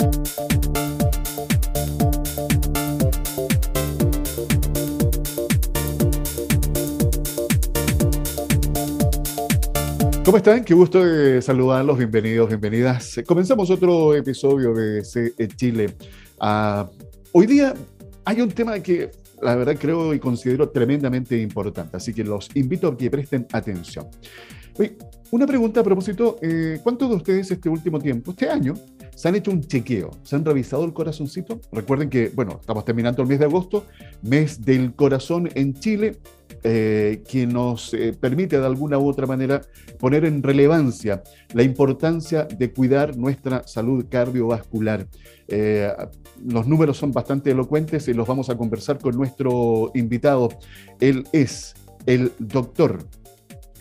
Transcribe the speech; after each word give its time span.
¿Cómo 0.00 0.10
están? 10.36 10.64
Qué 10.64 10.74
gusto 10.74 11.04
de 11.04 11.42
saludarlos, 11.42 11.98
bienvenidos, 11.98 12.48
bienvenidas. 12.48 13.20
Comenzamos 13.26 13.70
otro 13.70 14.14
episodio 14.14 14.72
de 14.72 15.04
C 15.04 15.34
Chile. 15.56 15.96
Uh, 16.40 16.84
hoy 17.32 17.46
día 17.46 17.74
hay 18.24 18.40
un 18.40 18.50
tema 18.50 18.78
que 18.78 19.10
la 19.42 19.56
verdad 19.56 19.76
creo 19.80 20.14
y 20.14 20.20
considero 20.20 20.68
tremendamente 20.68 21.36
importante, 21.40 21.96
así 21.96 22.14
que 22.14 22.22
los 22.22 22.48
invito 22.54 22.86
a 22.86 22.96
que 22.96 23.10
presten 23.10 23.48
atención. 23.52 24.06
Una 25.32 25.46
pregunta 25.46 25.80
a 25.80 25.82
propósito, 25.82 26.38
eh, 26.40 26.78
¿cuántos 26.84 27.10
de 27.10 27.16
ustedes 27.16 27.50
este 27.50 27.68
último 27.68 27.98
tiempo, 27.98 28.30
este 28.30 28.48
año, 28.48 28.74
se 29.18 29.26
han 29.26 29.34
hecho 29.34 29.50
un 29.50 29.62
chequeo? 29.62 30.12
¿Se 30.22 30.36
han 30.36 30.44
revisado 30.44 30.84
el 30.84 30.92
corazoncito? 30.92 31.60
Recuerden 31.72 32.08
que, 32.08 32.28
bueno, 32.28 32.58
estamos 32.60 32.84
terminando 32.84 33.20
el 33.20 33.26
mes 33.26 33.40
de 33.40 33.46
agosto, 33.46 33.84
mes 34.22 34.64
del 34.64 34.94
corazón 34.94 35.48
en 35.56 35.74
Chile, 35.74 36.20
eh, 36.62 37.24
que 37.28 37.44
nos 37.44 37.92
eh, 37.94 38.12
permite 38.12 38.60
de 38.60 38.66
alguna 38.66 38.96
u 38.96 39.08
otra 39.08 39.26
manera 39.26 39.60
poner 39.98 40.24
en 40.24 40.40
relevancia 40.40 41.24
la 41.52 41.64
importancia 41.64 42.44
de 42.44 42.72
cuidar 42.72 43.16
nuestra 43.16 43.66
salud 43.66 44.06
cardiovascular. 44.08 45.08
Eh, 45.48 45.92
los 46.46 46.68
números 46.68 46.96
son 46.96 47.10
bastante 47.10 47.50
elocuentes 47.50 48.06
y 48.06 48.14
los 48.14 48.28
vamos 48.28 48.50
a 48.50 48.56
conversar 48.56 49.00
con 49.00 49.16
nuestro 49.16 49.90
invitado. 49.96 50.50
Él 51.00 51.24
es 51.32 51.74
el 52.06 52.30
doctor 52.38 53.00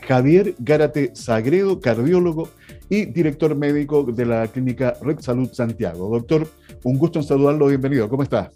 Javier 0.02 0.55
Gárate 0.58 1.11
Sagredo, 1.13 1.80
cardiólogo 1.80 2.49
y 2.89 3.05
director 3.05 3.55
médico 3.55 4.03
de 4.03 4.25
la 4.25 4.47
clínica 4.47 4.93
Red 5.01 5.19
Salud 5.19 5.49
Santiago. 5.51 6.09
Doctor, 6.09 6.47
un 6.83 6.97
gusto 6.97 7.19
en 7.19 7.25
saludarlo, 7.25 7.67
bienvenido. 7.67 8.09
¿Cómo 8.09 8.23
está? 8.23 8.51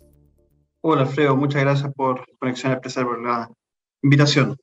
Hola, 0.81 1.01
Alfredo, 1.01 1.35
muchas 1.35 1.61
gracias 1.61 1.93
por 1.93 2.25
Conexión 2.39 2.71
Expresar 2.71 3.05
por 3.05 3.21
la 3.21 3.49
invitación. 4.01 4.55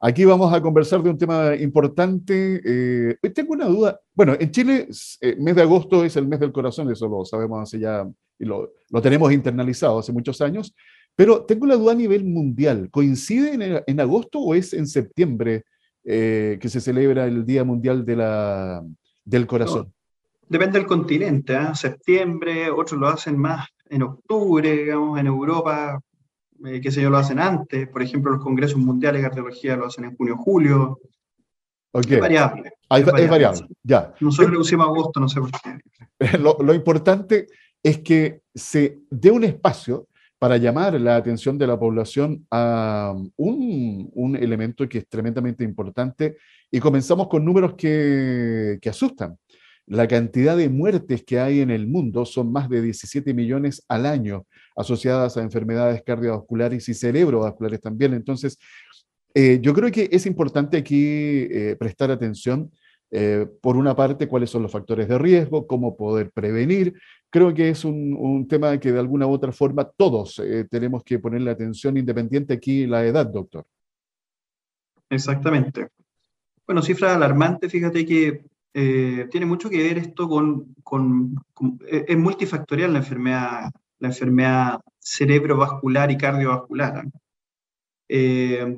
Aquí 0.00 0.24
vamos 0.24 0.52
a 0.52 0.60
conversar 0.60 1.02
de 1.02 1.10
un 1.10 1.18
tema 1.18 1.54
importante. 1.56 2.60
Eh, 2.64 3.16
tengo 3.34 3.52
una 3.52 3.66
duda. 3.66 4.00
Bueno, 4.14 4.34
en 4.38 4.50
Chile, 4.50 4.88
eh, 5.20 5.36
mes 5.38 5.54
de 5.54 5.62
agosto 5.62 6.04
es 6.04 6.16
el 6.16 6.26
mes 6.26 6.40
del 6.40 6.52
corazón, 6.52 6.90
eso 6.90 7.08
lo 7.08 7.24
sabemos 7.24 7.62
hace 7.62 7.78
ya, 7.78 8.06
y 8.38 8.44
lo, 8.44 8.72
lo 8.90 9.00
tenemos 9.00 9.32
internalizado 9.32 9.98
hace 9.98 10.12
muchos 10.12 10.40
años. 10.40 10.74
Pero 11.16 11.44
tengo 11.44 11.66
la 11.66 11.76
duda 11.76 11.92
a 11.92 11.96
nivel 11.96 12.24
mundial. 12.24 12.90
¿Coincide 12.90 13.54
en, 13.54 13.82
en 13.86 14.00
agosto 14.00 14.40
o 14.40 14.54
es 14.54 14.74
en 14.74 14.86
septiembre 14.86 15.64
eh, 16.04 16.58
que 16.60 16.68
se 16.68 16.80
celebra 16.80 17.26
el 17.26 17.44
Día 17.44 17.64
Mundial 17.64 18.04
de 18.04 18.16
la, 18.16 18.82
del 19.24 19.46
Corazón? 19.46 19.92
depende 20.46 20.78
del 20.78 20.86
continente. 20.86 21.54
¿eh? 21.54 21.74
Septiembre, 21.74 22.70
otros 22.70 23.00
lo 23.00 23.08
hacen 23.08 23.38
más 23.38 23.66
en 23.88 24.02
octubre, 24.02 24.70
digamos, 24.70 25.18
en 25.18 25.26
Europa 25.26 25.98
eh, 26.64 26.80
qué 26.80 26.90
sé 26.90 27.02
yo, 27.02 27.10
lo 27.10 27.18
hacen 27.18 27.38
antes. 27.38 27.88
Por 27.88 28.02
ejemplo, 28.02 28.32
los 28.32 28.42
congresos 28.42 28.78
mundiales 28.78 29.22
de 29.22 29.28
cardiología 29.28 29.76
lo 29.76 29.86
hacen 29.86 30.04
en 30.04 30.16
junio, 30.16 30.36
julio. 30.36 30.98
Okay. 31.92 32.14
Es 32.14 32.20
variable. 32.20 32.72
es 32.90 33.30
variable, 33.30 33.68
ya. 33.82 34.14
Nosotros 34.20 34.52
le 34.52 34.58
pusimos 34.58 34.86
agosto, 34.86 35.20
no 35.20 35.28
sé 35.28 35.40
por 35.40 35.50
qué. 35.50 35.78
Lo, 36.38 36.56
lo, 36.60 36.72
importante 36.72 37.48
es 37.82 37.98
que 37.98 38.42
se 38.54 39.00
dé 39.10 39.30
un 39.30 39.44
espacio 39.44 40.08
para 40.44 40.58
llamar 40.58 41.00
la 41.00 41.16
atención 41.16 41.56
de 41.56 41.66
la 41.66 41.78
población 41.78 42.46
a 42.50 43.14
un, 43.34 44.10
un 44.12 44.36
elemento 44.36 44.86
que 44.86 44.98
es 44.98 45.08
tremendamente 45.08 45.64
importante 45.64 46.36
y 46.70 46.80
comenzamos 46.80 47.28
con 47.28 47.46
números 47.46 47.72
que, 47.78 48.78
que 48.82 48.90
asustan. 48.90 49.38
La 49.86 50.06
cantidad 50.06 50.54
de 50.54 50.68
muertes 50.68 51.24
que 51.24 51.40
hay 51.40 51.60
en 51.60 51.70
el 51.70 51.86
mundo 51.86 52.26
son 52.26 52.52
más 52.52 52.68
de 52.68 52.82
17 52.82 53.32
millones 53.32 53.86
al 53.88 54.04
año 54.04 54.44
asociadas 54.76 55.38
a 55.38 55.40
enfermedades 55.40 56.02
cardiovasculares 56.02 56.90
y 56.90 56.92
cerebrovasculares 56.92 57.80
también. 57.80 58.12
Entonces, 58.12 58.58
eh, 59.32 59.60
yo 59.62 59.72
creo 59.72 59.90
que 59.90 60.10
es 60.12 60.26
importante 60.26 60.76
aquí 60.76 61.06
eh, 61.50 61.74
prestar 61.78 62.10
atención, 62.10 62.70
eh, 63.10 63.46
por 63.60 63.76
una 63.76 63.94
parte, 63.94 64.28
cuáles 64.28 64.50
son 64.50 64.62
los 64.62 64.72
factores 64.72 65.08
de 65.08 65.18
riesgo, 65.18 65.66
cómo 65.66 65.96
poder 65.96 66.30
prevenir. 66.30 66.94
Creo 67.30 67.52
que 67.54 67.70
es 67.70 67.84
un, 67.84 68.46
tema 68.48 68.78
que 68.78 68.92
de 68.92 69.00
alguna 69.00 69.26
u 69.26 69.32
otra 69.32 69.52
forma 69.52 69.84
todos 69.84 70.40
tenemos 70.70 71.02
que 71.02 71.18
ponerle 71.18 71.50
atención, 71.50 71.96
independiente 71.96 72.54
aquí 72.54 72.86
la 72.86 73.04
edad, 73.04 73.26
doctor. 73.26 73.66
Exactamente. 75.10 75.88
Bueno, 76.66 76.82
cifra 76.82 77.14
alarmante, 77.14 77.68
fíjate 77.68 78.06
que 78.06 78.44
eh, 78.76 79.28
tiene 79.30 79.46
mucho 79.46 79.70
que 79.70 79.78
ver 79.78 79.98
esto 79.98 80.28
con, 80.28 80.74
eh, 81.86 82.04
es 82.08 82.18
multifactorial 82.18 82.92
la 82.92 82.98
enfermedad, 82.98 83.70
la 84.00 84.08
enfermedad 84.08 84.80
cerebrovascular 84.98 86.10
y 86.10 86.16
cardiovascular. 86.16 87.04
Eh, 88.08 88.76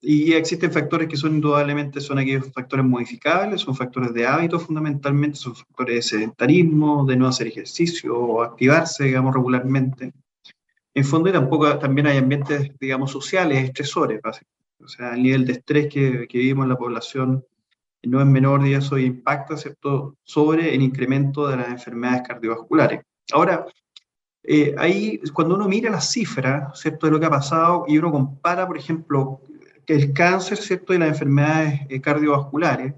y 0.00 0.32
existen 0.32 0.72
factores 0.72 1.08
que 1.08 1.16
son 1.16 1.34
indudablemente 1.34 2.00
son 2.00 2.18
aquellos 2.18 2.52
factores 2.52 2.86
modificables, 2.86 3.62
son 3.62 3.74
factores 3.74 4.14
de 4.14 4.26
hábito 4.26 4.60
fundamentalmente, 4.60 5.36
son 5.38 5.56
factores 5.56 5.96
de 5.96 6.02
sedentarismo, 6.02 7.04
de 7.04 7.16
no 7.16 7.26
hacer 7.26 7.48
ejercicio 7.48 8.16
o 8.16 8.42
activarse, 8.42 9.04
digamos, 9.04 9.34
regularmente. 9.34 10.12
En 10.94 11.04
fondo, 11.04 11.28
y 11.28 11.32
tampoco 11.32 11.78
también 11.78 12.06
hay 12.06 12.18
ambientes, 12.18 12.70
digamos, 12.78 13.10
sociales, 13.10 13.64
estresores, 13.64 14.20
O 14.80 14.88
sea, 14.88 15.14
el 15.14 15.22
nivel 15.22 15.44
de 15.44 15.52
estrés 15.54 15.92
que, 15.92 16.26
que 16.28 16.38
vivimos 16.38 16.64
en 16.64 16.70
la 16.70 16.78
población 16.78 17.44
no 18.04 18.20
es 18.20 18.26
menor 18.26 18.66
y 18.66 18.74
eso 18.74 18.98
impacta 18.98 19.56
¿cierto? 19.56 20.16
sobre 20.22 20.74
el 20.74 20.82
incremento 20.82 21.48
de 21.48 21.56
las 21.56 21.68
enfermedades 21.68 22.22
cardiovasculares. 22.26 23.00
Ahora, 23.32 23.66
eh, 24.42 24.74
ahí 24.78 25.20
cuando 25.32 25.56
uno 25.56 25.68
mira 25.68 25.90
las 25.90 26.10
cifras 26.10 26.78
¿cierto? 26.80 27.06
de 27.06 27.12
lo 27.12 27.20
que 27.20 27.26
ha 27.26 27.30
pasado 27.30 27.84
y 27.88 27.98
uno 27.98 28.12
compara, 28.12 28.66
por 28.66 28.78
ejemplo, 28.78 29.40
el 29.88 30.12
cáncer 30.12 30.58
¿cierto? 30.58 30.94
y 30.94 30.98
las 30.98 31.08
enfermedades 31.08 31.80
eh, 31.88 32.00
cardiovasculares, 32.00 32.94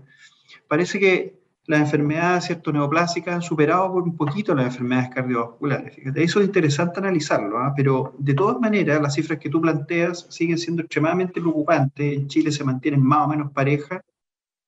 parece 0.69 0.99
que 0.99 1.41
las 1.67 1.81
enfermedades 1.81 2.47
¿cierto? 2.47 2.73
neoplásicas 2.73 3.34
han 3.34 3.43
superado 3.43 3.93
por 3.93 4.03
un 4.03 4.17
poquito 4.17 4.55
las 4.55 4.67
enfermedades 4.67 5.11
cardiovasculares. 5.15 5.95
Fíjate, 5.95 6.23
eso 6.23 6.41
es 6.41 6.47
interesante 6.47 6.99
analizarlo, 6.99 7.59
¿ah? 7.59 7.73
pero 7.77 8.15
de 8.19 8.34
todas 8.34 8.59
maneras 8.59 9.00
las 9.00 9.15
cifras 9.15 9.39
que 9.39 9.49
tú 9.49 9.61
planteas 9.61 10.27
siguen 10.31 10.59
siendo 10.59 10.83
extremadamente 10.83 11.41
preocupantes. 11.41 12.12
En 12.12 12.27
Chile 12.27 12.50
se 12.50 12.65
mantienen 12.65 13.03
más 13.03 13.27
o 13.27 13.29
menos 13.29 13.53
parejas 13.53 14.03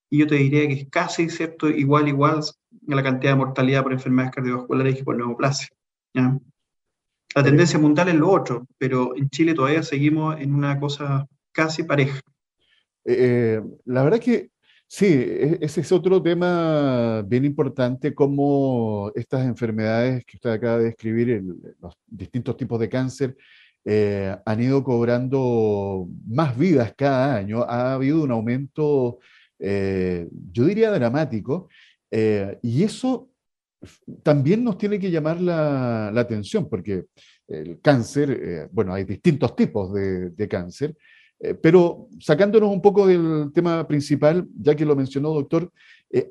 y 0.09 0.19
yo 0.19 0.27
te 0.27 0.37
diría 0.37 0.69
que 0.69 0.75
es 0.75 0.89
casi 0.91 1.29
cierto 1.29 1.69
igual 1.69 2.07
igual 2.07 2.41
a 2.41 2.95
la 2.95 3.03
cantidad 3.03 3.33
de 3.33 3.39
mortalidad 3.39 3.83
por 3.83 3.93
enfermedades 3.93 4.35
cardiovasculares 4.35 5.01
y 5.01 5.03
por 5.03 5.17
neoplasia. 5.17 5.69
La 7.35 7.43
tendencia 7.43 7.79
mundial 7.79 8.11
es 8.11 8.15
lo 8.15 8.31
otro, 8.31 8.67
pero 8.77 9.17
en 9.17 9.31
Chile 9.31 9.55
todavía 9.55 9.83
seguimos 9.83 10.39
en 10.39 10.55
una 10.55 10.79
cosa 10.79 11.27
casi 11.53 11.83
pareja. 11.85 12.21
Eh, 13.05 13.17
eh, 13.19 13.63
la 13.87 14.03
verdad 14.03 14.21
que 14.21 14.51
sí, 14.87 15.07
e, 15.07 15.59
ese 15.61 15.81
es 15.81 15.93
otro 15.93 16.23
tema 16.23 17.23
bien 17.27 17.45
importante, 17.45 18.15
como 18.15 19.11
estas 19.15 19.47
enfermedades 19.47 20.25
que 20.25 20.37
usted 20.37 20.51
acaba 20.51 20.79
de 20.79 20.85
describir, 20.85 21.43
los 21.81 21.95
distintos 22.07 22.57
tipos 22.57 22.79
de 22.81 22.89
cáncer, 22.89 23.37
eh, 23.85 24.37
han 24.47 24.63
ido 24.63 24.85
cobrando 24.85 26.09
más 26.27 26.57
vidas 26.57 26.95
cada 26.97 27.37
año. 27.37 27.63
Ha 27.63 27.95
habido 27.95 28.23
un 28.23 28.31
aumento 28.31 29.19
yo 29.65 30.65
diría 30.65 30.91
dramático, 30.91 31.69
y 32.11 32.83
eso 32.83 33.31
también 34.25 34.65
nos 34.65 34.77
tiene 34.77 34.99
que 34.99 35.09
llamar 35.09 35.41
la, 35.41 36.09
atención, 36.09 36.69
porque 36.69 37.05
el 37.47 37.81
cáncer, 37.81 38.69
bueno, 38.73 38.93
hay 38.93 39.05
distintos 39.05 39.55
tipos 39.55 39.95
de, 39.95 40.49
cáncer, 40.49 40.97
pero 41.61 42.09
sacándonos 42.21 42.71
un 42.71 42.81
poco 42.81 43.07
del 43.07 43.51
tema 43.53 43.87
principal, 43.87 44.47
ya 44.61 44.75
que 44.75 44.85
lo 44.85 44.97
mencionó 44.97 45.31
doctor, 45.31 45.73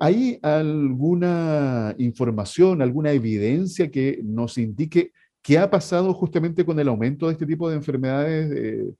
¿hay 0.00 0.38
alguna 0.42 1.94
información, 1.98 2.80
alguna 2.80 3.12
evidencia 3.12 3.90
que 3.90 4.20
nos 4.24 4.56
indique 4.58 5.12
qué 5.42 5.58
ha 5.58 5.70
pasado 5.70 6.14
justamente 6.14 6.64
con 6.64 6.78
el 6.78 6.88
aumento 6.88 7.26
de 7.26 7.32
este 7.32 7.46
tipo 7.46 7.68
de 7.68 7.76
enfermedades? 7.76 8.94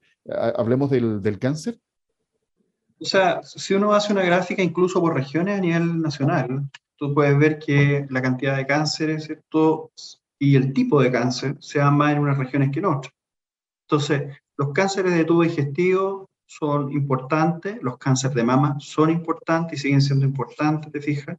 hablemos 0.55 0.89
del, 0.89 1.21
del 1.21 1.39
cáncer. 1.39 1.77
O 2.99 3.05
sea, 3.05 3.41
si 3.43 3.73
uno 3.73 3.93
hace 3.93 4.13
una 4.13 4.23
gráfica 4.23 4.61
incluso 4.61 5.01
por 5.01 5.13
regiones 5.13 5.57
a 5.57 5.61
nivel 5.61 6.01
nacional, 6.01 6.69
tú 6.95 7.13
puedes 7.13 7.37
ver 7.37 7.59
que 7.59 8.05
la 8.09 8.21
cantidad 8.21 8.55
de 8.55 8.65
cánceres 8.65 9.29
y 10.39 10.55
el 10.55 10.73
tipo 10.73 11.01
de 11.01 11.11
cáncer 11.11 11.57
se 11.59 11.79
dan 11.79 11.97
más 11.97 12.13
en 12.13 12.19
unas 12.19 12.37
regiones 12.37 12.71
que 12.71 12.79
en 12.79 12.85
otras. 12.85 13.13
Entonces, 13.87 14.37
los 14.57 14.71
cánceres 14.73 15.13
de 15.13 15.25
tubo 15.25 15.43
digestivo 15.43 16.29
son 16.45 16.91
importantes, 16.91 17.81
los 17.81 17.97
cánceres 17.97 18.35
de 18.35 18.43
mama 18.43 18.75
son 18.79 19.09
importantes 19.09 19.79
y 19.79 19.81
siguen 19.81 20.01
siendo 20.01 20.25
importantes, 20.25 20.91
te 20.91 21.01
fijas, 21.01 21.37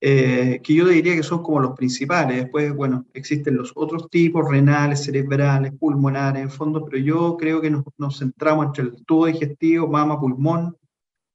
eh, 0.00 0.60
que 0.62 0.74
yo 0.74 0.86
diría 0.86 1.16
que 1.16 1.22
son 1.22 1.42
como 1.42 1.60
los 1.60 1.72
principales. 1.72 2.36
Después, 2.36 2.74
bueno, 2.74 3.06
existen 3.14 3.56
los 3.56 3.72
otros 3.74 4.08
tipos, 4.10 4.48
renales, 4.48 5.04
cerebrales, 5.04 5.72
pulmonares, 5.72 6.42
en 6.42 6.50
fondo, 6.50 6.84
pero 6.84 6.98
yo 6.98 7.36
creo 7.36 7.60
que 7.60 7.70
nos, 7.70 7.84
nos 7.96 8.18
centramos 8.18 8.66
entre 8.66 8.84
el 8.84 9.04
tubo 9.04 9.26
digestivo, 9.26 9.88
mama, 9.88 10.20
pulmón, 10.20 10.76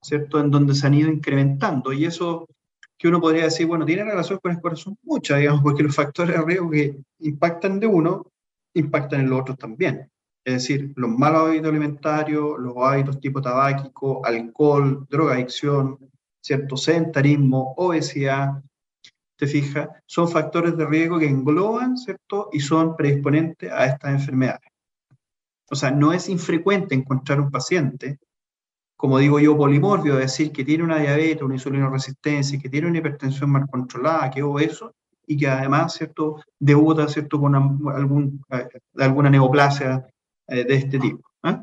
¿cierto? 0.02 0.40
En 0.40 0.52
donde 0.52 0.76
se 0.76 0.88
han 0.88 0.94
ido 0.94 1.10
incrementando 1.10 1.92
y 1.92 2.06
eso 2.06 2.48
que 2.98 3.08
uno 3.08 3.22
podría 3.22 3.46
decir, 3.46 3.66
bueno, 3.66 3.86
tiene 3.86 4.04
relación 4.04 4.40
con 4.40 4.52
el 4.52 4.62
corazón 4.62 4.98
mucha, 5.04 5.38
digamos, 5.38 5.64
porque 5.64 5.84
los 5.84 5.96
factores 5.96 6.36
de 6.36 6.46
riesgo 6.46 6.70
que 6.70 6.98
impactan 7.20 7.80
de 7.80 7.88
uno, 7.88 8.28
impactan 8.74 9.22
en 9.22 9.30
los 9.30 9.42
otros 9.42 9.58
también. 9.58 10.10
Es 10.44 10.54
decir, 10.54 10.94
los 10.96 11.10
malos 11.12 11.48
hábitos 11.48 11.70
alimentarios, 11.70 12.60
los 12.60 12.76
hábitos 12.78 13.20
tipo 13.20 13.42
tabáquico, 13.42 14.26
alcohol, 14.26 15.06
drogadicción, 15.10 15.98
cierto 16.42 16.78
sedentarismo, 16.78 17.74
obesidad, 17.78 18.64
te 19.36 19.48
fijas, 19.48 19.90
son 20.06 20.28
factores 20.28 20.76
de 20.76 20.86
riesgo 20.86 21.20
que 21.20 21.28
engloban, 21.28 21.98
¿cierto? 21.98 22.50
Y 22.52 22.60
son 22.60 22.96
predisponentes 22.96 23.72
a 23.72 23.86
estas 23.86 24.12
enfermedades. 24.12 24.70
O 25.70 25.76
sea, 25.76 25.92
no 25.92 26.14
es 26.14 26.30
infrecuente 26.30 26.96
encontrar 26.96 27.40
un 27.40 27.52
paciente 27.52 28.20
como 29.00 29.18
digo 29.18 29.40
yo, 29.40 29.56
polimorfio, 29.56 30.16
es 30.16 30.20
decir, 30.20 30.52
que 30.52 30.66
tiene 30.66 30.84
una 30.84 30.98
diabetes, 30.98 31.42
una 31.42 31.54
insulinoresistencia, 31.54 32.60
que 32.60 32.68
tiene 32.68 32.86
una 32.86 32.98
hipertensión 32.98 33.50
mal 33.50 33.66
controlada, 33.66 34.30
que 34.30 34.40
es 34.40 34.46
obeso, 34.46 34.94
y 35.26 35.38
que 35.38 35.48
además, 35.48 35.94
¿cierto?, 35.94 36.44
debuta, 36.60 37.08
¿cierto?, 37.08 37.40
con 37.40 37.56
algún, 37.56 38.44
eh, 38.50 38.68
alguna 38.98 39.30
neoplasia 39.30 40.06
eh, 40.50 40.64
de 40.64 40.76
este 40.76 41.00
tipo. 41.00 41.30
¿eh? 41.44 41.58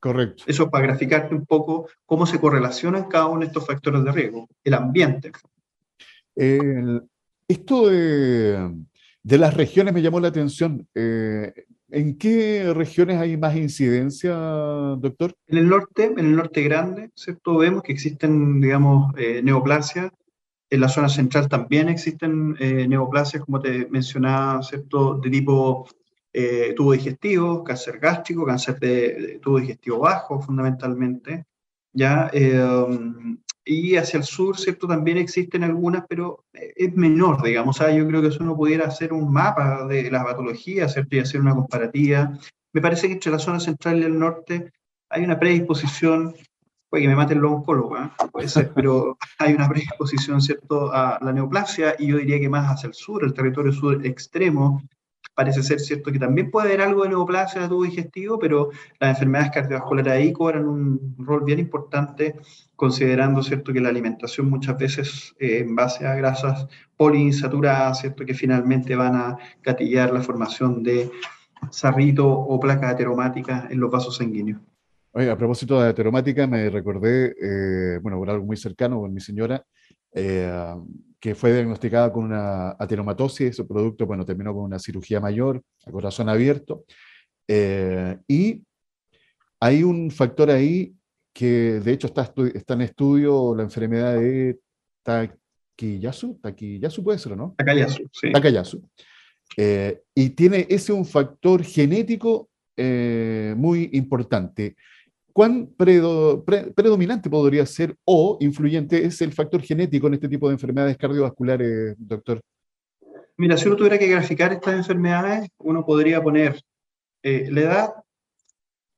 Correcto. 0.00 0.44
Eso 0.46 0.70
para 0.70 0.86
graficarte 0.86 1.34
un 1.34 1.46
poco 1.46 1.88
cómo 2.04 2.26
se 2.26 2.38
correlacionan 2.38 3.08
cada 3.08 3.26
uno 3.26 3.40
de 3.40 3.46
estos 3.46 3.66
factores 3.66 4.04
de 4.04 4.12
riesgo, 4.12 4.48
el 4.62 4.74
ambiente. 4.74 5.32
esto 7.48 7.88
de, 7.88 8.74
de, 9.22 9.38
las 9.38 9.54
regiones 9.54 9.94
me 9.94 10.02
llamó 10.02 10.20
la 10.20 10.28
atención. 10.28 10.86
¿En 11.88 12.18
qué 12.18 12.72
regiones 12.74 13.18
hay 13.18 13.36
más 13.36 13.54
incidencia, 13.54 14.34
doctor? 14.34 15.34
En 15.46 15.58
el 15.58 15.68
norte, 15.68 16.06
en 16.06 16.18
el 16.18 16.34
norte 16.34 16.62
grande, 16.62 17.10
¿cierto? 17.14 17.58
Vemos 17.58 17.82
que 17.82 17.92
existen, 17.92 18.60
digamos, 18.60 19.14
eh, 19.16 19.40
neoplasias. 19.42 20.10
En 20.68 20.80
la 20.80 20.88
zona 20.88 21.08
central 21.08 21.48
también 21.48 21.88
existen 21.88 22.56
eh, 22.58 22.88
neoplasias, 22.88 23.44
como 23.44 23.60
te 23.60 23.86
mencionaba, 23.88 24.64
¿cierto? 24.64 25.14
De 25.18 25.30
tipo 25.30 25.88
eh, 26.38 26.74
tubo 26.76 26.92
digestivo, 26.92 27.64
cáncer 27.64 27.98
gástrico, 27.98 28.44
cáncer 28.44 28.78
de, 28.78 29.38
tubo 29.42 29.58
digestivo 29.58 30.00
bajo, 30.00 30.40
fundamentalmente. 30.40 31.44
¿ya? 31.92 32.30
y 33.68 33.96
hacia 33.96 34.18
el 34.18 34.24
sur, 34.24 34.56
¿cierto? 34.56 34.86
También 34.86 35.18
existen 35.18 35.64
algunas, 35.64 36.04
pero 36.08 36.44
eh, 36.52 36.72
es 36.76 36.94
menor, 36.94 37.42
digamos. 37.42 37.80
O 37.80 37.90
yo 37.90 38.06
creo 38.06 38.22
que 38.22 38.30
si 38.30 38.38
uno 38.40 38.56
pudiera 38.56 38.86
hacer 38.86 39.12
un 39.12 39.32
mapa 39.32 39.84
de 39.86 40.08
las 40.10 40.24
patologías, 40.24 40.92
¿cierto? 40.92 41.16
Y 41.16 41.18
hacer 41.18 41.40
una 41.40 41.54
comparativa. 41.54 42.38
Me 42.72 42.80
parece 42.80 43.08
que 43.08 43.14
entre 43.14 43.32
la 43.32 43.40
zona 43.40 43.58
central 43.58 43.98
y 43.98 44.04
el 44.04 44.18
norte 44.18 44.70
hay 45.10 45.24
una 45.24 45.38
predisposición, 45.38 46.34
puede 46.88 47.02
que 47.02 47.08
me 47.08 47.16
maten 47.16 47.40
los 47.40 47.52
oncólogos, 47.52 48.00
¿eh? 48.00 48.70
pero 48.74 49.18
hay 49.40 49.54
una 49.54 49.68
predisposición, 49.68 50.40
¿cierto?, 50.40 50.92
a 50.92 51.18
la 51.20 51.32
neoplasia, 51.32 51.96
y 51.98 52.08
yo 52.08 52.18
diría 52.18 52.38
que 52.38 52.48
más 52.48 52.70
hacia 52.70 52.88
el 52.88 52.94
sur, 52.94 53.24
el 53.24 53.34
territorio 53.34 53.72
sur 53.72 54.04
extremo, 54.06 54.82
parece 55.36 55.62
ser 55.62 55.78
cierto 55.80 56.10
que 56.10 56.18
también 56.18 56.50
puede 56.50 56.68
haber 56.68 56.80
algo 56.80 57.02
de 57.02 57.10
neoplasia 57.10 57.68
tubo 57.68 57.84
digestivo, 57.84 58.38
pero 58.38 58.70
las 58.98 59.10
enfermedades 59.10 59.52
cardiovasculares 59.52 60.12
ahí 60.14 60.32
cobran 60.32 60.66
un 60.66 61.14
rol 61.18 61.44
bien 61.44 61.58
importante, 61.58 62.36
considerando 62.74 63.42
cierto 63.42 63.70
que 63.72 63.80
la 63.80 63.90
alimentación 63.90 64.48
muchas 64.48 64.78
veces 64.78 65.36
eh, 65.38 65.58
en 65.58 65.76
base 65.76 66.06
a 66.06 66.14
grasas 66.14 66.66
poliinsaturadas, 66.96 68.00
cierto 68.00 68.24
que 68.24 68.32
finalmente 68.32 68.96
van 68.96 69.14
a 69.14 69.36
gatillar 69.62 70.10
la 70.10 70.22
formación 70.22 70.82
de 70.82 71.10
sarrito 71.70 72.26
o 72.26 72.58
placa 72.58 72.88
ateromática 72.88 73.68
en 73.70 73.78
los 73.78 73.90
vasos 73.90 74.16
sanguíneos. 74.16 74.60
Oye, 75.12 75.30
a 75.30 75.36
propósito 75.36 75.80
de 75.82 75.90
ateromática, 75.90 76.46
me 76.46 76.70
recordé, 76.70 77.34
eh, 77.40 77.98
bueno, 78.02 78.16
por 78.16 78.30
algo 78.30 78.46
muy 78.46 78.56
cercano 78.56 79.00
con 79.00 79.12
mi 79.12 79.20
señora, 79.20 79.64
eh, 80.12 80.74
que 81.20 81.34
fue 81.34 81.52
diagnosticada 81.52 82.12
con 82.12 82.24
una 82.24 82.70
ateromatosis, 82.78 83.56
su 83.56 83.66
producto, 83.66 84.06
bueno, 84.06 84.24
terminó 84.24 84.54
con 84.54 84.64
una 84.64 84.78
cirugía 84.78 85.20
mayor, 85.20 85.62
a 85.86 85.90
corazón 85.90 86.28
abierto, 86.28 86.84
eh, 87.48 88.18
y 88.28 88.62
hay 89.60 89.82
un 89.82 90.10
factor 90.10 90.50
ahí 90.50 90.94
que 91.32 91.80
de 91.80 91.92
hecho 91.92 92.06
está, 92.06 92.32
está 92.54 92.74
en 92.74 92.82
estudio, 92.82 93.54
la 93.54 93.62
enfermedad 93.62 94.18
de 94.18 94.58
Takayasu, 95.02 96.38
Takayasu 96.42 97.04
puede 97.04 97.18
ser, 97.18 97.36
¿no? 97.36 97.54
Takayasu, 97.58 98.08
sí. 98.12 98.32
Takayasu. 98.32 98.82
Eh, 99.56 100.02
y 100.14 100.30
tiene 100.30 100.66
ese 100.68 100.92
un 100.92 101.04
factor 101.04 101.62
genético 101.62 102.48
eh, 102.76 103.54
muy 103.56 103.90
importante. 103.92 104.76
¿Cuán 105.36 105.66
predominante 105.76 107.28
podría 107.28 107.66
ser 107.66 107.94
o 108.06 108.38
influyente 108.40 109.04
es 109.04 109.20
el 109.20 109.34
factor 109.34 109.60
genético 109.60 110.06
en 110.06 110.14
este 110.14 110.30
tipo 110.30 110.48
de 110.48 110.54
enfermedades 110.54 110.96
cardiovasculares, 110.96 111.94
doctor? 111.98 112.40
Mira, 113.36 113.58
si 113.58 113.66
uno 113.66 113.76
tuviera 113.76 113.98
que 113.98 114.06
graficar 114.06 114.54
estas 114.54 114.76
enfermedades, 114.76 115.50
uno 115.58 115.84
podría 115.84 116.22
poner 116.22 116.58
eh, 117.22 117.50
la 117.50 117.60
edad, 117.60 117.94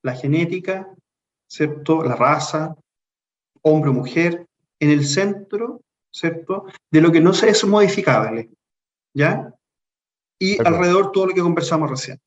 la 0.01 0.15
genética, 0.15 0.87
¿cierto? 1.45 2.05
la 2.05 2.15
raza, 2.15 2.73
hombre 3.61 3.89
o 3.89 3.93
mujer, 3.93 4.47
en 4.79 4.91
el 4.91 5.05
centro, 5.05 5.81
¿cierto? 6.09 6.67
De 6.89 7.01
lo 7.01 7.11
que 7.11 7.19
no 7.19 7.31
es 7.31 7.65
modificable, 7.65 8.49
¿ya? 9.13 9.53
Y 10.39 10.57
alrededor 10.65 11.11
todo 11.11 11.27
lo 11.27 11.33
que 11.33 11.41
conversamos 11.41 11.89
recién. 11.89 12.17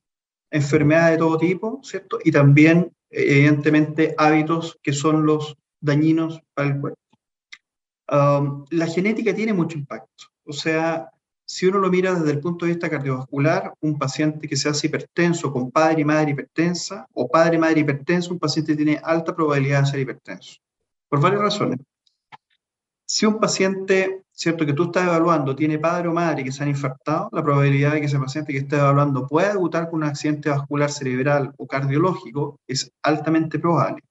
Enfermedades 0.51 1.13
de 1.13 1.17
todo 1.17 1.35
tipo, 1.39 1.79
¿cierto? 1.81 2.19
Y 2.23 2.31
también 2.31 2.93
evidentemente 3.13 4.15
hábitos 4.17 4.79
que 4.81 4.93
son 4.93 5.25
los 5.25 5.55
dañinos 5.79 6.41
para 6.53 6.69
el 6.69 6.79
cuerpo. 6.79 6.99
Um, 8.11 8.65
la 8.71 8.87
genética 8.87 9.33
tiene 9.33 9.53
mucho 9.53 9.77
impacto. 9.77 10.25
O 10.45 10.53
sea, 10.53 11.09
si 11.45 11.67
uno 11.67 11.79
lo 11.79 11.89
mira 11.89 12.13
desde 12.15 12.31
el 12.31 12.39
punto 12.39 12.65
de 12.65 12.71
vista 12.71 12.89
cardiovascular, 12.89 13.73
un 13.81 13.97
paciente 13.97 14.47
que 14.47 14.57
se 14.57 14.69
hace 14.69 14.87
hipertenso 14.87 15.51
con 15.51 15.71
padre 15.71 16.01
y 16.01 16.05
madre 16.05 16.31
hipertensa, 16.31 17.07
o 17.13 17.27
padre 17.29 17.57
y 17.57 17.59
madre 17.59 17.81
hipertenso, 17.81 18.33
un 18.33 18.39
paciente 18.39 18.75
tiene 18.75 18.99
alta 19.03 19.35
probabilidad 19.35 19.81
de 19.81 19.85
ser 19.85 19.99
hipertenso. 19.99 20.59
Por 21.07 21.21
varias 21.21 21.41
razones. 21.41 21.79
Si 23.05 23.25
un 23.25 23.39
paciente, 23.39 24.22
cierto, 24.33 24.65
que 24.65 24.73
tú 24.73 24.85
estás 24.85 25.05
evaluando, 25.07 25.55
tiene 25.55 25.79
padre 25.79 26.09
o 26.09 26.13
madre 26.13 26.43
que 26.43 26.51
se 26.51 26.63
han 26.63 26.69
infartado, 26.69 27.29
la 27.31 27.43
probabilidad 27.43 27.93
de 27.93 27.99
que 27.99 28.07
ese 28.07 28.19
paciente 28.19 28.51
que 28.51 28.59
estás 28.59 28.79
evaluando 28.79 29.27
pueda 29.27 29.49
debutar 29.49 29.89
con 29.89 30.01
un 30.01 30.05
accidente 30.05 30.49
vascular 30.49 30.91
cerebral 30.91 31.53
o 31.57 31.67
cardiológico 31.67 32.59
es 32.67 32.91
altamente 33.03 33.59
probable. 33.59 34.03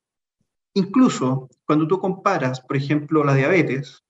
Incluso 0.74 1.48
cuando 1.66 1.86
tú 1.86 1.98
comparas, 1.98 2.60
por 2.60 2.76
ejemplo, 2.76 3.24
la 3.24 3.34
diabetes, 3.34 4.02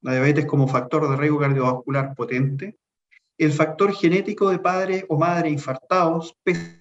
la 0.00 0.12
diabetes 0.12 0.46
como 0.46 0.66
factor 0.66 1.08
de 1.08 1.16
riesgo 1.16 1.38
cardiovascular 1.38 2.14
potente, 2.14 2.78
el 3.38 3.52
factor 3.52 3.92
genético 3.92 4.50
de 4.50 4.58
padre 4.58 5.04
o 5.08 5.18
madre 5.18 5.50
infartados 5.50 6.34
pesa 6.42 6.80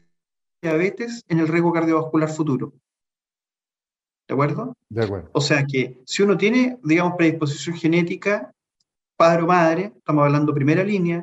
diabetes 0.61 1.23
en 1.27 1.39
el 1.39 1.47
riesgo 1.47 1.71
cardiovascular 1.71 2.29
futuro. 2.29 2.73
¿De 4.27 4.33
acuerdo? 4.33 4.73
De 4.89 5.03
acuerdo. 5.03 5.29
O 5.33 5.41
sea 5.41 5.65
que 5.65 6.01
si 6.05 6.21
uno 6.21 6.37
tiene, 6.37 6.77
digamos, 6.83 7.15
predisposición 7.17 7.75
genética, 7.77 8.53
padre 9.19 9.43
o 9.43 9.47
madre, 9.47 9.91
estamos 9.97 10.23
hablando 10.23 10.53
primera 10.53 10.81
línea, 10.81 11.21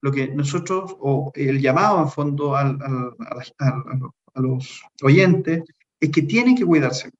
lo 0.00 0.10
que 0.10 0.26
nosotros, 0.26 0.96
o 0.98 1.30
el 1.36 1.60
llamado 1.60 2.02
en 2.02 2.08
fondo 2.08 2.56
a 2.56 2.64
los 4.34 4.82
oyentes, 5.02 5.62
es 6.00 6.10
que 6.10 6.22
tienen 6.22 6.56
que 6.56 6.66
cuidarse, 6.66 7.12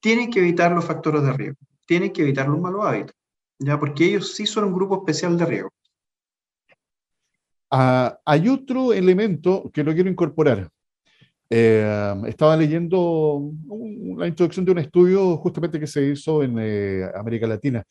tienen 0.00 0.32
que 0.32 0.40
evitar 0.40 0.72
los 0.72 0.84
factores 0.84 1.22
de 1.22 1.32
riesgo, 1.32 1.58
tienen 1.86 2.12
que 2.12 2.22
evitar 2.22 2.48
los 2.48 2.58
malos 2.58 2.84
hábitos, 2.84 3.14
¿ya? 3.60 3.78
porque 3.78 4.06
ellos 4.06 4.34
sí 4.34 4.46
son 4.46 4.64
un 4.64 4.74
grupo 4.74 4.96
especial 4.96 5.38
de 5.38 5.46
riesgo. 5.46 5.70
Ah, 7.70 8.18
hay 8.24 8.48
otro 8.48 8.92
elemento 8.92 9.70
que 9.72 9.84
lo 9.84 9.94
quiero 9.94 10.10
incorporar, 10.10 10.68
eh, 11.48 12.14
estaba 12.26 12.56
leyendo 12.56 13.52
la 14.16 14.26
introducción 14.26 14.64
de 14.64 14.72
un 14.72 14.78
estudio 14.78 15.36
justamente 15.36 15.78
que 15.78 15.86
se 15.86 16.02
hizo 16.02 16.42
en 16.42 16.56
eh, 16.58 17.08
América 17.14 17.46
Latina. 17.46 17.84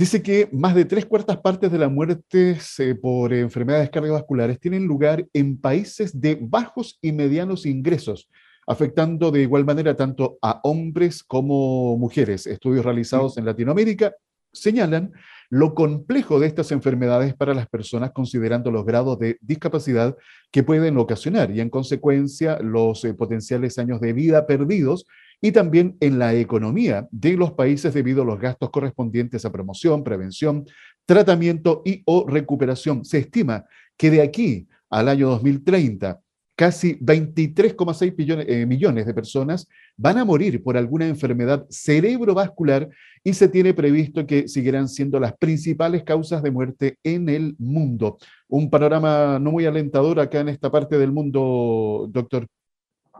Dice 0.00 0.22
que 0.22 0.48
más 0.50 0.74
de 0.74 0.86
tres 0.86 1.04
cuartas 1.04 1.36
partes 1.42 1.70
de 1.70 1.76
las 1.76 1.92
muertes 1.92 2.80
eh, 2.80 2.94
por 2.94 3.34
enfermedades 3.34 3.90
cardiovasculares 3.90 4.58
tienen 4.58 4.86
lugar 4.86 5.26
en 5.34 5.60
países 5.60 6.18
de 6.18 6.38
bajos 6.40 6.98
y 7.02 7.12
medianos 7.12 7.66
ingresos, 7.66 8.30
afectando 8.66 9.30
de 9.30 9.42
igual 9.42 9.66
manera 9.66 9.94
tanto 9.94 10.38
a 10.40 10.58
hombres 10.62 11.22
como 11.22 11.98
mujeres. 11.98 12.46
Estudios 12.46 12.82
realizados 12.82 13.36
en 13.36 13.44
Latinoamérica 13.44 14.14
señalan 14.54 15.12
lo 15.50 15.74
complejo 15.74 16.40
de 16.40 16.46
estas 16.46 16.72
enfermedades 16.72 17.34
para 17.34 17.52
las 17.52 17.68
personas 17.68 18.12
considerando 18.12 18.70
los 18.70 18.86
grados 18.86 19.18
de 19.18 19.36
discapacidad 19.42 20.16
que 20.50 20.62
pueden 20.62 20.96
ocasionar 20.96 21.50
y 21.50 21.60
en 21.60 21.68
consecuencia 21.68 22.58
los 22.62 23.04
eh, 23.04 23.12
potenciales 23.12 23.76
años 23.76 24.00
de 24.00 24.14
vida 24.14 24.46
perdidos 24.46 25.04
y 25.40 25.52
también 25.52 25.96
en 26.00 26.18
la 26.18 26.34
economía 26.34 27.08
de 27.10 27.36
los 27.36 27.52
países 27.52 27.94
debido 27.94 28.22
a 28.22 28.26
los 28.26 28.38
gastos 28.38 28.70
correspondientes 28.70 29.44
a 29.44 29.52
promoción, 29.52 30.04
prevención, 30.04 30.66
tratamiento 31.06 31.82
y 31.84 32.02
o 32.04 32.26
recuperación. 32.28 33.04
Se 33.04 33.18
estima 33.18 33.64
que 33.96 34.10
de 34.10 34.22
aquí 34.22 34.68
al 34.90 35.08
año 35.08 35.28
2030 35.28 36.20
casi 36.60 36.98
23,6 36.98 38.44
eh, 38.46 38.66
millones 38.66 39.06
de 39.06 39.14
personas 39.14 39.66
van 39.96 40.18
a 40.18 40.26
morir 40.26 40.62
por 40.62 40.76
alguna 40.76 41.08
enfermedad 41.08 41.64
cerebrovascular 41.70 42.86
y 43.24 43.32
se 43.32 43.48
tiene 43.48 43.72
previsto 43.72 44.26
que 44.26 44.46
seguirán 44.46 44.86
siendo 44.86 45.18
las 45.18 45.32
principales 45.38 46.04
causas 46.04 46.42
de 46.42 46.50
muerte 46.50 46.98
en 47.02 47.30
el 47.30 47.56
mundo. 47.58 48.18
Un 48.46 48.68
panorama 48.68 49.38
no 49.38 49.52
muy 49.52 49.64
alentador 49.64 50.20
acá 50.20 50.40
en 50.40 50.50
esta 50.50 50.70
parte 50.70 50.98
del 50.98 51.12
mundo, 51.12 52.06
doctor. 52.10 52.46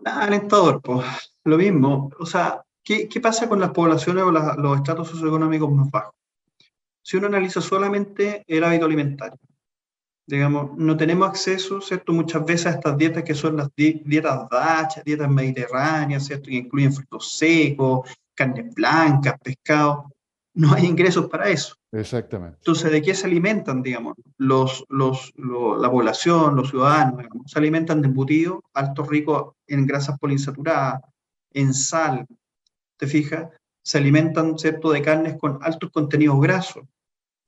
alentador, 0.04 0.82
pues 0.82 1.29
lo 1.44 1.56
mismo. 1.58 2.10
O 2.18 2.26
sea, 2.26 2.62
¿qué, 2.82 3.08
pasa 3.22 3.48
con 3.48 3.60
las 3.60 3.70
poblaciones 3.70 4.24
o 4.24 4.30
los 4.30 4.76
estratos 4.76 5.08
socioeconómicos 5.08 5.70
más 5.72 5.90
bajos? 5.90 6.14
Si 7.02 7.16
uno 7.16 7.28
analiza 7.28 7.60
solamente 7.60 8.44
el 8.46 8.62
hábito 8.64 8.84
alimentario, 8.84 9.38
digamos, 10.26 10.76
no 10.76 10.96
tenemos 10.96 11.28
acceso, 11.28 11.80
¿cierto? 11.80 12.12
Muchas 12.12 12.44
veces 12.44 12.66
a 12.66 12.70
estas 12.70 12.96
dietas 12.96 13.24
que 13.24 13.34
son 13.34 13.56
las 13.56 13.68
dietas 13.74 14.48
DACH, 14.48 15.02
dietas 15.04 15.28
mediterráneas, 15.28 16.26
¿cierto? 16.26 16.50
Que 16.50 16.56
incluyen 16.56 16.92
frutos 16.92 17.36
secos, 17.36 18.08
carnes 18.34 18.72
blancas, 18.74 19.34
pescado. 19.42 20.12
No 20.54 20.72
hay 20.72 20.86
ingresos 20.86 21.26
para 21.28 21.48
eso. 21.48 21.74
Exactamente. 21.92 22.58
Entonces, 22.58 22.90
¿de 22.90 23.02
qué 23.02 23.14
se 23.14 23.26
alimentan, 23.26 23.82
digamos? 23.82 24.14
Los, 24.36 24.84
los, 24.88 25.32
la 25.36 25.90
población, 25.90 26.56
los 26.56 26.70
ciudadanos, 26.70 27.26
se 27.46 27.58
alimentan 27.58 28.00
de 28.00 28.08
embutidos 28.08 28.60
altos 28.74 29.08
ricos 29.08 29.54
en 29.66 29.86
grasas 29.86 30.18
poliinsaturadas, 30.18 31.02
en 31.52 31.74
sal, 31.74 32.26
¿te 32.96 33.06
fijas? 33.06 33.48
Se 33.82 33.98
alimentan, 33.98 34.58
¿cierto?, 34.58 34.92
de 34.92 35.02
carnes 35.02 35.36
con 35.38 35.58
altos 35.62 35.90
contenidos 35.90 36.40
grasos, 36.40 36.84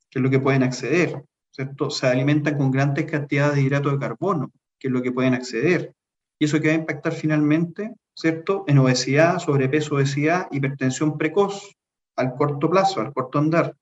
que 0.09 0.19
es 0.19 0.23
lo 0.23 0.29
que 0.29 0.39
pueden 0.39 0.63
acceder. 0.63 1.23
Se 1.51 2.07
alimentan 2.07 2.57
con 2.57 2.71
grandes 2.71 3.05
cantidades 3.05 3.55
de 3.55 3.61
hidrato 3.61 3.91
de 3.91 3.99
carbono, 3.99 4.51
que 4.79 4.87
es 4.87 4.91
lo 4.91 5.01
que 5.01 5.11
pueden 5.11 5.35
acceder. 5.35 5.93
Y 6.39 6.45
eso 6.45 6.59
que 6.59 6.69
va 6.69 6.73
a 6.73 6.77
impactar 6.77 7.13
finalmente, 7.13 7.93
¿cierto?, 8.15 8.63
en 8.67 8.79
obesidad, 8.79 9.39
sobrepeso, 9.39 9.95
obesidad, 9.95 10.47
hipertensión 10.51 11.17
precoz, 11.17 11.75
al 12.15 12.33
corto 12.35 12.69
plazo, 12.69 13.01
al 13.01 13.13
corto 13.13 13.37
andar. 13.39 13.75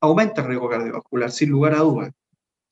Aumenta 0.00 0.40
el 0.40 0.48
riesgo 0.48 0.68
cardiovascular, 0.68 1.30
sin 1.30 1.50
lugar 1.50 1.74
a 1.74 1.78
dudas. 1.78 2.10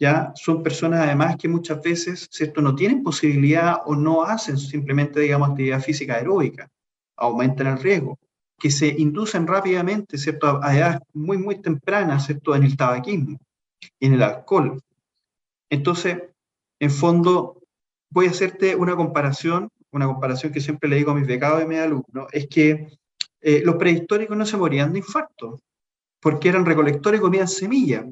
Ya 0.01 0.33
son 0.35 0.63
personas 0.63 1.01
además 1.01 1.37
que 1.37 1.47
muchas 1.47 1.83
veces, 1.83 2.29
¿cierto?, 2.31 2.63
no 2.63 2.75
tienen 2.75 3.03
posibilidad 3.03 3.83
o 3.85 3.95
no 3.95 4.23
hacen 4.25 4.57
simplemente, 4.59 5.21
digamos, 5.21 5.51
actividad 5.51 5.83
física 5.83 6.15
aeróbica. 6.17 6.69
Aumentan 7.17 7.67
el 7.67 7.79
riesgo 7.79 8.19
que 8.59 8.71
se 8.71 8.89
inducen 8.89 9.47
rápidamente, 9.47 10.19
¿cierto?, 10.19 10.59
a 10.63 10.77
edades 10.77 11.01
muy, 11.13 11.39
muy 11.39 11.61
tempranas, 11.61 12.27
¿cierto?, 12.27 12.57
en 12.57 12.65
el 12.65 12.77
tabaquismo 12.77 13.39
en 14.01 14.15
el 14.15 14.23
alcohol. 14.23 14.81
Entonces, 15.71 16.19
en 16.79 16.91
fondo, 16.91 17.63
voy 18.11 18.27
a 18.27 18.31
hacerte 18.31 18.75
una 18.75 18.97
comparación, 18.97 19.69
una 19.93 20.07
comparación 20.07 20.53
que 20.53 20.61
siempre 20.61 20.89
le 20.89 20.97
digo 20.97 21.13
a 21.13 21.15
mis 21.15 21.27
becados 21.27 21.63
y 21.63 21.67
mis 21.67 21.79
alumnos, 21.79 22.27
es 22.33 22.49
que 22.49 22.89
eh, 23.41 23.63
los 23.65 23.77
prehistóricos 23.77 24.37
no 24.37 24.47
se 24.47 24.57
morían 24.57 24.93
de 24.93 24.99
infarto, 24.99 25.61
porque 26.21 26.49
eran 26.49 26.67
recolectores 26.67 27.21
y 27.21 27.23
comían 27.23 27.49
semillas, 27.49 28.07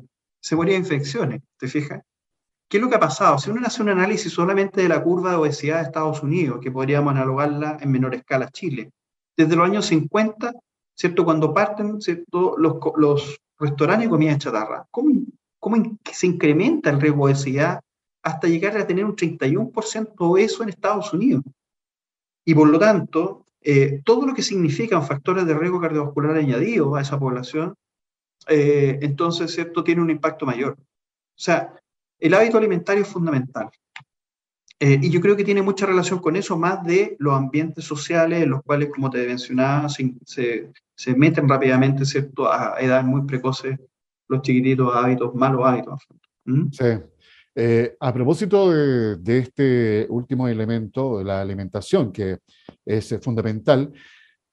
se 0.49 0.57
morían 0.57 0.83
de 0.83 0.89
infecciones, 0.89 1.43
¿te 1.59 1.69
fijas? 1.69 2.03
¿Qué 2.69 2.79
es 2.79 2.83
lo 2.83 2.89
que 2.89 2.97
ha 2.97 3.01
pasado? 3.01 3.39
Si 3.39 3.51
uno 3.51 3.61
hace 3.67 3.83
un 3.83 3.91
análisis 3.91 4.33
solamente 4.33 4.81
de 4.81 4.89
la 4.89 5.03
curva 5.03 5.33
de 5.33 5.37
obesidad 5.37 5.77
de 5.77 5.83
Estados 5.83 6.23
Unidos, 6.23 6.61
que 6.63 6.73
podríamos 6.73 7.11
analogarla 7.11 7.77
en 7.79 7.91
menor 7.91 8.15
escala 8.15 8.47
a 8.47 8.51
Chile, 8.51 8.91
desde 9.37 9.57
los 9.57 9.67
años 9.67 9.85
50, 9.85 10.55
¿cierto? 10.95 11.27
Cuando 11.27 11.53
parten 11.53 12.01
¿cierto? 12.01 12.57
Los, 12.57 12.77
los 12.97 13.39
restaurantes 13.59 14.07
de 14.07 14.11
comida 14.11 14.39
chatarra, 14.39 14.87
¿cómo, 14.91 15.21
cómo 15.59 15.99
se 16.11 16.27
incrementa 16.27 16.89
el 16.89 16.99
riesgo 16.99 17.27
de 17.27 17.35
obesidad 17.35 17.81
hasta 18.23 18.49
llegar 18.49 18.75
a 18.79 18.87
tener 18.87 19.05
un 19.05 19.17
31% 19.17 20.15
obeso 20.17 20.63
en 20.63 20.71
Estados 20.71 21.13
Unidos. 21.13 21.45
Y 22.47 22.55
por 22.55 22.71
lo 22.71 22.79
tanto, 22.79 23.45
eh, 23.61 24.01
todo 24.03 24.25
lo 24.25 24.33
que 24.33 24.43
significan 24.43 25.07
factores 25.07 25.45
de 25.45 25.53
riesgo 25.53 25.79
cardiovascular 25.79 26.37
añadidos 26.37 26.97
a 26.97 27.03
esa 27.03 27.19
población, 27.19 27.75
eh, 28.49 28.99
entonces, 29.03 29.53
¿cierto?, 29.53 29.85
tiene 29.85 30.03
un 30.03 30.11
impacto 30.11 30.47
mayor. 30.47 30.77
O 30.79 31.41
sea, 31.41 31.75
el 32.19 32.35
hábito 32.35 32.59
alimentario 32.59 33.03
es 33.03 33.09
fundamental. 33.09 33.71
Eh, 34.81 34.99
y 35.03 35.11
yo 35.11 35.21
creo 35.21 35.37
que 35.37 35.45
tiene 35.45 35.63
mucha 35.63 35.87
relación 35.87 36.21
con 36.21 36.37
eso, 36.37 36.57
más 36.57 36.85
de 36.85 37.17
los 37.19 37.35
ambientes 37.35 37.85
sociales 37.85 38.43
en 38.43 38.51
los 38.51 38.63
cuales, 38.63 38.91
como 38.95 39.11
te 39.11 39.27
mencionaba, 39.27 39.89
se, 39.89 40.15
se, 40.25 40.71
se 40.95 41.15
meten 41.15 41.49
rápidamente, 41.49 42.05
¿cierto?, 42.05 42.51
a 42.51 42.77
edades 42.81 43.05
muy 43.05 43.23
precoces 43.23 43.79
los 44.29 44.43
chiquititos 44.43 44.95
hábitos, 44.95 45.35
malos 45.35 45.63
hábitos. 45.65 46.01
¿Mm? 46.45 46.69
Sí. 46.71 46.85
Eh, 47.61 47.97
a 47.99 48.13
propósito 48.13 48.71
de, 48.71 49.39
este 49.39 50.07
último 50.11 50.47
elemento, 50.47 51.25
la 51.25 51.41
alimentación, 51.41 52.13
que 52.13 52.39
es 52.87 53.19
fundamental, 53.21 53.93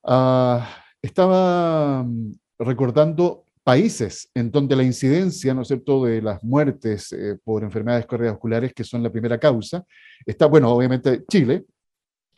ah, 0.03 0.67
estaba 0.99 2.03
mm, 2.03 2.31
recordando 2.57 3.44
países 3.65 4.29
en 4.35 4.51
donde 4.51 4.75
la 4.75 4.83
incidencia, 4.83 5.51
¿no 5.55 5.63
es 5.63 5.69
cierto?, 5.69 6.05
de 6.05 6.21
las 6.21 6.41
muertes 6.43 7.11
eh, 7.11 7.35
por 7.43 7.63
enfermedades 7.63 8.05
cardiovasculares, 8.05 8.71
que 8.75 8.83
son 8.83 9.01
la 9.01 9.11
primera 9.11 9.39
causa, 9.39 9.83
está, 10.23 10.45
bueno, 10.45 10.69
obviamente 10.69 11.23
Chile, 11.27 11.65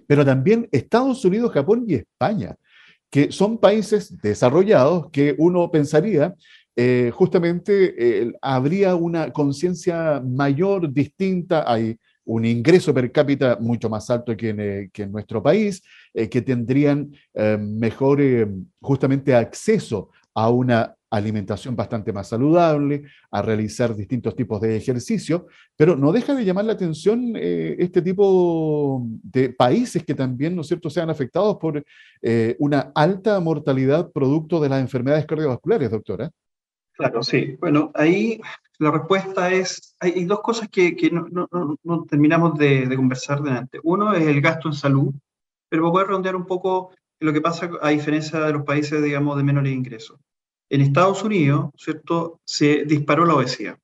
pero 0.07 0.23
también 0.23 0.69
Estados 0.71 1.25
Unidos, 1.25 1.51
Japón 1.51 1.83
y 1.85 1.95
España, 1.95 2.55
que 3.09 3.29
son 3.29 3.57
países 3.57 4.17
desarrollados 4.21 5.11
que 5.11 5.35
uno 5.37 5.69
pensaría 5.69 6.33
eh, 6.77 7.11
justamente 7.13 8.31
habría 8.41 8.95
una 8.95 9.33
conciencia 9.33 10.21
mayor, 10.21 10.93
distinta, 10.93 11.65
hay 11.69 11.97
un 12.23 12.45
ingreso 12.45 12.93
per 12.93 13.11
cápita 13.11 13.57
mucho 13.59 13.89
más 13.89 14.09
alto 14.09 14.37
que 14.37 14.49
en, 14.49 14.59
eh, 14.59 14.89
que 14.93 15.03
en 15.03 15.11
nuestro 15.11 15.43
país, 15.43 15.81
que 16.13 16.41
tendrían 16.41 17.11
mejor 17.59 18.19
justamente 18.81 19.35
acceso 19.35 20.09
a 20.33 20.49
una 20.49 20.96
alimentación 21.09 21.75
bastante 21.75 22.11
más 22.11 22.29
saludable, 22.29 23.03
a 23.31 23.41
realizar 23.41 23.95
distintos 23.95 24.35
tipos 24.35 24.61
de 24.61 24.75
ejercicio, 24.75 25.47
pero 25.75 25.95
no 25.95 26.11
deja 26.11 26.35
de 26.35 26.45
llamar 26.45 26.65
la 26.65 26.73
atención 26.73 27.33
este 27.35 28.01
tipo 28.01 29.03
de 29.23 29.49
países 29.49 30.03
que 30.03 30.13
también, 30.13 30.55
¿no 30.55 30.61
es 30.61 30.67
cierto?, 30.67 30.89
sean 30.89 31.09
afectados 31.09 31.57
por 31.57 31.83
una 32.59 32.91
alta 32.93 33.39
mortalidad 33.39 34.11
producto 34.11 34.59
de 34.59 34.69
las 34.69 34.81
enfermedades 34.81 35.25
cardiovasculares, 35.25 35.91
doctora. 35.91 36.31
Claro, 36.97 37.21
sí. 37.21 37.55
Bueno, 37.59 37.91
ahí 37.93 38.41
la 38.79 38.91
respuesta 38.91 39.51
es, 39.51 39.95
hay 39.99 40.25
dos 40.25 40.41
cosas 40.41 40.67
que, 40.69 40.95
no, 41.11 42.05
terminamos 42.09 42.57
de, 42.57 42.87
de, 42.87 42.95
conversar 42.95 43.41
delante. 43.41 43.79
Uno 43.83 44.13
es 44.13 44.25
el 44.25 44.41
gasto 44.41 44.67
en 44.67 44.73
salud, 44.73 45.13
pero 45.69 45.91
voy 45.91 46.03
a 46.03 46.07
redondear 46.07 46.35
un 46.35 46.45
poco 46.45 46.91
lo 47.19 47.33
que 47.33 47.41
pasa 47.41 47.69
a 47.81 47.89
diferencia 47.89 48.39
de 48.39 48.53
los 48.53 48.63
países, 48.63 49.03
digamos, 49.03 49.37
de 49.37 49.43
menores 49.43 49.73
ingresos. 49.73 50.19
En 50.69 50.81
Estados 50.81 51.23
Unidos, 51.23 51.71
¿cierto?, 51.77 52.39
se 52.45 52.83
disparó 52.85 53.25
la 53.25 53.35
obesidad. 53.35 53.77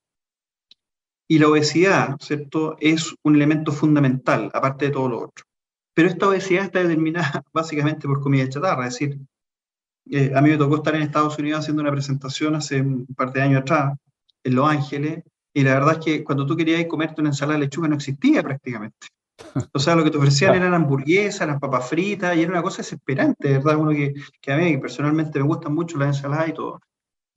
Y 1.26 1.38
la 1.38 1.48
obesidad, 1.48 2.16
¿cierto?, 2.20 2.76
es 2.80 3.14
un 3.22 3.36
elemento 3.36 3.72
fundamental, 3.72 4.50
aparte 4.52 4.86
de 4.86 4.90
todo 4.92 5.08
lo 5.08 5.20
otro. 5.22 5.44
Pero 5.94 6.08
esta 6.08 6.28
obesidad 6.28 6.64
está 6.64 6.80
determinada 6.82 7.42
básicamente 7.52 8.06
por 8.06 8.20
comida 8.20 8.48
chatarra, 8.48 8.86
es 8.86 8.94
decir, 8.94 9.18
eh, 10.10 10.32
a 10.34 10.42
mí 10.42 10.50
me 10.50 10.58
tocó 10.58 10.76
estar 10.76 10.94
en 10.94 11.02
Estados 11.02 11.38
Unidos 11.38 11.60
haciendo 11.60 11.82
una 11.82 11.92
presentación 11.92 12.54
hace 12.54 12.80
un 12.80 13.06
par 13.06 13.32
de 13.32 13.42
años 13.42 13.62
atrás, 13.62 13.96
en 14.42 14.54
Los 14.54 14.68
Ángeles, 14.68 15.24
y 15.54 15.62
la 15.62 15.74
verdad 15.74 15.98
es 15.98 16.04
que 16.04 16.24
cuando 16.24 16.44
tú 16.44 16.56
querías 16.56 16.84
comerte 16.86 17.20
una 17.20 17.30
ensalada 17.30 17.58
de 17.58 17.64
lechuga 17.66 17.88
no 17.88 17.94
existía 17.94 18.42
prácticamente. 18.42 19.06
O 19.72 19.78
sea, 19.78 19.96
lo 19.96 20.04
que 20.04 20.10
te 20.10 20.18
ofrecían 20.18 20.54
eran 20.54 20.74
hamburguesas, 20.74 21.46
las 21.46 21.60
papas 21.60 21.88
fritas, 21.88 22.36
y 22.36 22.42
era 22.42 22.50
una 22.50 22.62
cosa 22.62 22.78
desesperante, 22.78 23.52
¿verdad? 23.54 23.76
Uno 23.76 23.90
que, 23.90 24.14
que 24.40 24.52
a 24.52 24.56
mí 24.56 24.76
personalmente 24.78 25.38
me 25.38 25.46
gustan 25.46 25.74
mucho 25.74 25.98
las 25.98 26.16
ensaladas 26.16 26.48
y 26.48 26.52
todo. 26.52 26.80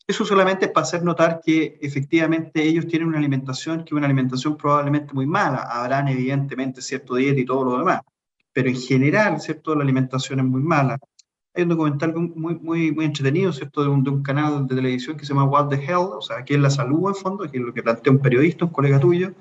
Eso 0.06 0.24
solamente 0.24 0.66
es 0.66 0.72
para 0.72 0.86
hacer 0.86 1.04
notar 1.04 1.42
que 1.44 1.78
efectivamente 1.82 2.64
ellos 2.64 2.88
tienen 2.88 3.10
una 3.10 3.18
alimentación 3.18 3.80
que 3.80 3.90
es 3.90 3.92
una 3.94 4.06
alimentación 4.06 4.56
probablemente 4.56 5.14
muy 5.14 5.26
mala. 5.26 5.64
Habrán 5.64 6.08
evidentemente 6.08 6.82
cierto 6.82 7.16
dieta 7.16 7.40
y 7.42 7.46
todo 7.46 7.66
lo 7.66 7.78
demás, 7.80 8.02
pero 8.54 8.70
en 8.70 8.78
general, 8.78 9.42
¿cierto? 9.42 9.76
La 9.76 9.84
alimentación 9.84 10.40
es 10.40 10.46
muy 10.46 10.62
mala 10.62 10.98
hay 11.58 11.64
un 11.64 11.70
documental 11.70 12.14
muy, 12.14 12.56
muy, 12.56 12.92
muy 12.92 13.06
entretenido, 13.06 13.52
¿cierto? 13.52 13.82
De 13.82 13.90
un, 13.90 14.04
de 14.04 14.12
un, 14.12 14.22
canal 14.22 14.68
de 14.68 14.76
televisión 14.76 15.18
que 15.18 15.26
se 15.26 15.34
llama 15.34 15.46
What 15.46 15.70
the 15.70 15.76
Hell, 15.76 16.12
o 16.14 16.22
sea, 16.22 16.46
que 16.46 16.54
es 16.54 16.60
la 16.60 16.70
salud 16.70 17.10
en 17.10 17.16
fondo, 17.16 17.50
que 17.50 17.58
es 17.58 17.64
lo 17.64 17.74
que 17.74 17.82
plantea 17.82 18.14
un 18.14 18.20
periodista, 18.20 18.66
un 18.66 18.72
colega 18.72 19.00
tuyo, 19.00 19.34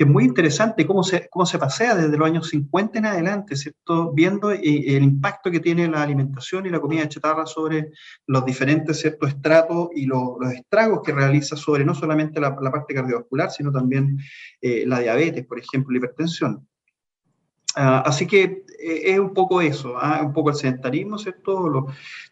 que 0.00 0.04
es 0.04 0.10
muy 0.10 0.24
interesante 0.24 0.86
cómo 0.86 1.02
se, 1.02 1.28
cómo 1.28 1.44
se 1.44 1.58
pasea 1.58 1.94
desde 1.94 2.16
los 2.16 2.26
años 2.26 2.48
50 2.48 3.00
en 3.00 3.04
adelante, 3.04 3.54
¿cierto? 3.54 4.10
Viendo 4.14 4.50
eh, 4.50 4.60
el 4.62 5.02
impacto 5.02 5.50
que 5.50 5.60
tiene 5.60 5.86
la 5.88 6.02
alimentación 6.02 6.64
y 6.64 6.70
la 6.70 6.80
comida 6.80 7.06
chatarra 7.06 7.44
sobre 7.44 7.90
los 8.26 8.42
diferentes, 8.46 8.98
¿cierto? 8.98 9.26
Estratos 9.26 9.90
y 9.94 10.06
los 10.06 10.38
estragos 10.54 11.00
que 11.04 11.12
realiza 11.12 11.54
sobre 11.54 11.84
no 11.84 11.94
solamente 11.94 12.40
la, 12.40 12.56
parte 12.56 12.94
cardiovascular, 12.94 13.50
sino 13.50 13.70
también 13.70 14.18
eh, 14.62 14.84
la 14.86 15.00
diabetes, 15.00 15.44
por 15.44 15.58
ejemplo, 15.58 15.92
la 15.92 15.98
hipertensión. 15.98 16.66
Ah, 17.76 18.02
así 18.06 18.26
que 18.26 18.64
eh, 18.82 19.02
es 19.04 19.18
un 19.18 19.34
poco 19.34 19.60
eso, 19.60 19.98
¿ah? 20.00 20.22
un 20.24 20.32
poco 20.32 20.48
el 20.48 20.56
sedentarismo, 20.56 21.18
¿cierto? 21.18 21.88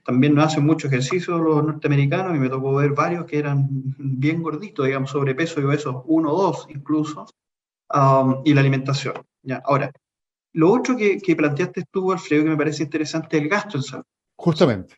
también 0.06 0.34
no 0.34 0.40
hacen 0.40 0.64
mucho 0.64 0.87
ejercicio 0.87 1.37
los 1.37 1.62
norteamericanos 1.62 2.34
y 2.34 2.38
me 2.38 2.48
tocó 2.48 2.76
ver 2.76 2.92
varios 2.92 3.26
que 3.26 3.38
eran 3.38 3.68
bien 3.98 4.42
gorditos, 4.42 4.87
digamos, 4.87 5.10
sobrepeso 5.10 5.60
y 5.60 5.64
obesos, 5.64 5.96
uno 6.06 6.32
o 6.32 6.42
dos 6.44 6.66
incluso, 6.70 7.26
y 8.45 8.54
la 8.54 8.61
alimentación. 8.61 9.14
¿ya? 9.42 9.62
Ahora, 9.64 9.92
lo 10.52 10.73
otro 10.73 10.97
que, 10.97 11.18
que 11.18 11.37
planteaste 11.37 11.85
tú, 11.90 12.12
Alfredo, 12.12 12.45
que 12.45 12.50
me 12.50 12.57
parece 12.57 12.83
interesante, 12.83 13.37
es 13.37 13.42
el 13.42 13.49
gasto 13.49 13.76
en 13.76 13.83
salud. 13.83 14.04
Justamente. 14.37 14.95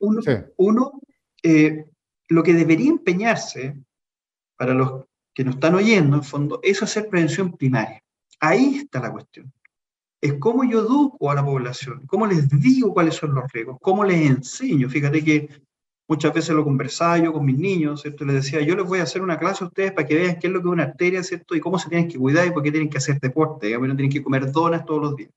Uno, 0.56 0.92
eh, 1.42 1.86
lo 2.28 2.42
que 2.42 2.52
debería 2.52 2.90
empeñarse, 2.90 3.76
para 4.56 4.74
los 4.74 5.04
que 5.34 5.44
nos 5.44 5.54
están 5.54 5.74
oyendo, 5.74 6.16
en 6.16 6.22
fondo, 6.22 6.60
es 6.62 6.82
hacer 6.82 7.08
prevención 7.08 7.56
primaria. 7.56 8.02
Ahí 8.40 8.76
está 8.76 9.00
la 9.00 9.12
cuestión. 9.12 9.52
Es 10.20 10.34
cómo 10.34 10.64
yo 10.64 10.80
educo 10.80 11.30
a 11.30 11.34
la 11.34 11.44
población, 11.44 12.06
cómo 12.06 12.26
les 12.26 12.48
digo 12.50 12.92
cuáles 12.92 13.14
son 13.14 13.34
los 13.34 13.50
riesgos, 13.50 13.78
cómo 13.80 14.04
les 14.04 14.30
enseño. 14.30 14.88
Fíjate 14.90 15.24
que 15.24 15.48
muchas 16.10 16.34
veces 16.34 16.56
lo 16.56 16.64
conversaba 16.64 17.18
yo 17.18 17.32
con 17.32 17.46
mis 17.46 17.56
niños, 17.56 18.02
¿cierto? 18.02 18.24
Les 18.24 18.34
decía, 18.34 18.60
yo 18.62 18.74
les 18.74 18.84
voy 18.84 18.98
a 18.98 19.04
hacer 19.04 19.22
una 19.22 19.38
clase 19.38 19.62
a 19.62 19.68
ustedes 19.68 19.92
para 19.92 20.08
que 20.08 20.16
vean 20.16 20.40
qué 20.40 20.48
es 20.48 20.52
lo 20.52 20.60
que 20.60 20.66
es 20.66 20.72
una 20.72 20.82
arteria, 20.82 21.22
¿cierto? 21.22 21.54
Y 21.54 21.60
cómo 21.60 21.78
se 21.78 21.88
tienen 21.88 22.08
que 22.08 22.18
cuidar 22.18 22.48
y 22.48 22.50
por 22.50 22.64
qué 22.64 22.72
tienen 22.72 22.90
que 22.90 22.98
hacer 22.98 23.20
deporte, 23.20 23.68
digamos, 23.68 23.86
no 23.86 23.94
tienen 23.94 24.10
que 24.10 24.20
comer 24.20 24.50
donas 24.50 24.84
todos 24.84 25.02
los 25.02 25.14
días. 25.14 25.30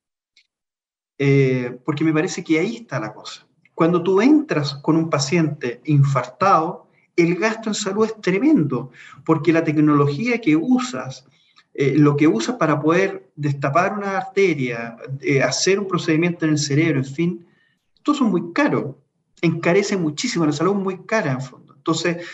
Eh, 1.19 1.77
porque 1.85 2.03
me 2.03 2.11
parece 2.11 2.43
que 2.43 2.57
ahí 2.57 2.77
está 2.77 2.99
la 2.99 3.13
cosa. 3.13 3.45
Cuando 3.75 4.01
tú 4.01 4.19
entras 4.19 4.73
con 4.73 4.97
un 4.97 5.11
paciente 5.11 5.79
infartado, 5.85 6.87
el 7.15 7.35
gasto 7.35 7.69
en 7.69 7.75
salud 7.75 8.07
es 8.07 8.19
tremendo, 8.19 8.89
porque 9.23 9.53
la 9.53 9.63
tecnología 9.63 10.41
que 10.41 10.55
usas, 10.55 11.27
eh, 11.75 11.93
lo 11.95 12.17
que 12.17 12.27
usas 12.27 12.55
para 12.55 12.81
poder 12.81 13.29
destapar 13.35 13.93
una 13.95 14.17
arteria, 14.17 14.97
eh, 15.21 15.43
hacer 15.43 15.79
un 15.79 15.87
procedimiento 15.87 16.45
en 16.45 16.53
el 16.53 16.57
cerebro, 16.57 16.97
en 16.97 17.05
fin, 17.05 17.45
todo 18.01 18.15
son 18.15 18.31
muy 18.31 18.51
caro, 18.53 19.02
encarece 19.43 19.97
muchísimo, 19.97 20.45
la 20.45 20.53
salud 20.53 20.71
es 20.71 20.83
muy 20.83 20.97
cara 21.05 21.33
en 21.33 21.41
fondo. 21.41 21.75
Entonces, 21.75 22.25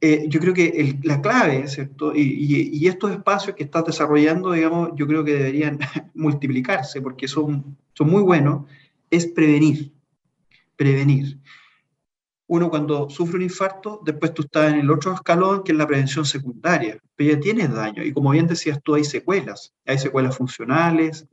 eh, 0.00 0.26
yo 0.28 0.40
creo 0.40 0.54
que 0.54 0.98
la 1.02 1.20
clave, 1.20 1.66
¿cierto? 1.68 2.14
Y, 2.14 2.70
y, 2.72 2.86
estos 2.86 3.10
espacios 3.10 3.54
que 3.54 3.64
estás 3.64 3.84
desarrollando, 3.84 4.52
digamos, 4.52 4.92
yo 4.94 5.06
creo 5.06 5.24
que 5.24 5.34
deberían 5.34 5.78
multiplicarse 6.14 7.02
porque 7.02 7.28
son, 7.28 7.76
son 7.92 8.08
muy 8.08 8.22
buenos, 8.22 8.64
es 9.10 9.26
prevenir, 9.26 9.92
prevenir. 10.76 11.38
Uno 12.46 12.70
cuando 12.70 13.10
sufre 13.10 13.36
un 13.36 13.42
infarto, 13.42 14.00
después 14.04 14.32
tú 14.32 14.42
estás 14.42 14.72
en 14.72 14.80
el 14.80 14.90
otro 14.90 15.12
escalón, 15.12 15.62
que 15.64 15.72
es 15.72 15.78
la 15.78 15.86
prevención 15.86 16.24
secundaria, 16.24 16.98
pero 17.14 17.34
ya 17.34 17.40
tienes 17.40 17.72
daño. 17.72 18.02
Y 18.04 18.12
como 18.12 18.30
bien 18.30 18.46
decías 18.46 18.80
tú, 18.82 18.94
hay 18.94 19.04
secuelas, 19.04 19.74
hay 19.84 19.98
secuelas 19.98 20.36
funcionales, 20.36 21.26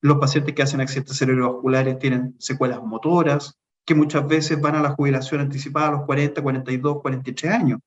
los 0.00 0.18
pacientes 0.18 0.54
que 0.54 0.62
hacen 0.62 0.80
accidentes 0.80 1.16
cerebrovasculares 1.18 1.98
tienen 1.98 2.34
secuelas 2.38 2.82
motoras, 2.82 3.56
que 3.86 3.94
muchas 3.94 4.26
veces 4.26 4.60
van 4.60 4.74
a 4.74 4.82
la 4.82 4.90
jubilación 4.90 5.40
anticipada 5.40 5.88
a 5.88 5.92
los 5.92 6.04
40, 6.04 6.42
42, 6.42 7.00
43 7.00 7.52
años. 7.52 7.78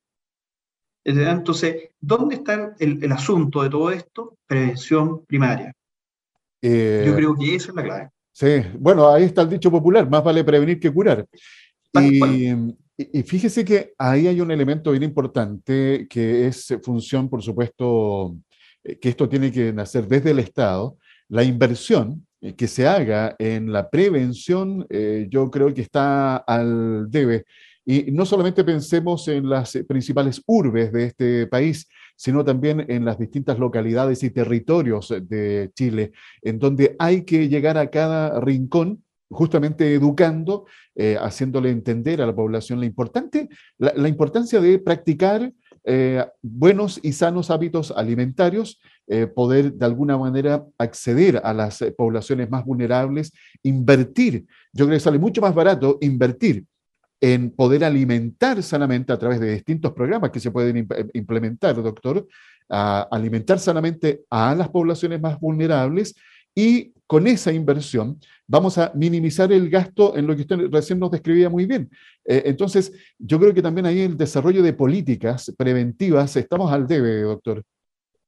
Entonces, 1.03 1.89
¿dónde 1.99 2.35
está 2.35 2.75
el, 2.79 3.11
asunto 3.11 3.63
de 3.63 3.69
todo 3.69 3.91
esto? 3.91 4.37
Prevención 4.47 5.25
primaria. 5.25 5.73
Eh, 6.61 7.03
Yo 7.05 7.15
creo 7.15 7.35
que 7.35 7.55
esa 7.55 7.69
es 7.69 7.75
la 7.75 7.83
clave. 7.83 8.09
Sí, 8.31 8.61
bueno, 8.77 9.09
ahí 9.09 9.23
está 9.23 9.41
el 9.41 9.49
dicho 9.49 9.69
popular, 9.69 10.09
más 10.09 10.23
vale 10.23 10.43
prevenir 10.43 10.79
que 10.79 10.91
curar. 10.91 11.25
Y, 11.93 12.49
y, 12.95 13.23
fíjese 13.23 13.65
que 13.65 13.93
ahí 13.97 14.27
hay 14.27 14.39
un 14.39 14.51
elemento 14.51 14.91
bien 14.91 15.03
importante 15.03 16.07
que 16.09 16.47
es 16.47 16.73
función, 16.83 17.27
por 17.27 17.41
supuesto, 17.41 18.35
eh, 18.83 18.97
que 18.99 19.09
esto 19.09 19.27
tiene 19.27 19.51
que 19.51 19.73
nacer 19.73 20.07
desde 20.07 20.31
el 20.31 20.39
Estado, 20.39 20.97
la 21.27 21.43
inversión 21.43 22.11
eh, 22.11 22.28
que 22.55 22.67
se 22.67 22.87
haga 22.87 23.35
en 23.37 23.71
la 23.71 23.89
prevención, 23.89 24.85
eh, 24.89 25.27
yo 25.29 25.51
creo 25.51 25.73
que 25.73 25.81
está 25.81 26.37
al 26.37 27.09
debe. 27.09 27.45
Y 27.85 28.11
no 28.11 28.25
solamente 28.25 28.63
pensemos 28.63 29.27
en 29.27 29.49
las 29.49 29.77
principales 29.87 30.41
urbes 30.45 30.91
de 30.91 31.05
este 31.05 31.47
país, 31.47 31.87
sino 32.15 32.45
también 32.45 32.85
en 32.87 33.03
las 33.03 33.17
distintas 33.17 33.57
localidades 33.57 34.23
y 34.23 34.29
territorios 34.29 35.13
de 35.21 35.71
Chile, 35.73 36.11
en 36.41 36.59
donde 36.59 36.95
hay 36.99 37.23
que 37.23 37.49
llegar 37.49 37.77
a 37.77 37.89
cada 37.89 38.39
rincón 38.39 39.03
justamente 39.29 39.93
educando, 39.93 40.65
eh, 40.95 41.17
haciéndole 41.19 41.69
entender 41.69 42.21
a 42.21 42.25
la 42.25 42.35
población 42.35 42.79
la, 42.79 42.85
importante, 42.85 43.49
la 43.77 44.07
importancia 44.07 44.59
de 44.59 44.79
practicar 44.79 45.51
eh, 45.91 46.23
buenos 46.43 46.99
y 47.01 47.13
sanos 47.13 47.49
hábitos 47.49 47.89
alimentarios, 47.89 48.79
eh, 49.07 49.25
poder 49.25 49.73
de 49.73 49.87
alguna 49.87 50.19
manera 50.19 50.63
acceder 50.77 51.41
a 51.43 51.51
las 51.51 51.81
eh, 51.81 51.91
poblaciones 51.91 52.47
más 52.47 52.63
vulnerables, 52.63 53.33
invertir. 53.63 54.45
Yo 54.71 54.85
creo 54.85 54.97
que 54.97 54.99
sale 54.99 55.17
mucho 55.17 55.41
más 55.41 55.55
barato 55.55 55.97
invertir 56.01 56.63
en 57.19 57.49
poder 57.49 57.83
alimentar 57.83 58.61
sanamente 58.61 59.11
a 59.11 59.17
través 59.17 59.39
de 59.39 59.51
distintos 59.51 59.91
programas 59.93 60.29
que 60.29 60.39
se 60.39 60.51
pueden 60.51 60.87
implementar, 61.13 61.81
doctor, 61.81 62.27
alimentar 62.69 63.57
sanamente 63.57 64.25
a 64.29 64.53
las 64.53 64.69
poblaciones 64.69 65.19
más 65.19 65.39
vulnerables 65.39 66.13
y 66.53 66.93
con 67.09 67.25
esa 67.25 67.51
inversión 67.51 68.19
vamos 68.45 68.77
a 68.77 68.91
minimizar 68.93 69.51
el 69.51 69.67
gasto 69.67 70.15
en 70.15 70.27
lo 70.27 70.35
que 70.35 70.43
usted 70.43 70.69
recién 70.71 70.99
nos 70.99 71.09
describía 71.09 71.49
muy 71.49 71.65
bien. 71.65 71.89
Eh, 72.23 72.43
entonces, 72.45 72.93
yo 73.17 73.39
creo 73.39 73.51
que 73.51 73.63
también 73.63 73.87
ahí 73.87 74.01
el 74.01 74.15
desarrollo 74.15 74.61
de 74.61 74.73
políticas 74.73 75.51
preventivas 75.57 76.35
estamos 76.35 76.71
al 76.71 76.85
debe, 76.85 77.21
doctor. 77.21 77.63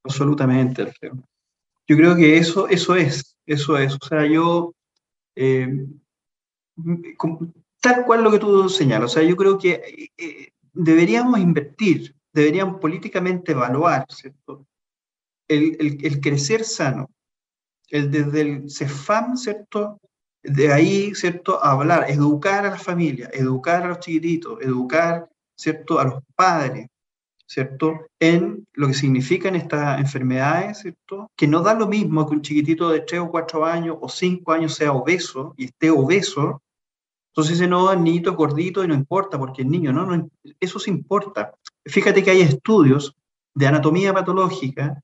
Absolutamente, 0.03 0.81
Alfredo. 0.81 1.23
Yo 1.87 1.95
creo 1.95 2.15
que 2.15 2.37
eso, 2.37 2.67
eso 2.69 2.95
es, 2.95 3.37
eso 3.45 3.77
es. 3.77 3.93
O 3.93 4.03
sea, 4.03 4.25
yo, 4.25 4.73
eh, 5.35 5.85
tal 7.81 8.03
cual 8.07 8.23
lo 8.23 8.31
que 8.31 8.39
tú 8.39 8.67
señalas, 8.67 9.11
o 9.11 9.13
sea, 9.13 9.23
yo 9.23 9.35
creo 9.35 9.59
que 9.59 10.09
eh, 10.17 10.53
deberíamos 10.73 11.39
invertir, 11.39 12.15
deberíamos 12.33 12.79
políticamente 12.79 13.51
evaluar, 13.51 14.07
¿cierto? 14.09 14.65
El, 15.47 15.99
el, 16.03 16.19
crecer 16.19 16.63
sano, 16.63 17.11
desde 17.91 18.41
el 18.41 18.69
CEFAM, 18.69 19.37
¿cierto? 19.37 19.99
De 20.43 20.71
ahí, 20.71 21.13
¿cierto? 21.13 21.63
Hablar, 21.63 22.09
educar 22.09 22.65
a 22.65 22.71
la 22.71 22.77
familia, 22.77 23.29
educar 23.33 23.83
a 23.83 23.89
los 23.89 23.99
chiquititos, 23.99 24.61
educar, 24.61 25.29
¿cierto? 25.55 25.99
A 25.99 26.05
los 26.05 26.23
padres, 26.35 26.87
¿cierto? 27.45 28.07
En 28.19 28.65
lo 28.73 28.87
que 28.87 28.93
significan 28.93 29.55
estas 29.55 29.99
enfermedades, 29.99 30.79
¿cierto? 30.79 31.29
Que 31.35 31.47
no 31.47 31.61
da 31.61 31.73
lo 31.73 31.87
mismo 31.87 32.25
que 32.27 32.35
un 32.35 32.41
chiquitito 32.41 32.89
de 32.89 33.01
3 33.01 33.21
o 33.21 33.29
4 33.29 33.65
años 33.65 33.97
o 33.99 34.07
5 34.07 34.51
años 34.53 34.73
sea 34.73 34.93
obeso 34.93 35.53
y 35.57 35.65
esté 35.65 35.89
obeso. 35.89 36.61
Entonces 37.31 37.59
dice, 37.59 37.67
no, 37.67 37.91
el 37.91 38.03
niñito 38.03 38.31
es 38.31 38.37
gordito 38.37 38.83
y 38.83 38.87
no 38.87 38.93
importa 38.93 39.37
porque 39.37 39.61
el 39.63 39.69
niño, 39.69 39.91
no, 39.91 40.05
no, 40.05 40.29
eso 40.59 40.79
sí 40.79 40.89
importa. 40.89 41.53
Fíjate 41.85 42.23
que 42.23 42.31
hay 42.31 42.41
estudios 42.41 43.15
de 43.53 43.67
anatomía 43.67 44.13
patológica 44.13 45.01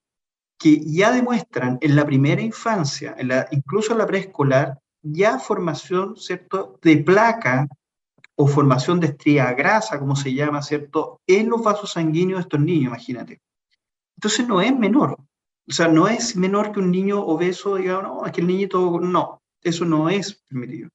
que 0.58 0.80
ya 0.84 1.12
demuestran 1.12 1.78
en 1.80 1.94
la 1.94 2.04
primera 2.04 2.42
infancia, 2.42 3.16
incluso 3.52 3.92
en 3.92 3.98
la 3.98 4.06
preescolar, 4.06 4.78
ya 5.02 5.38
formación, 5.38 6.16
¿cierto?, 6.16 6.78
de 6.82 6.96
placa 6.98 7.68
o 8.34 8.46
formación 8.46 8.98
de 9.00 9.08
estría 9.08 9.52
grasa, 9.52 9.98
como 9.98 10.16
se 10.16 10.34
llama, 10.34 10.62
¿cierto?, 10.62 11.20
en 11.26 11.48
los 11.48 11.62
vasos 11.62 11.92
sanguíneos 11.92 12.38
de 12.38 12.42
estos 12.42 12.60
niños, 12.60 12.88
imagínate. 12.88 13.40
Entonces 14.16 14.48
no 14.48 14.60
es 14.60 14.76
menor. 14.76 15.16
O 15.68 15.72
sea, 15.72 15.86
no 15.86 16.08
es 16.08 16.34
menor 16.34 16.72
que 16.72 16.80
un 16.80 16.90
niño 16.90 17.20
obeso 17.20 17.76
diga, 17.76 18.02
no, 18.02 18.26
es 18.26 18.32
que 18.32 18.40
el 18.40 18.46
niñito, 18.46 18.98
no, 19.00 19.42
eso 19.62 19.84
no 19.84 20.08
es 20.08 20.42
permitido. 20.48 20.88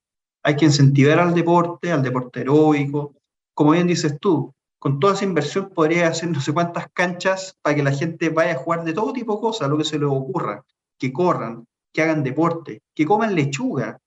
Hay 0.43 0.57
que 0.57 0.65
incentivar 0.65 1.19
al 1.19 1.33
deporte, 1.33 1.91
al 1.91 2.03
deporte 2.03 2.41
heroico. 2.41 3.15
Como 3.53 3.71
bien 3.71 3.87
dices 3.87 4.17
tú, 4.19 4.53
con 4.83 4.99
toda 4.99 5.13
esa 5.13 5.23
inversión 5.23 5.69
podría 5.69 6.09
hacer 6.09 6.29
no 6.29 6.41
sé 6.41 6.51
cuántas 6.51 6.89
canchas 6.91 7.57
para 7.61 7.73
que 7.73 7.83
la 7.83 7.93
gente 7.93 8.27
vaya 8.27 8.51
a 8.51 8.57
jugar 8.57 8.83
de 8.83 8.91
todo 8.91 9.13
tipo 9.13 9.35
de 9.35 9.39
cosas, 9.39 9.69
lo 9.69 9.77
que 9.77 9.85
se 9.85 9.97
les 9.97 10.09
ocurra, 10.09 10.65
que 10.97 11.13
corran, 11.13 11.65
que 11.93 12.01
hagan 12.01 12.21
deporte, 12.21 12.81
que 12.93 13.05
coman 13.05 13.33
lechuga. 13.33 13.97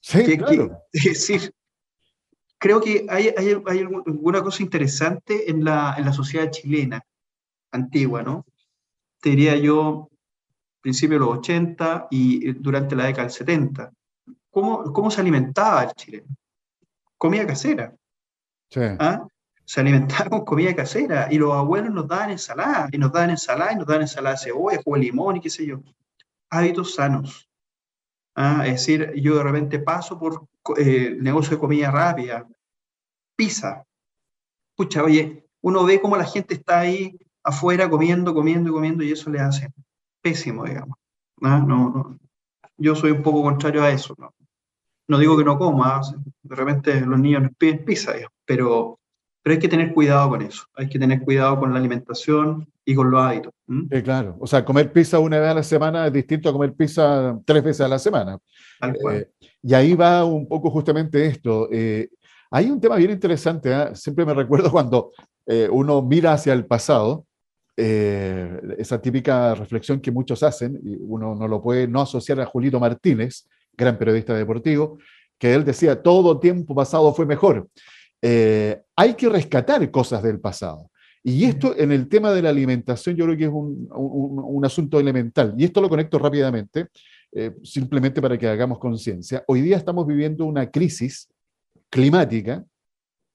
Sí, 0.00 0.38
claro. 0.38 0.78
es 0.94 1.04
decir, 1.04 1.54
creo 2.56 2.80
que 2.80 3.04
hay, 3.06 3.34
hay, 3.36 3.62
hay, 3.66 3.80
alguna 3.80 4.42
cosa 4.42 4.62
interesante 4.62 5.50
en 5.50 5.62
la, 5.62 5.94
en 5.98 6.06
la 6.06 6.14
sociedad 6.14 6.50
chilena 6.50 7.04
antigua, 7.70 8.22
¿no? 8.22 8.46
Te 9.20 9.28
diría 9.28 9.56
yo, 9.56 10.08
principio 10.80 11.18
de 11.18 11.26
los 11.26 11.36
80 11.36 12.08
y 12.10 12.50
durante 12.54 12.96
la 12.96 13.04
década 13.04 13.24
del 13.24 13.32
70. 13.32 13.92
¿Cómo, 14.50 14.84
cómo 14.84 15.10
se 15.10 15.20
alimentaba 15.20 15.84
el 15.84 15.92
chileno? 15.92 16.28
Comida 17.18 17.46
casera. 17.46 17.94
Sí. 18.70 18.80
¿Ah? 18.98 19.26
Se 19.64 19.80
alimentaba 19.80 20.30
con 20.30 20.44
comida 20.44 20.74
casera 20.74 21.28
y 21.30 21.38
los 21.38 21.52
abuelos 21.52 21.92
nos 21.92 22.08
daban 22.08 22.30
ensalada 22.30 22.88
y 22.92 22.98
nos 22.98 23.12
daban 23.12 23.30
ensalada 23.30 23.72
y 23.72 23.76
nos 23.76 23.86
daban 23.86 24.02
ensalada 24.02 24.36
de 24.36 24.42
cebolla, 24.42 24.80
jugo 24.82 24.96
de 24.96 25.02
limón 25.02 25.36
y 25.36 25.40
qué 25.40 25.50
sé 25.50 25.66
yo. 25.66 25.80
Hábitos 26.50 26.94
sanos. 26.94 27.48
¿Ah? 28.34 28.66
Es 28.66 28.72
decir, 28.72 29.12
yo 29.16 29.36
de 29.36 29.42
repente 29.42 29.78
paso 29.78 30.18
por 30.18 30.46
eh, 30.78 31.16
negocio 31.20 31.52
de 31.52 31.60
comida 31.60 31.90
rápida, 31.90 32.46
pizza. 33.36 33.84
Pucha, 34.74 35.04
oye, 35.04 35.46
uno 35.60 35.84
ve 35.84 36.00
cómo 36.00 36.16
la 36.16 36.24
gente 36.24 36.54
está 36.54 36.80
ahí 36.80 37.18
afuera 37.44 37.88
comiendo, 37.88 38.34
comiendo 38.34 38.70
y 38.70 38.72
comiendo 38.72 39.04
y 39.04 39.12
eso 39.12 39.30
le 39.30 39.40
hace 39.40 39.68
pésimo, 40.20 40.64
digamos. 40.64 40.98
¿Ah? 41.42 41.62
No, 41.66 41.90
no, 41.90 42.18
yo 42.76 42.94
soy 42.94 43.12
un 43.12 43.22
poco 43.22 43.42
contrario 43.42 43.82
a 43.82 43.90
eso. 43.90 44.14
No, 44.18 44.34
no 45.08 45.18
digo 45.18 45.36
que 45.36 45.44
no 45.44 45.58
coma, 45.58 46.00
de 46.42 46.56
repente 46.56 47.00
los 47.00 47.18
niños 47.18 47.50
piden 47.58 47.84
pizza, 47.84 48.12
pero 48.44 48.98
pero 49.42 49.54
hay 49.54 49.58
que 49.60 49.68
tener 49.68 49.92
cuidado 49.92 50.30
con 50.30 50.42
eso, 50.42 50.64
hay 50.74 50.88
que 50.88 50.98
tener 50.98 51.20
cuidado 51.22 51.58
con 51.58 51.72
la 51.72 51.78
alimentación, 51.78 52.66
y 52.84 52.94
con 52.94 53.10
los 53.10 53.22
hábitos. 53.22 53.52
claro, 54.04 54.36
o 54.40 54.46
sea, 54.46 54.64
comer 54.64 54.92
pizza 54.92 55.18
una 55.18 55.38
vez 55.38 55.50
a 55.50 55.54
la 55.54 55.62
semana 55.62 56.06
es 56.06 56.12
distinto 56.12 56.48
a 56.48 56.52
comer 56.52 56.72
pizza 56.74 57.38
tres 57.44 57.62
veces 57.62 57.80
a 57.82 57.88
la 57.88 57.98
semana. 57.98 58.38
Eh, 59.12 59.28
y 59.62 59.74
ahí 59.74 59.94
va 59.94 60.24
un 60.24 60.48
poco 60.48 60.70
justamente 60.70 61.26
esto. 61.26 61.68
Eh, 61.70 62.08
hay 62.50 62.70
un 62.70 62.80
tema 62.80 62.96
bien 62.96 63.10
interesante, 63.10 63.72
¿ah? 63.72 63.94
siempre 63.94 64.24
me 64.24 64.34
recuerdo 64.34 64.70
cuando 64.70 65.12
eh, 65.46 65.68
uno 65.70 66.02
mira 66.02 66.32
hacia 66.32 66.52
el 66.52 66.66
pasado, 66.66 67.26
esa 67.74 69.00
típica 69.00 69.54
reflexión 69.54 69.98
que 70.00 70.12
muchos 70.12 70.42
hacen, 70.42 70.78
y 70.84 70.96
uno 71.00 71.34
no 71.34 71.48
lo 71.48 71.62
puede 71.62 71.88
no 71.88 72.02
asociar 72.02 72.38
a 72.40 72.46
Julito 72.46 72.78
Martínez, 72.78 73.48
gran 73.72 73.96
periodista 73.96 74.34
deportivo, 74.34 74.98
que 75.38 75.54
él 75.54 75.64
decía, 75.64 76.00
todo 76.00 76.38
tiempo 76.38 76.74
pasado 76.74 77.12
fue 77.14 77.26
mejor. 77.26 77.66
Hay 78.22 79.14
que 79.14 79.28
rescatar 79.28 79.90
cosas 79.90 80.22
del 80.22 80.38
pasado. 80.40 80.90
Y 81.24 81.44
esto 81.44 81.76
en 81.78 81.92
el 81.92 82.08
tema 82.08 82.32
de 82.32 82.42
la 82.42 82.48
alimentación 82.48 83.14
yo 83.14 83.24
creo 83.26 83.36
que 83.36 83.44
es 83.44 83.50
un, 83.52 84.64
asunto 84.64 84.98
elemental. 84.98 85.54
Y 85.56 85.64
esto 85.64 85.80
lo 85.80 85.88
conecto 85.88 86.18
rápidamente, 86.18 86.88
eh, 87.32 87.52
simplemente 87.62 88.20
para 88.20 88.38
que 88.38 88.48
hagamos 88.48 88.78
conciencia. 88.78 89.44
Hoy 89.46 89.60
día 89.60 89.76
estamos 89.76 90.06
viviendo 90.06 90.44
una 90.44 90.70
crisis 90.70 91.28
climática 91.90 92.64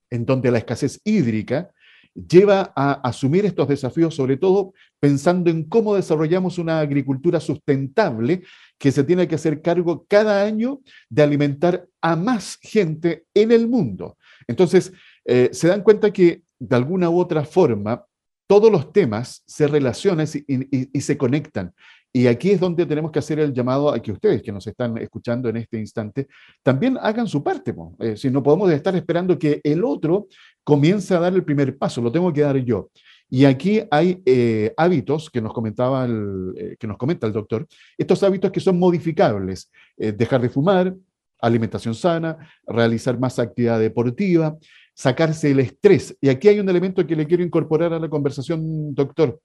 en 0.10 0.26
donde 0.26 0.52
la 0.52 0.58
escasez 0.58 1.02
hídrica 1.04 1.69
lleva 2.13 2.73
a 2.76 2.93
asumir 3.08 3.45
estos 3.45 3.67
desafíos, 3.67 4.15
sobre 4.15 4.38
todo 4.38 4.73
pensando 5.00 5.50
en 5.52 5.63
cómo 5.63 5.95
desarrollamos 5.95 6.58
una 6.58 6.80
agricultura 6.80 7.39
sustentable 7.39 8.41
que 8.78 8.91
se 8.91 9.04
tiene 9.04 9.28
que 9.28 9.36
hacer 9.36 9.62
cargo 9.62 10.06
cada 10.08 10.43
año 10.43 10.82
de 11.10 11.23
alimentar 11.23 11.88
a 12.02 12.15
más 12.15 12.58
gente 12.62 13.26
en 13.34 13.52
el 13.52 13.67
mundo. 13.67 14.16
Entonces, 14.47 14.93
eh, 15.25 15.49
se 15.51 15.67
dan 15.67 15.83
cuenta 15.83 16.12
que 16.12 16.41
de 16.57 16.75
alguna 16.75 17.10
u 17.10 17.19
otra 17.19 17.43
forma, 17.43 18.03
todos 18.47 18.71
los 18.71 18.93
temas 18.93 19.43
se 19.45 19.67
relacionan 19.67 20.25
y, 20.47 21.01
se 21.01 21.17
conectan. 21.17 21.73
Y 22.13 22.27
aquí 22.27 22.51
es 22.51 22.60
donde 22.62 22.86
tenemos 22.86 23.12
que 23.12 23.19
hacer 23.19 23.39
el 23.39 23.53
llamado 23.53 23.91
a 23.91 24.01
que 24.01 24.13
ustedes 24.13 24.41
que 24.41 24.53
nos 24.53 24.65
están 24.65 24.97
escuchando 24.97 25.49
en 25.49 25.57
este 25.57 25.77
instante 25.77 26.27
también 26.63 26.97
hagan 27.01 27.27
su 27.27 27.43
parte. 27.43 27.75
Eh, 27.99 28.15
si 28.15 28.31
no 28.31 28.41
podemos 28.41 28.71
estar 28.71 28.95
esperando 28.95 29.38
que 29.38 29.60
el 29.63 29.83
otro 29.83 30.27
comience 30.63 31.13
a 31.13 31.19
dar 31.19 31.33
el 31.33 31.43
primer 31.43 31.77
paso, 31.77 32.01
lo 32.01 32.12
tengo 32.12 32.31
que 32.31 32.41
dar 32.41 32.57
yo. 32.57 32.89
Y 33.29 33.43
aquí 33.43 33.81
hay 33.91 34.21
eh, 34.25 34.73
hábitos 34.77 35.29
que 35.29 35.41
nos 35.41 35.53
comentaba 35.53 36.05
el, 36.05 36.77
que 36.79 36.88
nos 36.88 36.97
comenta 36.97 37.27
el 37.27 37.33
doctor, 37.33 37.67
estos 37.97 38.23
hábitos 38.23 38.51
que 38.51 38.62
son 38.62 38.79
modificables, 38.79 39.69
dejar 39.97 40.41
de 40.41 40.49
fumar, 40.49 40.95
alimentación 41.39 41.95
sana, 41.95 42.38
realizar 42.65 43.19
más 43.19 43.39
actividad 43.39 43.80
deportiva, 43.80 44.58
sacarse 44.93 45.52
el 45.52 45.60
estrés. 45.60 46.15
Y 46.21 46.30
aquí 46.30 46.47
hay 46.47 46.60
un 46.60 46.69
elemento 46.69 47.06
que 47.06 47.15
le 47.15 47.28
quiero 47.28 47.43
incorporar 47.43 47.93
a 47.93 48.00
la 48.00 48.10
conversación, 48.10 48.95
doctor, 48.95 49.39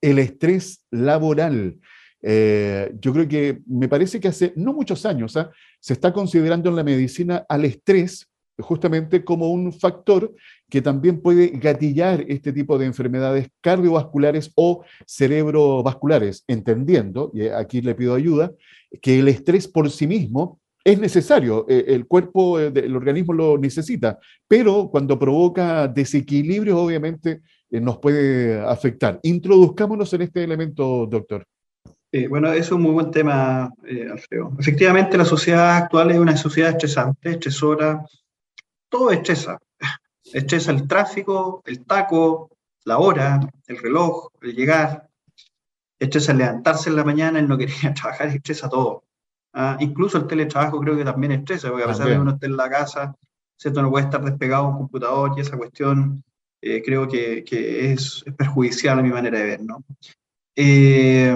el 0.00 0.18
estrés 0.18 0.84
laboral. 0.90 1.78
Eh, 2.22 2.92
yo 3.00 3.12
creo 3.12 3.28
que 3.28 3.60
me 3.66 3.88
parece 3.88 4.20
que 4.20 4.28
hace 4.28 4.52
no 4.56 4.72
muchos 4.72 5.06
años 5.06 5.36
¿ah? 5.36 5.50
se 5.80 5.92
está 5.92 6.12
considerando 6.12 6.70
en 6.70 6.76
la 6.76 6.82
medicina 6.82 7.44
al 7.48 7.64
estrés 7.64 8.28
justamente 8.58 9.24
como 9.24 9.50
un 9.50 9.72
factor 9.72 10.34
que 10.68 10.80
también 10.80 11.20
puede 11.20 11.48
gatillar 11.48 12.24
este 12.28 12.52
tipo 12.52 12.78
de 12.78 12.86
enfermedades 12.86 13.48
cardiovasculares 13.60 14.50
o 14.54 14.84
cerebrovasculares, 15.06 16.44
entendiendo, 16.48 17.30
y 17.34 17.48
aquí 17.48 17.80
le 17.80 17.94
pido 17.94 18.14
ayuda, 18.14 18.52
que 19.02 19.18
el 19.18 19.28
estrés 19.28 19.68
por 19.68 19.90
sí 19.90 20.06
mismo 20.06 20.60
es 20.86 21.00
necesario, 21.00 21.66
eh, 21.68 21.84
el 21.88 22.06
cuerpo, 22.06 22.60
eh, 22.60 22.70
el 22.72 22.94
organismo 22.94 23.32
lo 23.32 23.58
necesita, 23.58 24.20
pero 24.46 24.88
cuando 24.88 25.18
provoca 25.18 25.88
desequilibrios, 25.88 26.78
obviamente 26.78 27.40
eh, 27.68 27.80
nos 27.80 27.98
puede 27.98 28.60
afectar. 28.60 29.18
Introduzcámonos 29.24 30.12
en 30.14 30.22
este 30.22 30.44
elemento, 30.44 31.04
doctor. 31.06 31.44
bueno, 32.30 32.52
eso 32.52 32.60
es 32.60 32.72
un 32.72 32.82
muy 32.82 32.92
buen 32.92 33.10
tema, 33.10 33.68
Alfredo. 34.12 34.52
Efectivamente, 34.60 35.18
la 35.18 35.24
sociedad 35.24 35.76
actual 35.76 36.12
es 36.12 36.18
una 36.18 36.36
sociedad 36.36 36.70
estresante, 36.70 37.30
estresora, 37.30 38.04
todo 38.88 39.10
estresa. 39.10 39.58
Estresa 40.32 40.70
el 40.70 40.86
tráfico, 40.86 41.62
el 41.66 41.84
taco, 41.84 42.48
la 42.84 42.98
hora, 42.98 43.40
el 43.66 43.78
reloj, 43.78 44.28
el 44.40 44.54
llegar. 44.54 45.08
Estresa 45.98 46.30
el 46.30 46.38
levantarse 46.38 46.90
en 46.90 46.96
la 46.96 47.02
mañana, 47.02 47.40
el 47.40 47.48
no 47.48 47.58
querer 47.58 47.74
trabajar, 48.00 48.28
estresa 48.28 48.68
todo. 48.68 49.05
Ah, 49.58 49.78
incluso 49.80 50.18
el 50.18 50.26
teletrabajo 50.26 50.78
creo 50.80 50.94
que 50.98 51.04
también 51.04 51.32
estresa, 51.32 51.70
porque 51.70 51.84
a 51.84 51.86
pesar 51.86 52.08
de 52.08 52.12
que 52.12 52.20
uno 52.20 52.32
esté 52.32 52.44
en 52.44 52.58
la 52.58 52.68
casa, 52.68 53.16
¿cierto? 53.56 53.80
no 53.80 53.90
puede 53.90 54.04
estar 54.04 54.22
despegado 54.22 54.64
de 54.64 54.70
un 54.72 54.76
computador 54.76 55.32
y 55.34 55.40
esa 55.40 55.56
cuestión 55.56 56.22
eh, 56.60 56.82
creo 56.84 57.08
que, 57.08 57.42
que 57.42 57.90
es, 57.90 58.22
perjudicial 58.36 58.98
a 58.98 59.02
mi 59.02 59.08
manera 59.08 59.38
de 59.38 59.46
ver. 59.46 59.62
¿no? 59.62 59.82
Eh, 60.54 61.34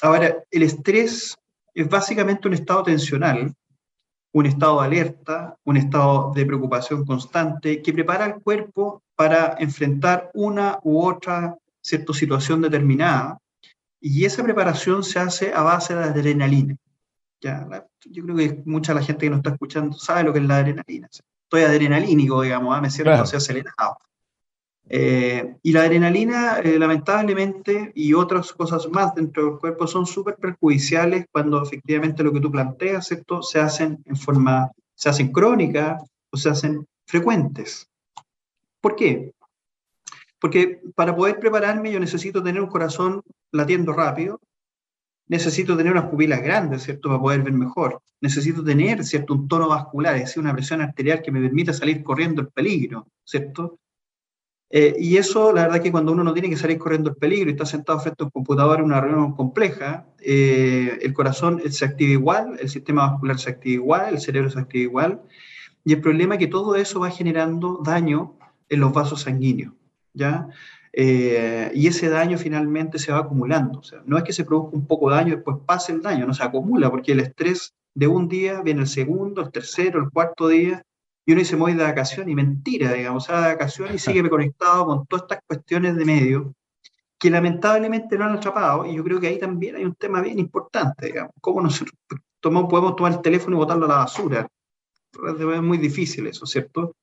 ahora, 0.00 0.34
el 0.50 0.62
estrés 0.62 1.36
es 1.74 1.88
básicamente 1.90 2.48
un 2.48 2.54
estado 2.54 2.84
tensional, 2.84 3.52
un 4.32 4.46
estado 4.46 4.80
de 4.80 4.86
alerta, 4.86 5.54
un 5.64 5.76
estado 5.76 6.32
de 6.34 6.46
preocupación 6.46 7.04
constante 7.04 7.82
que 7.82 7.92
prepara 7.92 8.24
al 8.24 8.40
cuerpo 8.40 9.02
para 9.14 9.56
enfrentar 9.58 10.30
una 10.32 10.78
u 10.84 11.04
otra 11.04 11.58
cierta 11.82 12.14
situación 12.14 12.62
determinada. 12.62 13.36
Y 14.00 14.24
esa 14.24 14.42
preparación 14.42 15.04
se 15.04 15.18
hace 15.18 15.52
a 15.52 15.60
base 15.60 15.94
de 15.94 16.04
adrenalina 16.04 16.78
yo 17.42 18.24
creo 18.24 18.36
que 18.36 18.62
mucha 18.64 18.94
la 18.94 19.02
gente 19.02 19.26
que 19.26 19.30
nos 19.30 19.38
está 19.38 19.50
escuchando 19.50 19.96
sabe 19.96 20.24
lo 20.24 20.32
que 20.32 20.38
es 20.38 20.46
la 20.46 20.58
adrenalina. 20.58 21.08
Estoy 21.10 21.62
adrenalínico, 21.62 22.42
digamos, 22.42 22.76
¿ah? 22.76 22.80
me 22.80 22.90
siento 22.90 23.10
claro. 23.10 23.24
acelerado. 23.24 23.98
Eh, 24.88 25.56
y 25.62 25.72
la 25.72 25.82
adrenalina, 25.82 26.58
eh, 26.58 26.78
lamentablemente, 26.78 27.92
y 27.94 28.14
otras 28.14 28.52
cosas 28.52 28.88
más 28.88 29.14
dentro 29.14 29.44
del 29.44 29.58
cuerpo 29.58 29.86
son 29.86 30.06
súper 30.06 30.36
perjudiciales 30.36 31.26
cuando 31.30 31.62
efectivamente 31.62 32.22
lo 32.22 32.32
que 32.32 32.40
tú 32.40 32.50
planteas, 32.50 33.06
¿cierto? 33.06 33.42
Se 33.42 33.58
hacen 33.60 34.02
en 34.04 34.16
forma, 34.16 34.70
se 34.94 35.08
hacen 35.08 35.32
crónica 35.32 35.98
o 36.30 36.36
se 36.36 36.50
hacen 36.50 36.86
frecuentes. 37.06 37.88
¿Por 38.80 38.96
qué? 38.96 39.32
Porque 40.38 40.80
para 40.94 41.14
poder 41.14 41.38
prepararme 41.38 41.92
yo 41.92 42.00
necesito 42.00 42.42
tener 42.42 42.60
un 42.60 42.68
corazón 42.68 43.22
latiendo 43.52 43.92
rápido, 43.92 44.40
necesito 45.28 45.76
tener 45.76 45.92
unas 45.92 46.06
pupilas 46.06 46.42
grandes, 46.42 46.82
¿cierto? 46.82 47.08
Para 47.08 47.20
poder 47.20 47.42
ver 47.42 47.52
mejor. 47.52 48.02
Necesito 48.20 48.62
tener, 48.62 49.04
¿cierto? 49.04 49.34
Un 49.34 49.48
tono 49.48 49.68
vascular, 49.68 50.14
es 50.16 50.22
decir, 50.22 50.42
una 50.42 50.52
presión 50.52 50.80
arterial 50.80 51.22
que 51.22 51.32
me 51.32 51.40
permita 51.40 51.72
salir 51.72 52.02
corriendo 52.02 52.42
el 52.42 52.48
peligro, 52.48 53.08
¿cierto? 53.24 53.78
Eh, 54.74 54.96
y 54.98 55.18
eso, 55.18 55.52
la 55.52 55.64
verdad 55.64 55.82
que 55.82 55.92
cuando 55.92 56.12
uno 56.12 56.24
no 56.24 56.32
tiene 56.32 56.48
que 56.48 56.56
salir 56.56 56.78
corriendo 56.78 57.10
el 57.10 57.16
peligro 57.16 57.50
y 57.50 57.52
está 57.52 57.66
sentado 57.66 58.00
frente 58.00 58.22
a 58.22 58.26
un 58.26 58.30
computador 58.30 58.78
en 58.78 58.86
una 58.86 59.02
reunión 59.02 59.34
compleja, 59.34 60.06
eh, 60.18 60.98
el 61.02 61.12
corazón 61.12 61.60
se 61.70 61.84
activa 61.84 62.12
igual, 62.12 62.56
el 62.58 62.70
sistema 62.70 63.10
vascular 63.10 63.38
se 63.38 63.50
activa 63.50 63.74
igual, 63.74 64.14
el 64.14 64.20
cerebro 64.20 64.48
se 64.48 64.58
activa 64.58 64.82
igual, 64.82 65.22
y 65.84 65.92
el 65.92 66.00
problema 66.00 66.36
es 66.36 66.38
que 66.38 66.46
todo 66.46 66.74
eso 66.76 67.00
va 67.00 67.10
generando 67.10 67.82
daño 67.84 68.38
en 68.70 68.80
los 68.80 68.94
vasos 68.94 69.20
sanguíneos, 69.22 69.74
¿ya? 70.14 70.48
Eh, 70.92 71.70
y 71.74 71.86
ese 71.86 72.08
daño 72.08 72.36
finalmente 72.36 72.98
se 72.98 73.12
va 73.12 73.18
acumulando. 73.18 73.78
O 73.78 73.82
sea, 73.82 74.02
no 74.04 74.18
es 74.18 74.24
que 74.24 74.32
se 74.32 74.44
produzca 74.44 74.76
un 74.76 74.86
poco 74.86 75.10
de 75.10 75.16
daño 75.16 75.32
y 75.32 75.36
después 75.36 75.56
pase 75.66 75.92
el 75.92 76.02
daño, 76.02 76.26
no 76.26 76.34
se 76.34 76.42
acumula, 76.42 76.90
porque 76.90 77.12
el 77.12 77.20
estrés 77.20 77.74
de 77.94 78.06
un 78.06 78.28
día 78.28 78.62
viene 78.62 78.82
el 78.82 78.88
segundo, 78.88 79.42
el 79.42 79.50
tercero, 79.50 80.00
el 80.00 80.10
cuarto 80.10 80.48
día, 80.48 80.82
y 81.24 81.32
uno 81.32 81.40
dice, 81.40 81.56
me 81.56 81.62
voy 81.62 81.74
de 81.74 81.84
vacación, 81.84 82.28
y 82.28 82.34
mentira, 82.34 82.92
digamos, 82.92 83.24
sea, 83.24 83.40
de 83.40 83.52
vacación 83.52 83.94
y 83.94 83.98
sigue 83.98 84.28
conectado 84.28 84.86
con 84.86 85.06
todas 85.06 85.22
estas 85.22 85.40
cuestiones 85.46 85.96
de 85.96 86.04
medio 86.04 86.54
que 87.18 87.30
lamentablemente 87.30 88.18
no 88.18 88.24
han 88.24 88.36
atrapado, 88.36 88.84
y 88.84 88.96
yo 88.96 89.04
creo 89.04 89.20
que 89.20 89.28
ahí 89.28 89.38
también 89.38 89.76
hay 89.76 89.84
un 89.84 89.94
tema 89.94 90.20
bien 90.20 90.40
importante, 90.40 91.06
digamos, 91.06 91.32
cómo 91.40 91.60
nosotros 91.60 91.94
tomamos, 92.40 92.68
podemos 92.68 92.96
tomar 92.96 93.12
el 93.12 93.22
teléfono 93.22 93.56
y 93.56 93.58
botarlo 93.60 93.84
a 93.84 93.88
la 93.88 93.96
basura. 93.98 94.48
Es 95.38 95.62
muy 95.62 95.78
difícil 95.78 96.26
eso, 96.26 96.46
¿cierto? 96.46 96.96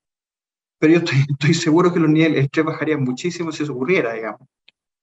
Pero 0.80 0.94
yo 0.94 1.00
estoy, 1.30 1.54
seguro 1.54 1.94
que 1.94 2.00
los 2.00 2.10
niveles 2.10 2.36
de 2.36 2.42
estrés 2.42 2.66
bajarían 2.66 3.04
muchísimo 3.04 3.52
si 3.52 3.64
eso 3.64 3.74
ocurriera, 3.74 4.14
digamos, 4.14 4.42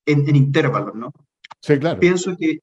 en, 0.07 0.35
intervalos, 0.35 0.95
¿no? 0.95 1.13
Sí, 1.61 1.79
claro. 1.79 2.01
Pienso 2.01 2.37
que, 2.37 2.61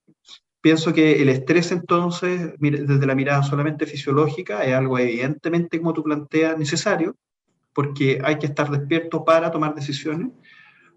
pienso 0.61 0.93
que 0.93 1.21
el 1.21 1.29
estrés 1.29 1.71
entonces, 1.71 2.53
desde 2.59 3.05
la 3.05 3.15
mirada 3.15 3.43
solamente 3.43 3.85
fisiológica, 3.85 4.63
es 4.65 4.73
algo 4.73 4.97
evidentemente, 4.97 5.79
como 5.79 5.93
tú 5.93 6.03
planteas, 6.03 6.57
necesario, 6.57 7.15
porque 7.73 8.19
hay 8.23 8.37
que 8.39 8.47
estar 8.47 8.69
despierto 8.69 9.23
para 9.23 9.51
tomar 9.51 9.75
decisiones, 9.75 10.29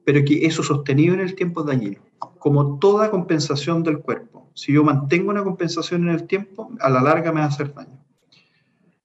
pero 0.04 0.24
que 0.24 0.46
eso 0.46 0.62
sostenido 0.62 1.14
en 1.14 1.20
el 1.20 1.34
tiempo 1.34 1.60
es 1.60 1.66
dañino, 1.66 2.00
como 2.38 2.78
toda 2.78 3.10
compensación 3.10 3.82
del 3.82 3.98
cuerpo. 3.98 4.50
Si 4.54 4.72
yo 4.72 4.84
mantengo 4.84 5.30
una 5.30 5.42
compensación 5.42 6.08
en 6.08 6.14
el 6.14 6.26
tiempo, 6.26 6.70
a 6.80 6.88
la 6.88 7.02
larga 7.02 7.32
me 7.32 7.40
va 7.40 7.46
a 7.46 7.48
hacer 7.48 7.74
daño. 7.74 7.95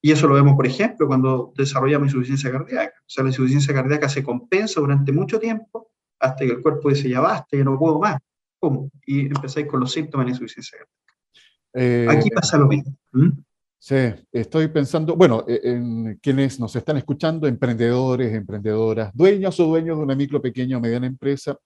Y 0.01 0.11
eso 0.11 0.27
lo 0.27 0.33
vemos, 0.33 0.55
por 0.55 0.65
ejemplo, 0.65 1.07
cuando 1.07 1.53
desarrollamos 1.55 2.07
insuficiencia 2.07 2.51
cardíaca. 2.51 2.93
O 2.99 3.09
sea, 3.09 3.23
la 3.23 3.29
insuficiencia 3.29 3.73
cardíaca 3.73 4.09
se 4.09 4.23
compensa 4.23 4.81
durante 4.81 5.11
mucho 5.11 5.39
tiempo 5.39 5.91
hasta 6.19 6.45
que 6.45 6.51
el 6.51 6.61
cuerpo 6.61 6.89
dice, 6.89 7.07
ya 7.09 7.19
basta, 7.19 7.55
ya 7.55 7.63
no 7.63 7.77
puedo 7.77 7.99
más. 7.99 8.19
¿Cómo? 8.59 8.89
Y 9.05 9.27
empezáis 9.27 9.67
con 9.67 9.79
los 9.79 9.91
síntomas 9.91 10.25
de 10.25 10.31
insuficiencia 10.31 10.79
cardíaca. 10.79 11.01
Eh, 11.73 12.07
Aquí 12.09 12.29
pasa 12.31 12.57
lo 12.57 12.67
mismo. 12.67 12.95
Sí, 13.77 13.95
estoy 14.31 14.67
pensando, 14.67 15.15
bueno, 15.15 15.43
e, 15.47 15.59
en 15.63 16.19
quienes 16.21 16.59
nos 16.59 16.75
están 16.75 16.97
escuchando, 16.97 17.47
emprendedores, 17.47 18.33
emprendedoras, 18.33 19.11
dueños 19.13 19.59
o 19.59 19.65
dueños 19.65 19.97
de 19.97 20.03
una 20.03 20.15
micro, 20.15 20.41
pequeña 20.41 20.77
o 20.77 20.79
mediana 20.79 21.07
empresa, 21.07 21.57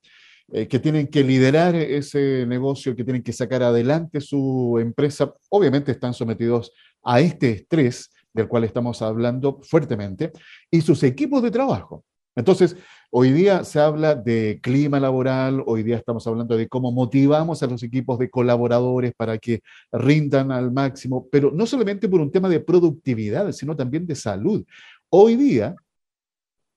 eh, 0.51 0.67
que 0.67 0.79
tienen 0.79 1.07
que 1.07 1.23
liderar 1.23 1.75
ese 1.75 2.45
negocio, 2.45 2.95
que 2.95 3.03
tienen 3.03 3.23
que 3.23 3.33
sacar 3.33 3.63
adelante 3.63 4.21
su 4.21 4.77
empresa, 4.79 5.33
obviamente 5.49 5.91
están 5.91 6.13
sometidos 6.13 6.71
a 7.03 7.19
este 7.19 7.51
estrés 7.51 8.09
del 8.35 8.47
cual 8.47 8.65
estamos 8.65 9.01
hablando 9.01 9.59
fuertemente, 9.63 10.31
y 10.69 10.81
sus 10.81 11.01
equipos 11.03 11.41
de 11.41 11.51
trabajo. 11.51 12.03
Entonces, 12.35 12.75
hoy 13.11 13.31
día 13.31 13.63
se 13.63 13.79
habla 13.79 14.13
de 14.13 14.59
clima 14.61 14.99
laboral, 14.99 15.63
hoy 15.65 15.83
día 15.83 15.95
estamos 15.95 16.27
hablando 16.27 16.57
de 16.57 16.67
cómo 16.67 16.91
motivamos 16.91 17.63
a 17.63 17.67
los 17.67 17.81
equipos 17.81 18.19
de 18.19 18.29
colaboradores 18.29 19.13
para 19.15 19.37
que 19.37 19.61
rindan 19.93 20.51
al 20.51 20.71
máximo, 20.71 21.27
pero 21.31 21.49
no 21.51 21.65
solamente 21.65 22.09
por 22.09 22.19
un 22.19 22.31
tema 22.31 22.49
de 22.49 22.59
productividad, 22.59 23.49
sino 23.53 23.73
también 23.73 24.05
de 24.05 24.15
salud. 24.15 24.65
Hoy 25.09 25.37
día 25.37 25.75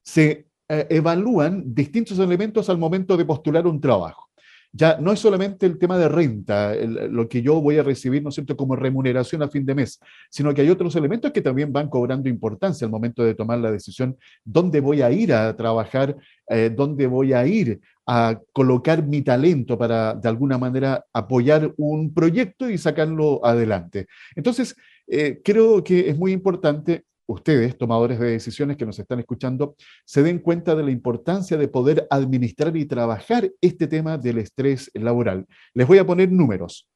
se 0.05 0.47
eh, 0.69 0.87
evalúan 0.91 1.75
distintos 1.75 2.21
elementos 2.21 2.71
al 2.71 2.79
momento 2.79 3.17
de 3.17 3.25
postular 3.25 3.67
un 3.67 3.81
trabajo 3.81 4.28
ya 4.73 4.99
no 5.01 5.13
es 5.13 5.21
solamente 5.21 5.67
el 5.67 5.79
tema 5.79 5.97
de 5.99 6.09
renta, 6.09 6.75
lo 6.75 7.29
que 7.29 7.43
yo 7.43 7.61
voy 7.61 7.79
a 7.79 7.83
recibir, 7.83 8.23
¿no 8.23 8.29
es 8.29 8.35
cierto?, 8.35 8.57
como 8.57 8.77
remuneración 8.77 9.43
a 9.43 9.49
fin 9.49 9.65
de 9.65 9.75
mes, 9.75 9.99
sino 10.31 10.53
que 10.53 10.63
hay 10.63 10.71
otros 10.71 10.95
elementos 10.97 11.33
que 11.33 11.41
también 11.41 11.73
van 11.73 11.89
cobrando 11.89 12.29
importancia 12.29 12.85
al 12.85 12.91
momento 12.91 13.25
de 13.25 13.35
tomar 13.35 13.59
la 13.59 13.71
decisión, 13.71 14.17
dónde 14.45 14.81
voy 14.81 15.03
a 15.03 15.11
ir 15.11 15.33
a 15.33 15.57
trabajar, 15.57 16.17
eh, 16.49 16.71
dónde 16.75 17.07
voy 17.07 17.33
a 17.33 17.47
ir 17.47 17.81
a 18.07 18.41
colocar 18.53 19.07
mi 19.07 19.23
talento 19.23 19.77
para, 19.77 20.15
de 20.15 20.29
alguna 20.29 20.59
manera, 20.59 21.05
apoyar 21.13 21.73
un 21.77 22.13
proyecto 22.13 22.71
y 22.71 22.79
sacarlo 22.79 23.45
adelante. 23.45 24.07
Entonces, 24.35 24.77
eh, 25.07 25.41
creo 25.43 25.83
que 25.83 26.09
es 26.11 26.19
muy 26.19 26.33
importante 26.33 27.05
ustedes, 27.29 27.77
tomadores 27.77 28.19
de 28.19 28.31
decisiones 28.31 28.77
que 28.77 28.87
nos 28.87 28.99
están 28.99 29.21
escuchando, 29.21 29.77
se 30.05 30.23
den 30.23 30.39
cuenta 30.39 30.75
de 30.75 30.83
la 30.83 30.91
importancia 30.91 31.57
de 31.57 31.69
poder 31.69 32.07
administrar 32.11 32.77
y 32.77 32.87
trabajar 32.87 33.51
este 33.61 33.87
tema 33.87 34.17
del 34.19 34.39
estrés 34.39 34.91
laboral. 34.95 35.47
Les 35.75 35.87
voy 35.87 35.99
a 35.99 36.07
poner 36.07 36.33
números. 36.33 36.89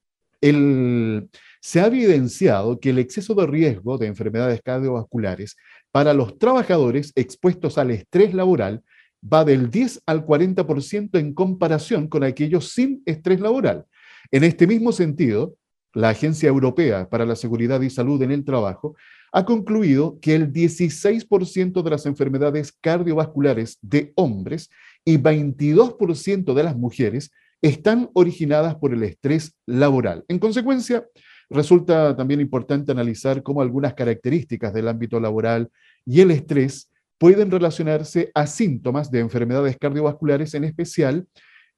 se 1.61 1.81
ha 1.81 1.87
evidenciado 1.87 2.81
que 2.81 2.91
el 2.91 2.99
exceso 2.99 3.35
de 3.35 3.47
riesgo 3.47 3.99
de 3.99 4.07
enfermedades 4.07 4.61
cardiovasculares 4.63 5.57
para 5.93 6.15
los 6.15 6.39
trabajadores 6.39 7.13
expuestos 7.15 7.79
al 7.79 7.93
estrés 7.93 8.35
laboral 8.35 8.83
va 9.23 9.45
del 9.45 9.71
10 9.71 10.03
al 10.07 10.27
40% 10.27 11.19
en 11.19 11.35
comparación 11.35 12.09
con 12.09 12.25
aquellos 12.25 12.73
sin 12.73 13.03
estrés 13.07 13.41
laboral. 13.41 13.85
En 14.33 14.45
este 14.45 14.67
mismo 14.67 14.91
sentido, 14.93 15.55
la 15.95 16.09
Agencia 16.09 16.49
Europea 16.49 17.09
para 17.09 17.27
la 17.27 17.37
Seguridad 17.37 17.81
y 17.83 17.91
Salud 17.91 18.21
en 18.23 18.33
el 18.33 18.45
Trabajo 18.45 18.97
ha 19.33 19.45
concluido 19.45 20.19
que 20.21 20.35
el 20.35 20.53
16% 20.53 21.83
de 21.83 21.91
las 21.91 22.07
enfermedades 22.07 22.73
cardiovasculares 22.73 23.79
de 23.81 24.13
hombres 24.15 24.71
y 25.05 25.17
22% 25.17 26.55
de 26.55 26.63
las 26.63 26.77
mujeres 26.77 27.33
están 27.63 28.11
originadas 28.13 28.75
por 28.75 28.93
el 28.93 29.03
estrés 29.03 29.55
laboral. 29.67 30.25
En 30.29 30.39
consecuencia, 30.39 31.07
resulta 31.49 32.15
también 32.15 32.41
importante 32.41 32.93
analizar 32.93 33.43
cómo 33.43 33.63
algunas 33.63 33.95
características 33.95 34.75
del 34.75 34.89
ámbito 34.89 35.19
laboral 35.19 35.71
y 36.05 36.21
el 36.21 36.31
estrés 36.31 36.91
pueden 37.19 37.51
relacionarse 37.51 38.31
a 38.35 38.47
síntomas 38.47 39.11
de 39.11 39.21
enfermedades 39.21 39.79
cardiovasculares, 39.79 40.55
en 40.55 40.65
especial 40.65 41.27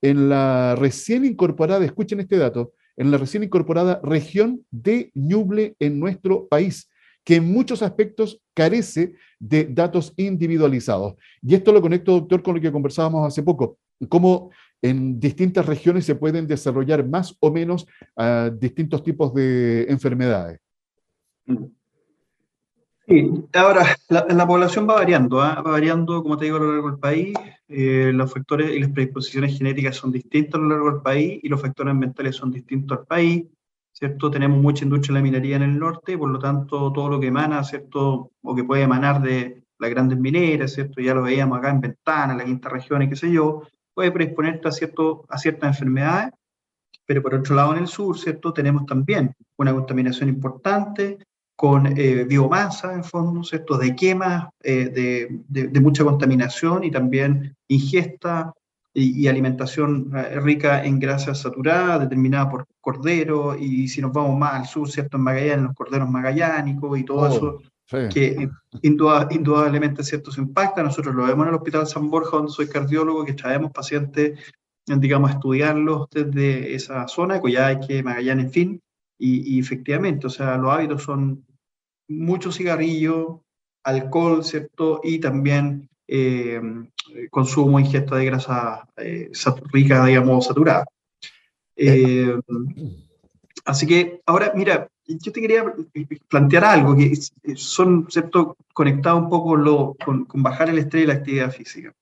en 0.01 0.29
la 0.29 0.75
recién 0.77 1.25
incorporada, 1.25 1.85
escuchen 1.85 2.21
este 2.21 2.37
dato, 2.37 2.73
en 2.97 3.11
la 3.11 3.19
recién 3.19 3.43
incorporada 3.43 4.01
región 4.03 4.64
de 4.71 5.11
Ñuble 5.14 5.77
en 5.79 6.01
nuestro 6.01 6.47
país, 6.47 6.88
que 7.25 7.37
en 7.37 7.53
muchos 7.53 7.83
aspectos 7.83 8.41
carece 8.55 9.15
de 9.39 9.65
datos 9.65 10.13
individualizados. 10.17 11.15
Y 11.43 11.55
esto 11.55 11.73
lo 11.73 11.81
conecto, 11.81 12.13
doctor, 12.13 12.43
con 12.43 12.55
lo 12.55 12.61
que 12.61 12.71
conversábamos 12.71 13.27
hace 13.27 13.43
poco, 13.43 13.79
cómo 14.09 14.51
en 14.83 15.19
distintas 15.19 15.65
regiones 15.65 16.05
se 16.05 16.15
pueden 16.15 16.47
desarrollar 16.47 17.07
más 17.07 17.37
o 17.41 17.51
menos 17.51 17.87
uh, 18.17 18.51
distintos 18.55 19.03
tipos 19.03 19.33
de 19.33 19.85
enfermedades. 19.89 20.61
Sí, 23.07 23.31
ahora 23.53 23.97
la, 24.09 24.27
la 24.29 24.47
población 24.47 24.89
va 24.89 24.95
variando, 24.95 25.39
¿eh? 25.39 25.55
va 25.57 25.63
variando, 25.63 26.23
como 26.23 26.39
te 26.39 26.47
digo, 26.47 26.57
a 26.57 26.61
lo 26.61 26.73
largo 26.73 26.91
del 26.91 26.99
país. 26.99 27.35
Eh, 27.69 28.13
los 28.15 28.33
factores 28.33 28.75
y 28.75 28.79
las 28.79 28.91
predisposiciones 28.91 29.59
genéticas 29.59 29.97
son 29.97 30.13
distintos 30.13 30.59
a 30.59 30.63
lo 30.63 30.69
largo 30.69 30.93
del 30.93 31.03
país 31.03 31.41
y 31.43 31.49
los 31.49 31.61
factores 31.61 31.91
ambientales 31.91 32.37
son 32.37 32.51
distintos 32.51 32.99
al 32.99 33.07
país. 33.07 33.45
¿Cierto? 34.05 34.31
Tenemos 34.31 34.61
mucha 34.61 34.85
industria 34.85 35.14
de 35.14 35.21
la 35.21 35.23
minería 35.23 35.57
en 35.57 35.62
el 35.62 35.79
norte, 35.79 36.19
por 36.19 36.29
lo 36.29 36.38
tanto, 36.38 36.93
todo 36.93 37.09
lo 37.09 37.19
que 37.19 37.29
emana, 37.29 37.64
¿cierto? 37.64 38.33
O 38.43 38.55
que 38.55 38.62
puede 38.62 38.83
emanar 38.83 39.23
de 39.23 39.64
las 39.79 39.90
grandes 39.90 40.19
mineras, 40.19 40.75
¿cierto? 40.75 41.01
Ya 41.01 41.14
lo 41.14 41.23
veíamos 41.23 41.57
acá 41.57 41.71
en 41.71 41.81
Ventana, 41.81 42.33
en 42.33 42.38
la 42.38 42.45
quinta 42.45 42.69
región 42.69 43.01
y 43.01 43.09
qué 43.09 43.17
sé 43.17 43.33
yo, 43.33 43.62
puede 43.95 44.12
predisponerte 44.12 44.69
a, 44.69 44.73
cierto, 44.73 45.25
a 45.31 45.38
ciertas 45.38 45.69
enfermedades, 45.69 46.33
pero 47.07 47.23
por 47.23 47.35
otro 47.35 47.55
lado 47.55 47.73
en 47.73 47.79
el 47.79 47.88
sur, 47.88 48.19
¿cierto? 48.19 48.53
Tenemos 48.53 48.85
también 48.85 49.35
una 49.57 49.73
contaminación 49.73 50.29
importante 50.29 51.17
con 51.57 51.87
eh, 51.99 52.25
biomasa, 52.25 52.93
en 52.93 53.05
fondo, 53.05 53.43
¿cierto? 53.43 53.79
De 53.79 53.97
quemas, 53.97 54.49
eh, 54.62 54.90
de, 54.90 55.40
de, 55.49 55.69
de, 55.69 55.81
mucha 55.81 56.05
contaminación 56.05 56.85
y 56.85 56.90
también 56.90 57.57
ingesta 57.69 58.53
y, 58.97 59.27
alimentación 59.27 60.13
eh, 60.15 60.39
rica 60.41 60.85
en 60.85 61.01
grasa 61.01 61.35
saturada, 61.35 61.99
determinada 61.99 62.49
por 62.49 62.67
cordero, 62.81 63.57
y 63.57 63.89
si 63.89 64.01
nos 64.01 64.13
vamos 64.13 64.39
más 64.39 64.55
al 64.55 64.67
sur, 64.67 64.89
¿cierto? 64.89 65.17
En 65.17 65.25
Magallanes, 65.25 65.65
los 65.65 65.75
corderos 65.75 66.09
magallánicos 66.09 66.99
y 66.99 67.05
todo 67.05 67.19
oh, 67.19 67.27
eso, 67.27 68.09
que 68.13 68.49
indudablemente, 68.83 70.05
¿cierto? 70.05 70.31
Se 70.31 70.41
impacta. 70.41 70.83
Nosotros 70.83 71.15
lo 71.15 71.25
vemos 71.25 71.45
en 71.45 71.49
el 71.49 71.57
Hospital 71.57 71.87
San 71.89 72.09
Borja, 72.09 72.37
donde 72.37 72.53
soy 72.53 72.69
cardiólogo, 72.69 73.25
que 73.25 73.35
traemos 73.35 73.73
pacientes, 73.73 74.39
digamos, 74.87 75.31
a 75.31 75.35
estudiarlos 75.35 76.07
desde 76.11 76.75
esa 76.75 77.09
zona, 77.09 77.41
que 77.41 78.03
Magallanes, 78.05 78.47
en 78.47 78.53
fin, 78.53 78.83
y, 79.19 79.57
y 79.57 79.59
efectivamente, 79.59 80.29
o 80.29 80.31
sea, 80.31 80.57
los 80.57 80.73
hábitos 80.73 81.03
son 81.03 81.45
mucho 82.09 82.53
cigarrillo, 82.53 83.43
alcohol, 83.83 84.45
¿cierto? 84.45 85.01
Y 85.03 85.19
también 85.19 85.89
eh, 86.07 86.61
consumo, 87.31 87.81
ingesta 87.81 88.17
de 88.17 88.25
grasa 88.27 88.87
eh, 88.97 89.31
rica, 89.73 90.05
digamos, 90.05 90.47
saturada. 90.47 90.85
Eh, 91.77 92.38
así 93.64 93.87
que 93.87 94.21
ahora, 94.27 94.53
mira, 94.55 94.88
yo 95.07 95.33
te 95.33 95.40
quería 95.40 95.64
plantear 96.29 96.64
algo 96.64 96.97
que 96.97 97.14
son, 97.57 98.07
¿cierto?, 98.11 98.57
conectado 98.73 99.19
un 99.19 99.29
poco 99.29 99.57
lo, 99.57 99.95
con, 100.05 100.27
bajar 100.35 100.71
el 100.71 100.79
estrés 100.79 101.05
y 101.05 101.07
la 101.07 101.14
actividad 101.14 101.53
física. 101.53 101.93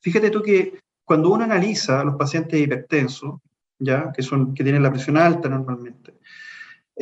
Fíjate 0.00 0.30
tú 0.30 0.42
que 0.42 0.78
cuando 1.04 1.30
uno 1.30 1.44
analiza 1.44 2.00
a 2.00 2.04
los 2.04 2.16
pacientes 2.16 2.60
hipertensos, 2.60 3.40
ya, 3.78 4.10
que, 4.12 4.22
son, 4.22 4.54
que 4.54 4.64
tienen 4.64 4.82
la 4.82 4.90
presión 4.90 5.16
alta 5.16 5.48
normalmente, 5.48 6.14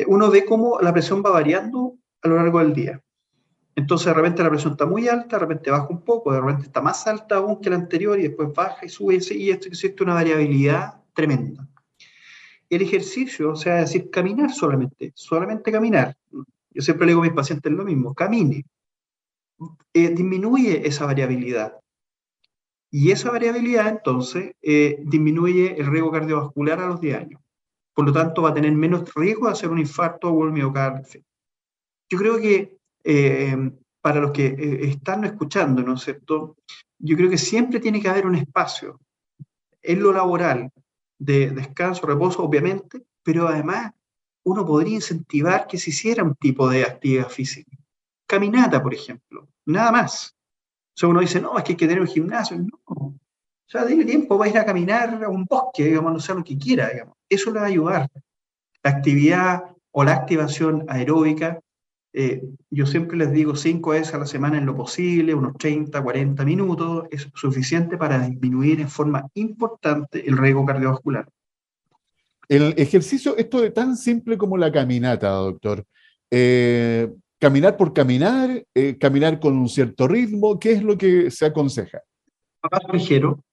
uno 0.07 0.29
ve 0.29 0.43
cómo 0.43 0.79
la 0.81 0.91
presión 0.91 1.23
va 1.25 1.29
variando 1.29 1.95
a 2.21 2.27
lo 2.27 2.35
largo 2.35 2.59
del 2.59 2.73
día. 2.73 3.01
Entonces 3.75 4.07
de 4.07 4.13
repente 4.13 4.41
la 4.41 4.49
presión 4.49 4.71
está 4.73 4.85
muy 4.85 5.07
alta, 5.09 5.35
de 5.35 5.41
repente 5.41 5.69
baja 5.69 5.87
un 5.89 6.01
poco, 6.01 6.31
de 6.31 6.39
repente 6.39 6.63
está 6.67 6.81
más 6.81 7.05
alta 7.07 7.35
aún 7.35 7.59
que 7.59 7.69
la 7.69 7.75
anterior 7.75 8.17
y 8.17 8.23
después 8.23 8.53
baja 8.53 8.85
y 8.85 8.89
sube 8.89 9.19
y 9.31 9.49
esto 9.49 9.67
existe 9.67 10.01
una 10.01 10.13
variabilidad 10.13 11.03
tremenda. 11.13 11.67
El 12.69 12.81
ejercicio, 12.81 13.51
o 13.51 13.55
sea, 13.55 13.81
es 13.81 13.91
decir, 13.91 14.09
caminar 14.09 14.51
solamente, 14.51 15.11
solamente 15.13 15.71
caminar. 15.71 16.15
Yo 16.31 16.81
siempre 16.81 17.05
le 17.05 17.11
digo 17.11 17.21
a 17.21 17.25
mis 17.25 17.33
pacientes 17.33 17.71
lo 17.71 17.83
mismo, 17.83 18.13
camine. 18.13 18.65
Eh, 19.93 20.09
disminuye 20.09 20.87
esa 20.87 21.05
variabilidad. 21.05 21.77
Y 22.91 23.11
esa 23.11 23.29
variabilidad 23.29 23.89
entonces 23.89 24.53
eh, 24.61 24.97
disminuye 25.03 25.75
el 25.77 25.87
riesgo 25.87 26.11
cardiovascular 26.11 26.79
a 26.79 26.87
los 26.87 27.01
10 27.01 27.17
años. 27.17 27.41
Por 27.93 28.05
lo 28.05 28.13
tanto, 28.13 28.41
va 28.41 28.49
a 28.49 28.53
tener 28.53 28.71
menos 28.71 29.13
riesgo 29.13 29.47
de 29.47 29.53
hacer 29.53 29.69
un 29.69 29.79
infarto 29.79 30.29
o 30.29 30.33
un 30.33 30.53
miocardio. 30.53 31.23
Yo 32.09 32.17
creo 32.17 32.37
que 32.37 32.74
eh, 33.07 33.55
para 34.01 34.19
los 34.19 34.31
que 34.31 34.47
eh, 34.47 34.87
están 34.87 35.23
escuchando, 35.25 35.83
¿no 35.83 35.93
es 35.93 36.01
cierto? 36.01 36.57
Yo 36.97 37.15
creo 37.15 37.29
que 37.29 37.37
siempre 37.37 37.79
tiene 37.79 38.01
que 38.01 38.09
haber 38.09 38.25
un 38.25 38.35
espacio 38.35 38.99
en 39.81 40.01
lo 40.01 40.11
laboral 40.11 40.71
de 41.19 41.51
descanso, 41.51 42.07
reposo, 42.07 42.43
obviamente, 42.43 43.03
pero 43.23 43.47
además 43.47 43.91
uno 44.43 44.65
podría 44.65 44.95
incentivar 44.95 45.67
que 45.67 45.77
se 45.77 45.91
hiciera 45.91 46.23
un 46.23 46.35
tipo 46.35 46.67
de 46.67 46.83
actividad 46.83 47.29
física. 47.29 47.77
Caminata, 48.27 48.81
por 48.81 48.93
ejemplo, 48.93 49.47
nada 49.65 49.91
más. 49.91 50.35
O 50.95 50.97
sea, 50.97 51.09
uno 51.09 51.19
dice, 51.19 51.39
no, 51.39 51.57
es 51.57 51.63
que 51.63 51.73
hay 51.73 51.77
que 51.77 51.87
tener 51.87 52.01
un 52.01 52.07
gimnasio. 52.07 52.57
No. 52.57 52.79
O 52.87 53.19
sea, 53.67 53.85
tiene 53.85 54.05
tiempo, 54.05 54.37
va 54.37 54.45
a 54.45 54.49
ir 54.49 54.57
a 54.57 54.65
caminar 54.65 55.23
a 55.23 55.29
un 55.29 55.45
bosque, 55.45 55.85
digamos, 55.85 56.13
no 56.13 56.19
sé 56.19 56.33
lo 56.33 56.43
que 56.43 56.57
quiera. 56.57 56.89
Eso 57.29 57.51
le 57.51 57.59
va 57.59 57.65
a 57.65 57.69
ayudar. 57.69 58.09
La 58.83 58.91
actividad 58.91 59.63
o 59.91 60.03
la 60.03 60.13
activación 60.13 60.85
aeróbica 60.87 61.59
eh, 62.17 62.41
yo 62.69 62.85
siempre 62.85 63.17
les 63.17 63.33
digo 63.33 63.57
cinco 63.57 63.89
veces 63.89 64.13
a 64.13 64.17
la 64.17 64.25
semana 64.25 64.57
en 64.57 64.65
lo 64.65 64.73
posible, 64.73 65.33
unos 65.33 65.57
30, 65.57 66.01
40 66.01 66.45
minutos, 66.45 67.07
es 67.11 67.27
suficiente 67.35 67.97
para 67.97 68.25
disminuir 68.25 68.79
en 68.79 68.87
forma 68.87 69.27
importante 69.33 70.25
el 70.25 70.37
riesgo 70.37 70.65
cardiovascular. 70.65 71.27
El 72.47 72.73
ejercicio, 72.77 73.35
esto 73.35 73.59
de 73.59 73.71
tan 73.71 73.97
simple 73.97 74.37
como 74.37 74.55
la 74.55 74.71
caminata, 74.71 75.27
doctor. 75.29 75.83
Eh, 76.31 77.11
caminar 77.37 77.75
por 77.75 77.91
caminar, 77.91 78.63
eh, 78.73 78.97
caminar 78.97 79.37
con 79.41 79.57
un 79.57 79.67
cierto 79.67 80.07
ritmo, 80.07 80.57
¿qué 80.57 80.71
es 80.71 80.83
lo 80.83 80.97
que 80.97 81.29
se 81.29 81.45
aconseja? 81.45 81.99
Más 82.71 82.81
ligero, 82.93 83.43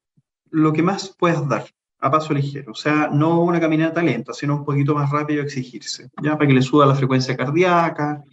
lo 0.51 0.72
que 0.72 0.85
más 0.85 1.16
puedas 1.18 1.48
dar. 1.48 1.66
a 2.05 2.11
paso 2.11 2.35
ligero, 2.35 2.72
o 2.72 2.75
sea, 2.75 3.11
no 3.12 3.42
una 3.42 3.61
caminata 3.61 4.03
lenta, 4.03 4.33
sino 4.33 4.57
un 4.57 4.64
poquito 4.64 4.92
más 4.92 5.09
rápido 5.09 5.40
exigirse, 5.40 6.11
ya 6.20 6.37
para 6.37 6.48
que 6.48 6.55
le 6.55 6.62
suba 6.62 6.85
la 6.85 6.96
frecuencia 6.96 7.37
cardíaca, 7.37 8.25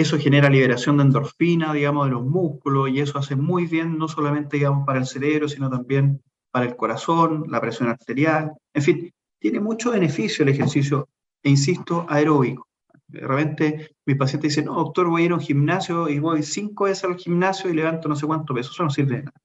eso 0.00 0.18
genera 0.18 0.50
liberación 0.50 0.96
de 0.96 1.04
endorfina, 1.04 1.72
digamos, 1.72 2.06
de 2.06 2.12
los 2.12 2.24
músculos, 2.24 2.90
y 2.90 3.00
eso 3.00 3.18
hace 3.18 3.36
muy 3.36 3.66
bien, 3.66 3.98
no 3.98 4.08
solamente, 4.08 4.56
digamos, 4.56 4.86
para 4.86 4.98
el 4.98 5.06
cerebro, 5.06 5.48
sino 5.48 5.68
también 5.68 6.22
para 6.50 6.66
el 6.66 6.76
corazón, 6.76 7.44
la 7.48 7.60
presión 7.60 7.88
arterial, 7.88 8.52
en 8.74 8.82
fin, 8.82 9.12
tiene 9.38 9.60
mucho 9.60 9.90
beneficio 9.90 10.42
el 10.42 10.50
ejercicio, 10.50 11.08
e 11.42 11.50
insisto, 11.50 12.06
aeróbico. 12.08 12.66
De 13.06 13.20
repente 13.20 13.96
mis 14.04 14.16
pacientes 14.16 14.50
dicen, 14.50 14.66
no, 14.66 14.74
doctor, 14.74 15.08
voy 15.08 15.22
a 15.22 15.24
ir 15.26 15.32
a 15.32 15.36
un 15.36 15.40
gimnasio 15.40 16.08
y 16.08 16.18
voy 16.18 16.42
cinco 16.42 16.84
veces 16.84 17.04
al 17.04 17.16
gimnasio 17.16 17.70
y 17.70 17.74
levanto 17.74 18.08
no 18.08 18.16
sé 18.16 18.26
cuánto 18.26 18.54
peso. 18.54 18.70
Eso 18.72 18.84
no 18.84 18.90
sirve 18.90 19.16
de 19.16 19.22
nada. 19.24 19.40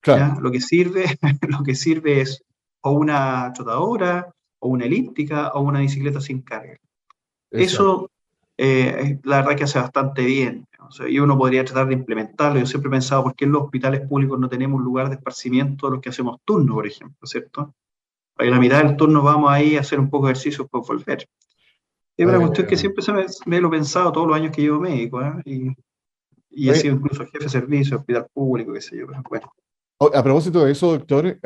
Claro. 0.00 0.40
Lo, 0.40 0.50
que 0.50 0.60
sirve, 0.60 1.04
lo 1.48 1.62
que 1.62 1.74
sirve 1.74 2.20
es 2.20 2.42
o 2.82 2.92
una 2.92 3.52
trotadora, 3.54 4.32
o 4.58 4.68
una 4.68 4.84
elíptica, 4.84 5.48
o 5.52 5.60
una 5.60 5.80
bicicleta 5.80 6.20
sin 6.20 6.42
carga. 6.42 6.76
Eso, 7.50 8.10
eh, 8.64 9.18
la 9.24 9.38
verdad 9.38 9.56
que 9.56 9.64
hace 9.64 9.80
bastante 9.80 10.24
bien. 10.24 10.68
y 11.08 11.18
uno 11.18 11.36
podría 11.36 11.64
tratar 11.64 11.88
de 11.88 11.94
implementarlo. 11.94 12.60
Yo 12.60 12.66
siempre 12.66 12.88
he 12.88 12.92
pensado, 12.92 13.24
¿por 13.24 13.34
qué 13.34 13.44
en 13.44 13.52
los 13.52 13.62
hospitales 13.62 14.02
públicos 14.02 14.38
no 14.38 14.48
tenemos 14.48 14.80
lugar 14.80 15.08
de 15.08 15.16
esparcimiento 15.16 15.86
de 15.86 15.92
los 15.94 16.00
que 16.00 16.10
hacemos 16.10 16.38
turno, 16.44 16.74
por 16.74 16.86
ejemplo? 16.86 17.26
¿Cierto? 17.26 17.74
Para 18.34 18.46
que 18.46 18.54
la 18.54 18.60
mitad 18.60 18.84
del 18.84 18.96
turno 18.96 19.20
vamos 19.20 19.50
ahí 19.50 19.76
a 19.76 19.80
hacer 19.80 19.98
un 19.98 20.08
poco 20.08 20.26
de 20.26 20.34
ejercicio 20.34 20.68
por 20.68 20.86
volver. 20.86 21.26
Es 22.16 22.26
una 22.26 22.38
cuestión 22.38 22.68
que 22.68 22.76
siempre 22.76 23.02
se 23.02 23.12
me, 23.46 23.60
lo 23.60 23.66
he 23.66 23.70
pensado 23.70 24.12
todos 24.12 24.28
los 24.28 24.36
años 24.36 24.54
que 24.54 24.62
llevo 24.62 24.78
médico, 24.78 25.20
¿eh? 25.22 25.32
y, 25.44 25.68
y 26.50 26.70
he 26.70 26.74
sido 26.76 26.94
incluso 26.94 27.24
jefe 27.24 27.44
de 27.44 27.48
servicio, 27.48 27.96
hospital 27.96 28.28
público, 28.32 28.72
qué 28.74 28.80
sé 28.80 28.96
yo, 28.96 29.06
bueno. 29.28 29.52
A 30.14 30.22
propósito 30.22 30.64
de 30.64 30.72
eso, 30.72 30.92
doctor, 30.92 31.26
eh, 31.26 31.38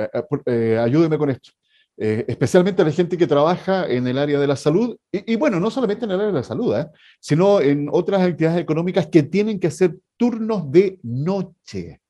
eh, 0.46 0.78
ayúdeme 0.78 1.16
con 1.16 1.30
esto. 1.30 1.52
Especialmente 1.96 2.82
a 2.82 2.84
la 2.84 2.90
gente 2.90 3.16
que 3.16 3.26
trabaja 3.26 3.86
en 3.88 4.06
el 4.06 4.18
área 4.18 4.38
de 4.38 4.46
la 4.46 4.56
salud, 4.56 4.96
y, 5.10 5.36
bueno, 5.36 5.58
no 5.58 5.70
solamente 5.70 6.04
en 6.04 6.10
el 6.10 6.16
área 6.16 6.32
de 6.32 6.38
la 6.38 6.42
salud, 6.42 6.74
sino 7.20 7.60
en 7.60 7.88
otras 7.90 8.20
actividades 8.22 8.60
económicas 8.60 9.06
que 9.06 9.22
tienen 9.22 9.58
que 9.58 9.68
hacer 9.68 9.96
turnos 10.16 10.70
de 10.70 10.98
noche. 11.02 12.00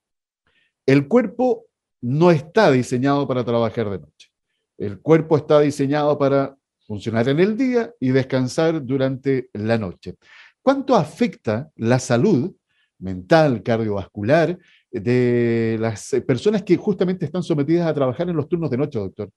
El 0.84 1.08
cuerpo 1.08 1.66
no 2.00 2.30
está 2.30 2.70
diseñado 2.70 3.26
para 3.26 3.44
trabajar 3.44 3.90
de 3.90 3.98
noche. 3.98 4.28
El 4.78 5.00
cuerpo 5.00 5.36
está 5.36 5.60
diseñado 5.60 6.18
para 6.18 6.56
funcionar 6.86 7.28
en 7.28 7.40
el 7.40 7.56
día 7.56 7.92
y 7.98 8.10
descansar 8.10 8.84
durante 8.84 9.48
la 9.52 9.78
noche. 9.78 10.16
¿Cuánto 10.62 10.94
afecta 10.94 11.70
la 11.76 11.98
salud 11.98 12.54
mental, 12.98 13.62
cardiovascular, 13.62 14.58
de 14.90 15.76
las 15.80 16.14
personas 16.26 16.62
que 16.62 16.76
justamente 16.76 17.24
están 17.24 17.42
sometidas 17.42 17.86
a 17.86 17.94
trabajar 17.94 18.28
en 18.28 18.36
los 18.36 18.48
turnos 18.48 18.70
de 18.70 18.76
noche, 18.78 18.98
doctor? 18.98 19.30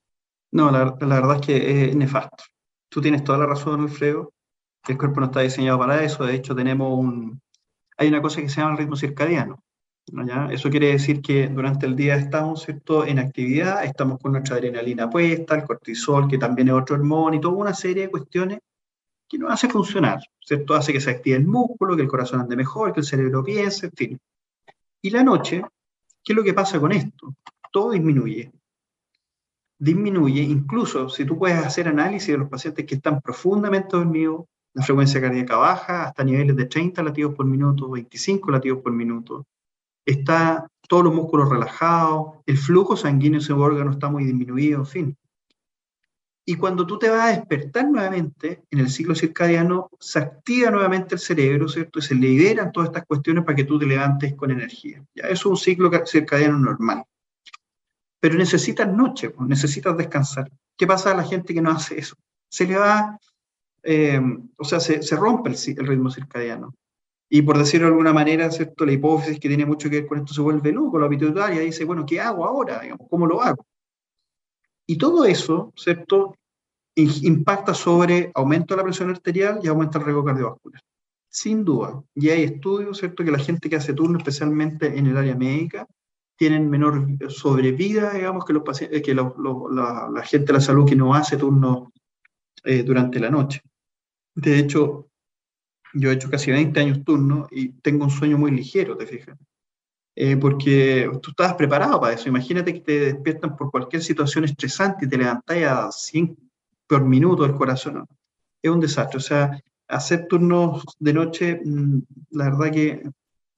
No, 0.52 0.70
la, 0.70 0.84
verdad 0.84 1.36
es 1.36 1.46
que 1.46 1.88
es 1.90 1.96
nefasto. 1.96 2.44
Tú 2.88 3.00
tienes 3.00 3.22
toda 3.22 3.38
la 3.38 3.46
razón, 3.46 3.82
Alfredo. 3.82 4.32
El 4.88 4.98
cuerpo 4.98 5.20
no 5.20 5.26
está 5.26 5.40
diseñado 5.40 5.78
para 5.78 6.02
eso. 6.02 6.24
De 6.24 6.34
hecho, 6.34 6.54
tenemos 6.54 6.98
un... 6.98 7.40
Hay 7.96 8.08
una 8.08 8.22
cosa 8.22 8.40
que 8.40 8.48
se 8.48 8.60
llama 8.60 8.72
el 8.72 8.78
ritmo 8.78 8.96
circadiano. 8.96 9.62
Eso 10.50 10.70
quiere 10.70 10.88
decir 10.88 11.22
que 11.22 11.48
durante 11.48 11.86
el 11.86 11.94
día 11.94 12.16
estamos 12.16 12.64
¿cierto? 12.64 13.06
en 13.06 13.18
actividad, 13.18 13.84
estamos 13.84 14.18
con 14.18 14.32
nuestra 14.32 14.56
adrenalina 14.56 15.08
puesta, 15.08 15.54
el 15.54 15.64
cortisol, 15.64 16.26
que 16.26 16.38
también 16.38 16.68
es 16.68 16.74
otro 16.74 16.96
hormona, 16.96 17.36
y 17.36 17.40
toda 17.40 17.54
una 17.54 17.74
serie 17.74 18.04
de 18.04 18.10
cuestiones 18.10 18.58
que 19.28 19.38
nos 19.38 19.52
hace 19.52 19.68
funcionar, 19.68 20.18
¿cierto? 20.44 20.74
Hace 20.74 20.92
que 20.92 21.00
se 21.00 21.10
active 21.10 21.36
el 21.36 21.46
músculo, 21.46 21.94
que 21.94 22.02
el 22.02 22.08
corazón 22.08 22.40
ande 22.40 22.56
mejor, 22.56 22.92
que 22.92 23.00
el 23.00 23.06
cerebro 23.06 23.44
piense, 23.44 23.86
en 23.86 23.92
fin. 23.92 24.20
Y 25.02 25.10
la 25.10 25.22
noche, 25.22 25.62
¿qué 26.24 26.32
es 26.32 26.36
lo 26.36 26.42
que 26.42 26.54
pasa 26.54 26.80
con 26.80 26.90
esto? 26.90 27.34
Todo 27.70 27.92
disminuye. 27.92 28.50
Disminuye, 29.82 30.42
incluso 30.42 31.08
si 31.08 31.24
tú 31.24 31.38
puedes 31.38 31.56
hacer 31.56 31.88
análisis 31.88 32.28
de 32.28 32.36
los 32.36 32.50
pacientes 32.50 32.84
que 32.84 32.96
están 32.96 33.20
profundamente 33.22 33.96
dormidos, 33.96 34.44
la 34.74 34.84
frecuencia 34.84 35.22
cardíaca 35.22 35.56
baja 35.56 36.04
hasta 36.04 36.22
niveles 36.22 36.54
de 36.54 36.66
30 36.66 37.02
latidos 37.02 37.34
por 37.34 37.46
minuto, 37.46 37.88
25 37.88 38.50
latidos 38.50 38.80
por 38.82 38.92
minuto, 38.92 39.46
está 40.04 40.66
todos 40.86 41.04
los 41.04 41.14
músculos 41.14 41.48
relajados, 41.48 42.34
el 42.44 42.58
flujo 42.58 42.94
sanguíneo 42.94 43.38
en 43.38 43.42
ese 43.42 43.54
órgano 43.54 43.92
está 43.92 44.10
muy 44.10 44.24
disminuido, 44.24 44.80
en 44.80 44.86
fin. 44.86 45.16
Y 46.44 46.56
cuando 46.56 46.86
tú 46.86 46.98
te 46.98 47.08
vas 47.08 47.28
a 47.28 47.36
despertar 47.36 47.88
nuevamente 47.88 48.64
en 48.70 48.80
el 48.80 48.90
ciclo 48.90 49.14
circadiano, 49.14 49.88
se 49.98 50.18
activa 50.18 50.70
nuevamente 50.70 51.14
el 51.14 51.20
cerebro, 51.20 51.68
¿cierto? 51.68 52.00
Y 52.00 52.02
se 52.02 52.14
liberan 52.14 52.70
todas 52.70 52.88
estas 52.90 53.06
cuestiones 53.06 53.44
para 53.44 53.56
que 53.56 53.64
tú 53.64 53.78
te 53.78 53.86
levantes 53.86 54.34
con 54.34 54.50
energía. 54.50 55.02
¿ya? 55.14 55.28
Es 55.28 55.46
un 55.46 55.56
ciclo 55.56 55.90
circadiano 56.04 56.58
normal. 56.58 57.04
Pero 58.20 58.36
necesitas 58.36 58.92
noche, 58.92 59.30
pues, 59.30 59.48
necesitas 59.48 59.96
descansar. 59.96 60.50
¿Qué 60.76 60.86
pasa 60.86 61.10
a 61.10 61.16
la 61.16 61.24
gente 61.24 61.54
que 61.54 61.62
no 61.62 61.70
hace 61.70 61.98
eso? 61.98 62.14
Se 62.48 62.66
le 62.66 62.76
va, 62.76 63.18
eh, 63.82 64.20
o 64.56 64.64
sea, 64.64 64.78
se, 64.78 65.02
se 65.02 65.16
rompe 65.16 65.50
el, 65.50 65.56
el, 65.78 65.86
ritmo 65.86 66.10
circadiano. 66.10 66.74
Y 67.30 67.42
por 67.42 67.56
decirlo 67.56 67.86
de 67.86 67.92
alguna 67.92 68.12
manera, 68.12 68.50
¿cierto? 68.50 68.84
La 68.84 68.92
hipófisis 68.92 69.38
que 69.38 69.48
tiene 69.48 69.64
mucho 69.64 69.88
que 69.88 70.00
ver 70.00 70.08
con 70.08 70.18
esto 70.18 70.34
se 70.34 70.40
vuelve 70.40 70.72
loco, 70.72 70.98
la 70.98 71.08
pituitaria 71.08 71.60
dice, 71.60 71.84
bueno, 71.84 72.04
¿qué 72.04 72.20
hago 72.20 72.44
ahora? 72.44 72.82
¿Cómo 73.08 73.26
lo 73.26 73.40
hago? 73.40 73.64
Y 74.86 74.98
todo 74.98 75.24
eso, 75.24 75.72
¿cierto? 75.76 76.34
Impacta 76.96 77.72
sobre 77.72 78.32
aumento 78.34 78.74
de 78.74 78.78
la 78.78 78.84
presión 78.84 79.10
arterial 79.10 79.60
y 79.62 79.68
aumenta 79.68 79.98
el 79.98 80.04
riesgo 80.04 80.24
cardiovascular. 80.24 80.82
Sin 81.28 81.64
duda. 81.64 82.02
Y 82.16 82.30
hay 82.30 82.42
estudios, 82.42 82.98
¿cierto? 82.98 83.24
Que 83.24 83.30
la 83.30 83.38
gente 83.38 83.70
que 83.70 83.76
hace 83.76 83.94
turno, 83.94 84.18
especialmente 84.18 84.98
en 84.98 85.06
el 85.06 85.16
área 85.16 85.36
médica, 85.36 85.86
tienen 86.40 86.70
menor 86.70 87.06
sobrevida, 87.28 88.14
digamos, 88.14 88.46
que, 88.46 88.54
los 88.54 88.62
pacientes, 88.62 89.02
que 89.02 89.14
la, 89.14 90.22
gente 90.24 90.46
de 90.46 90.52
la 90.54 90.60
salud 90.62 90.88
que 90.88 90.96
no 90.96 91.14
hace 91.14 91.36
turno 91.36 91.92
eh, 92.64 92.82
durante 92.82 93.20
la 93.20 93.28
noche. 93.28 93.60
De 94.34 94.58
hecho, 94.58 95.10
yo 95.92 96.10
he 96.10 96.14
hecho 96.14 96.30
casi 96.30 96.50
20 96.50 96.80
años 96.80 97.04
turno 97.04 97.46
y 97.50 97.72
tengo 97.82 98.04
un 98.04 98.10
sueño 98.10 98.38
muy 98.38 98.52
ligero, 98.52 98.96
te 98.96 99.06
fijas. 99.06 99.36
Eh, 100.16 100.38
porque 100.38 101.10
tú 101.20 101.32
estabas 101.32 101.56
preparado 101.56 102.00
para 102.00 102.14
eso. 102.14 102.30
Imagínate 102.30 102.72
que 102.72 102.80
te 102.80 103.00
despiertan 103.00 103.54
por 103.54 103.70
cualquier 103.70 104.02
situación 104.02 104.44
estresante 104.44 105.04
y 105.04 105.10
te 105.10 105.18
levantas 105.18 105.62
a 105.64 105.92
100 105.92 106.38
por 106.86 107.04
minuto 107.04 107.42
del 107.42 107.54
corazón. 107.54 108.06
Es 108.62 108.70
un 108.70 108.80
desastre. 108.80 109.18
O 109.18 109.20
sea, 109.20 109.62
hacer 109.88 110.26
turnos 110.26 110.84
de 110.98 111.12
noche, 111.12 111.60
mm, 111.62 111.98
la 112.30 112.44
verdad 112.44 112.72
que 112.72 113.02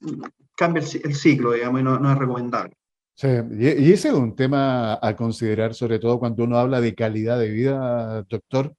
mm, 0.00 0.22
cambia 0.56 0.82
el, 0.82 1.14
ciclo, 1.14 1.52
digamos, 1.52 1.80
y 1.80 1.84
no, 1.84 2.12
es 2.12 2.18
recomendable. 2.18 2.72
Sí, 3.14 3.28
y 3.58 3.92
ese 3.92 4.08
es 4.08 4.14
un 4.14 4.34
tema 4.34 4.98
a 5.00 5.16
considerar, 5.16 5.74
sobre 5.74 5.98
todo 5.98 6.18
cuando 6.18 6.44
uno 6.44 6.56
habla 6.56 6.80
de 6.80 6.94
calidad 6.94 7.38
de 7.38 7.50
vida, 7.50 8.24
doctor, 8.28 8.74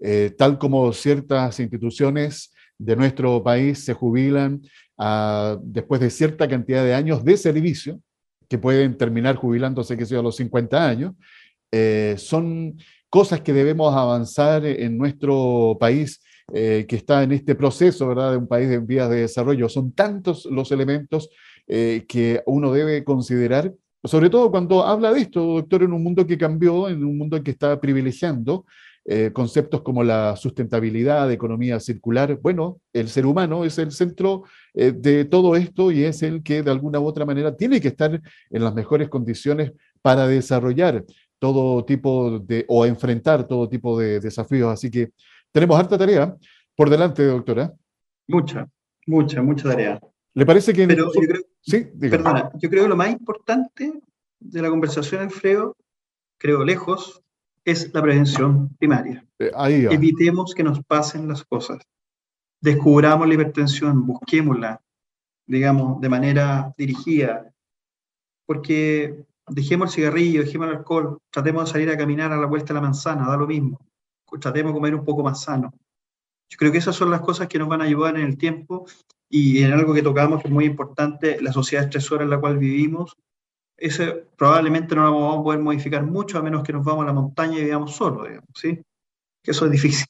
eh, 0.00 0.34
tal 0.36 0.58
como 0.58 0.92
ciertas 0.92 1.58
instituciones 1.60 2.52
de 2.76 2.96
nuestro 2.96 3.42
país 3.42 3.84
se 3.84 3.94
jubilan 3.94 4.62
ah, 4.96 5.56
después 5.62 6.00
de 6.00 6.10
cierta 6.10 6.48
cantidad 6.48 6.84
de 6.84 6.94
años 6.94 7.24
de 7.24 7.36
servicio, 7.36 8.00
que 8.48 8.58
pueden 8.58 8.96
terminar 8.96 9.36
jubilándose, 9.36 9.96
que 9.96 10.06
sea 10.06 10.20
a 10.20 10.22
los 10.22 10.36
50 10.36 10.88
años, 10.88 11.12
eh, 11.70 12.14
son 12.18 12.78
cosas 13.10 13.40
que 13.40 13.52
debemos 13.52 13.94
avanzar 13.94 14.64
en 14.64 14.96
nuestro 14.96 15.76
país 15.78 16.20
eh, 16.52 16.86
que 16.88 16.96
está 16.96 17.22
en 17.22 17.32
este 17.32 17.54
proceso, 17.54 18.08
¿verdad?, 18.08 18.30
de 18.30 18.38
un 18.38 18.48
país 18.48 18.70
en 18.70 18.86
vías 18.86 19.10
de 19.10 19.16
desarrollo. 19.16 19.68
Son 19.68 19.92
tantos 19.92 20.46
los 20.46 20.72
elementos 20.72 21.28
eh, 21.66 22.06
que 22.08 22.42
uno 22.46 22.72
debe 22.72 23.04
considerar, 23.04 23.74
sobre 24.02 24.30
todo 24.30 24.50
cuando 24.50 24.82
habla 24.82 25.12
de 25.12 25.20
esto, 25.20 25.42
doctor, 25.42 25.82
en 25.82 25.92
un 25.92 26.02
mundo 26.02 26.26
que 26.26 26.38
cambió, 26.38 26.88
en 26.88 27.04
un 27.04 27.18
mundo 27.18 27.42
que 27.42 27.50
está 27.50 27.78
privilegiando 27.78 28.64
eh, 29.04 29.30
conceptos 29.32 29.82
como 29.82 30.02
la 30.02 30.36
sustentabilidad, 30.36 31.30
economía 31.30 31.80
circular. 31.80 32.38
Bueno, 32.40 32.80
el 32.94 33.08
ser 33.08 33.26
humano 33.26 33.64
es 33.66 33.78
el 33.78 33.90
centro 33.90 34.44
de 34.74 35.24
todo 35.24 35.56
esto 35.56 35.90
y 35.90 36.04
es 36.04 36.22
el 36.22 36.42
que 36.42 36.62
de 36.62 36.70
alguna 36.70 37.00
u 37.00 37.06
otra 37.06 37.26
manera 37.26 37.56
tiene 37.56 37.80
que 37.80 37.88
estar 37.88 38.22
en 38.50 38.64
las 38.64 38.74
mejores 38.74 39.08
condiciones 39.08 39.72
para 40.00 40.26
desarrollar 40.28 41.04
todo 41.38 41.84
tipo 41.84 42.38
de, 42.40 42.64
o 42.68 42.86
enfrentar 42.86 43.46
todo 43.46 43.68
tipo 43.68 43.98
de 43.98 44.20
desafíos. 44.20 44.72
Así 44.72 44.90
que 44.90 45.10
tenemos 45.52 45.78
harta 45.78 45.98
tarea 45.98 46.36
por 46.74 46.90
delante, 46.90 47.24
doctora. 47.24 47.72
Mucha, 48.26 48.68
mucha, 49.06 49.42
mucha 49.42 49.68
tarea. 49.68 50.00
¿Le 50.34 50.46
parece 50.46 50.72
que... 50.72 50.86
Pero 50.86 51.12
yo 51.12 51.20
creo, 51.20 51.42
sí, 51.60 51.84
perdona, 51.98 52.50
yo 52.54 52.70
creo 52.70 52.84
que 52.84 52.88
lo 52.88 52.96
más 52.96 53.10
importante 53.10 53.92
de 54.38 54.62
la 54.62 54.70
conversación, 54.70 55.22
Alfredo, 55.22 55.76
creo 56.38 56.64
lejos, 56.64 57.22
es 57.64 57.92
la 57.92 58.02
prevención 58.02 58.74
primaria. 58.76 59.26
Eh, 59.38 59.50
Evitemos 59.90 60.54
que 60.54 60.62
nos 60.62 60.82
pasen 60.84 61.28
las 61.28 61.44
cosas. 61.44 61.78
Descubramos 62.60 63.28
la 63.28 63.34
hipertensión, 63.34 64.06
busquémosla, 64.06 64.80
digamos, 65.46 66.00
de 66.00 66.08
manera 66.08 66.72
dirigida. 66.76 67.52
Porque 68.46 69.24
dejemos 69.48 69.90
el 69.90 69.94
cigarrillo, 69.94 70.44
dejemos 70.44 70.68
el 70.68 70.76
alcohol, 70.76 71.18
tratemos 71.30 71.66
de 71.66 71.72
salir 71.72 71.90
a 71.90 71.96
caminar 71.96 72.32
a 72.32 72.36
la 72.36 72.46
vuelta 72.46 72.68
de 72.68 72.74
la 72.74 72.80
manzana, 72.80 73.28
da 73.28 73.36
lo 73.36 73.46
mismo. 73.46 73.78
Tratemos 74.40 74.72
de 74.72 74.74
comer 74.74 74.94
un 74.94 75.04
poco 75.04 75.22
más 75.22 75.42
sano. 75.42 75.72
Yo 76.50 76.56
creo 76.58 76.72
que 76.72 76.78
esas 76.78 76.96
son 76.96 77.10
las 77.10 77.20
cosas 77.20 77.48
que 77.48 77.58
nos 77.58 77.68
van 77.68 77.82
a 77.82 77.84
ayudar 77.84 78.16
en 78.16 78.24
el 78.24 78.38
tiempo 78.38 78.86
y 79.28 79.62
en 79.62 79.72
algo 79.72 79.92
que 79.92 80.02
tocamos 80.02 80.40
que 80.40 80.48
es 80.48 80.54
muy 80.54 80.64
importante, 80.64 81.40
la 81.40 81.52
sociedad 81.52 81.84
estresora 81.84 82.24
en 82.24 82.30
la 82.30 82.40
cual 82.40 82.58
vivimos, 82.58 83.16
ese 83.76 84.26
probablemente 84.36 84.94
no 84.94 85.04
lo 85.04 85.12
vamos 85.12 85.38
a 85.38 85.42
poder 85.42 85.60
modificar 85.60 86.04
mucho 86.04 86.38
a 86.38 86.42
menos 86.42 86.62
que 86.62 86.72
nos 86.72 86.84
vamos 86.84 87.04
a 87.04 87.06
la 87.06 87.12
montaña 87.12 87.58
y 87.58 87.64
vivamos 87.64 87.94
solos, 87.94 88.26
digamos, 88.26 88.50
¿sí? 88.54 88.80
Que 89.42 89.50
eso 89.52 89.66
es 89.66 89.70
difícil. 89.70 90.06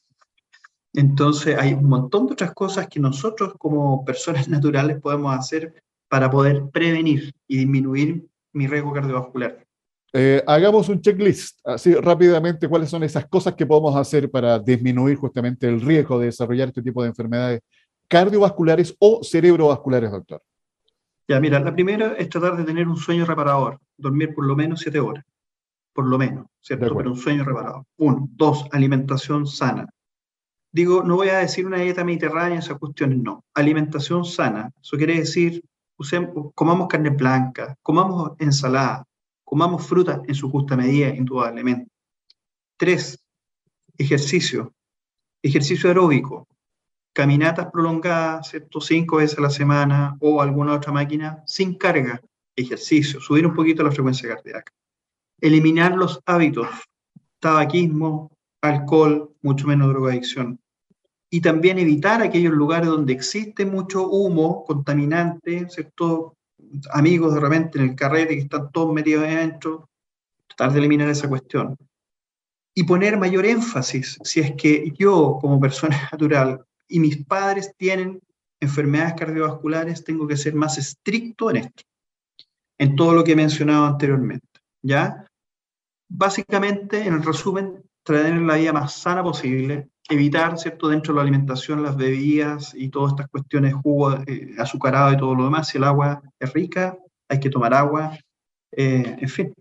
Entonces 0.93 1.57
hay 1.57 1.73
un 1.73 1.85
montón 1.85 2.25
de 2.25 2.33
otras 2.33 2.53
cosas 2.53 2.87
que 2.87 2.99
nosotros 2.99 3.53
como 3.57 4.03
personas 4.03 4.47
naturales 4.49 4.99
podemos 4.99 5.37
hacer 5.37 5.83
para 6.07 6.29
poder 6.29 6.69
prevenir 6.71 7.33
y 7.47 7.57
disminuir 7.57 8.27
mi 8.53 8.67
riesgo 8.67 8.93
cardiovascular. 8.93 9.65
Eh, 10.11 10.43
hagamos 10.47 10.89
un 10.89 11.01
checklist, 11.01 11.59
así 11.65 11.93
rápidamente, 11.93 12.67
cuáles 12.67 12.89
son 12.89 13.03
esas 13.03 13.27
cosas 13.27 13.53
que 13.53 13.65
podemos 13.65 13.95
hacer 13.95 14.29
para 14.31 14.57
disminuir 14.57 15.17
justamente 15.17 15.67
el 15.67 15.81
riesgo 15.81 16.19
de 16.19 16.27
desarrollar 16.27 16.69
este 16.69 16.81
tipo 16.81 17.03
de 17.03 17.09
enfermedades 17.09 17.61
cardiovasculares 18.07 18.95
o 18.99 19.23
cerebrovasculares, 19.23 20.11
doctor. 20.11 20.41
Ya, 21.27 21.39
mira, 21.39 21.59
la 21.59 21.71
primera 21.71 22.13
es 22.17 22.27
tratar 22.27 22.57
de 22.57 22.63
tener 22.63 22.87
un 22.87 22.97
sueño 22.97 23.23
reparador, 23.23 23.79
dormir 23.95 24.33
por 24.33 24.47
lo 24.47 24.55
menos 24.55 24.79
siete 24.79 24.99
horas, 24.99 25.23
por 25.93 26.07
lo 26.07 26.17
menos, 26.17 26.47
¿cierto? 26.59 26.95
Pero 26.95 27.11
un 27.11 27.17
sueño 27.17 27.43
reparador. 27.43 27.83
Uno. 27.97 28.27
Dos, 28.31 28.65
alimentación 28.71 29.45
sana. 29.45 29.87
Digo, 30.71 31.03
no 31.03 31.17
voy 31.17 31.29
a 31.29 31.37
decir 31.37 31.67
una 31.67 31.77
dieta 31.77 32.03
mediterránea, 32.03 32.57
esas 32.57 32.79
cuestiones 32.79 33.19
no. 33.19 33.43
Alimentación 33.53 34.25
sana. 34.25 34.71
Eso 34.81 34.97
quiere 34.97 35.19
decir, 35.19 35.63
usemos, 35.97 36.51
comamos 36.55 36.87
carne 36.87 37.11
blanca, 37.11 37.75
comamos 37.83 38.31
ensalada, 38.39 39.05
comamos 39.49 39.87
fruta 39.87 40.21
en 40.27 40.35
su 40.35 40.47
justa 40.51 40.77
medida, 40.77 41.09
indudablemente. 41.09 41.89
Tres, 42.77 43.19
ejercicio. 43.97 44.71
Ejercicio 45.41 45.89
aeróbico 45.89 46.47
caminatas 47.13 47.71
prolongadas, 47.71 48.49
¿cierto? 48.49 48.79
Cinco 48.79 49.17
veces 49.17 49.39
a 49.39 49.41
la 49.41 49.49
semana 49.49 50.15
o 50.19 50.41
alguna 50.41 50.75
otra 50.75 50.91
máquina 50.91 51.43
sin 51.47 51.73
carga, 51.73 52.21
ejercicio, 52.55 53.19
subir 53.19 53.45
un 53.45 53.53
poquito 53.53 53.83
la 53.83 53.91
frecuencia 53.91 54.29
cardíaca. 54.29 54.71
Eliminar 55.41 55.95
los 55.95 56.21
hábitos, 56.25 56.67
tabaquismo, 57.39 58.31
alcohol, 58.61 59.33
mucho 59.41 59.67
menos 59.67 59.89
drogadicción. 59.89 60.59
Y 61.31 61.41
también 61.41 61.79
evitar 61.79 62.21
aquellos 62.21 62.53
lugares 62.53 62.87
donde 62.87 63.13
existe 63.13 63.65
mucho 63.65 64.07
humo 64.07 64.63
contaminante, 64.63 65.67
¿cierto? 65.69 66.35
Amigos 66.91 67.33
de 67.33 67.39
repente 67.39 67.79
en 67.79 67.89
el 67.89 67.95
carrete 67.95 68.35
que 68.35 68.41
están 68.41 68.71
todos 68.71 68.93
metidos 68.93 69.23
adentro, 69.25 69.89
tratar 70.47 70.73
de 70.73 70.79
eliminar 70.79 71.09
esa 71.09 71.27
cuestión. 71.27 71.77
Y 72.73 72.83
poner 72.83 73.17
mayor 73.17 73.45
énfasis, 73.45 74.17
si 74.23 74.39
es 74.39 74.53
que 74.55 74.91
yo 74.97 75.37
como 75.41 75.59
persona 75.59 75.97
natural 76.11 76.63
y 76.87 76.99
mis 76.99 77.25
padres 77.25 77.73
tienen 77.77 78.21
enfermedades 78.59 79.13
cardiovasculares, 79.13 80.03
tengo 80.03 80.27
que 80.27 80.37
ser 80.37 80.53
más 80.53 80.77
estricto 80.77 81.49
en 81.49 81.57
esto, 81.57 81.83
en 82.77 82.95
todo 82.95 83.13
lo 83.13 83.23
que 83.23 83.33
he 83.33 83.35
mencionado 83.35 83.85
anteriormente. 83.85 84.47
¿Ya? 84.81 85.25
Básicamente, 86.09 87.05
en 87.05 87.13
el 87.13 87.23
resumen, 87.23 87.83
tener 88.03 88.41
la 88.41 88.55
vida 88.55 88.73
más 88.73 88.93
sana 88.93 89.23
posible, 89.23 89.89
evitar, 90.09 90.57
¿cierto?, 90.57 90.87
dentro 90.87 91.13
de 91.13 91.17
la 91.17 91.21
alimentación, 91.21 91.83
las 91.83 91.95
bebidas 91.95 92.73
y 92.75 92.89
todas 92.89 93.11
estas 93.11 93.29
cuestiones, 93.29 93.73
jugo 93.73 94.13
eh, 94.27 94.55
azucarado 94.57 95.13
y 95.13 95.17
todo 95.17 95.35
lo 95.35 95.45
demás. 95.45 95.67
Si 95.67 95.77
el 95.77 95.83
agua 95.83 96.21
es 96.39 96.53
rica, 96.53 96.97
hay 97.29 97.39
que 97.39 97.49
tomar 97.49 97.73
agua. 97.73 98.17
Eh, 98.71 99.17
en 99.19 99.29
fin, 99.29 99.53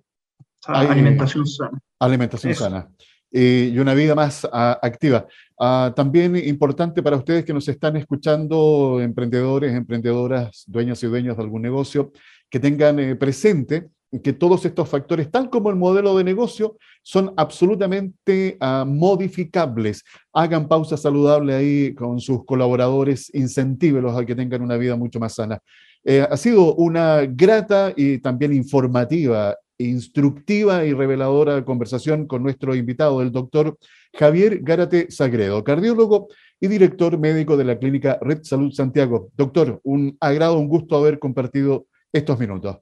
alimentación 0.66 1.46
sana. 1.46 1.78
Alimentación 1.99 2.55
sana. 2.55 2.88
Eh, 3.30 3.70
y 3.74 3.78
una 3.78 3.92
vida 3.92 4.14
más 4.14 4.49
ah, 4.51 4.78
activa. 4.80 5.26
Ah, 5.61 5.92
también 5.94 6.34
importante 6.36 7.03
para 7.03 7.16
ustedes 7.16 7.44
que 7.44 7.53
nos 7.53 7.68
están 7.68 7.96
escuchando, 7.96 9.01
emprendedores, 9.03 9.74
emprendedoras, 9.74 10.64
dueñas 10.66 11.03
y 11.03 11.09
dueños 11.09 11.36
de 11.36 11.42
algún 11.42 11.62
negocio, 11.62 12.11
que 12.49 12.59
tengan 12.59 12.99
eh, 12.99 13.16
presente 13.16 13.90
que 14.22 14.32
todos 14.32 14.64
estos 14.64 14.88
factores, 14.88 15.30
tal 15.30 15.50
como 15.50 15.70
el 15.70 15.76
modelo 15.76 16.16
de 16.16 16.24
negocio, 16.24 16.76
son 17.02 17.34
absolutamente 17.36 18.56
ah, 18.61 18.84
modificables. 18.86 20.04
Hagan 20.32 20.68
pausa 20.68 20.96
saludable 20.96 21.54
ahí 21.54 21.94
con 21.94 22.20
sus 22.20 22.44
colaboradores, 22.44 23.32
incentívelos 23.34 24.16
a 24.16 24.24
que 24.24 24.34
tengan 24.34 24.62
una 24.62 24.76
vida 24.76 24.96
mucho 24.96 25.20
más 25.20 25.34
sana. 25.34 25.59
Eh, 26.04 26.26
ha 26.28 26.36
sido 26.36 26.74
una 26.74 27.26
grata 27.26 27.92
y 27.96 28.18
también 28.18 28.52
informativa 28.54 29.56
instructiva 29.78 30.84
y 30.84 30.92
reveladora 30.92 31.64
conversación 31.64 32.26
con 32.26 32.42
nuestro 32.42 32.74
invitado, 32.74 33.22
el 33.22 33.30
doctor 33.30 33.78
Javier 34.12 34.61
Gárate 34.62 35.11
Sagredo, 35.11 35.62
cardiólogo 35.62 36.28
y 36.61 36.66
director 36.66 37.18
médico 37.18 37.56
de 37.56 37.64
la 37.64 37.78
clínica 37.78 38.18
Red 38.20 38.42
Salud 38.42 38.72
Santiago. 38.72 39.30
Doctor, 39.36 39.80
un 39.84 40.16
agrado, 40.20 40.59
un 40.59 40.68
gusto 40.68 40.96
haber 40.96 41.18
compartido 41.18 41.86
estos 42.12 42.38
minutos. 42.38 42.78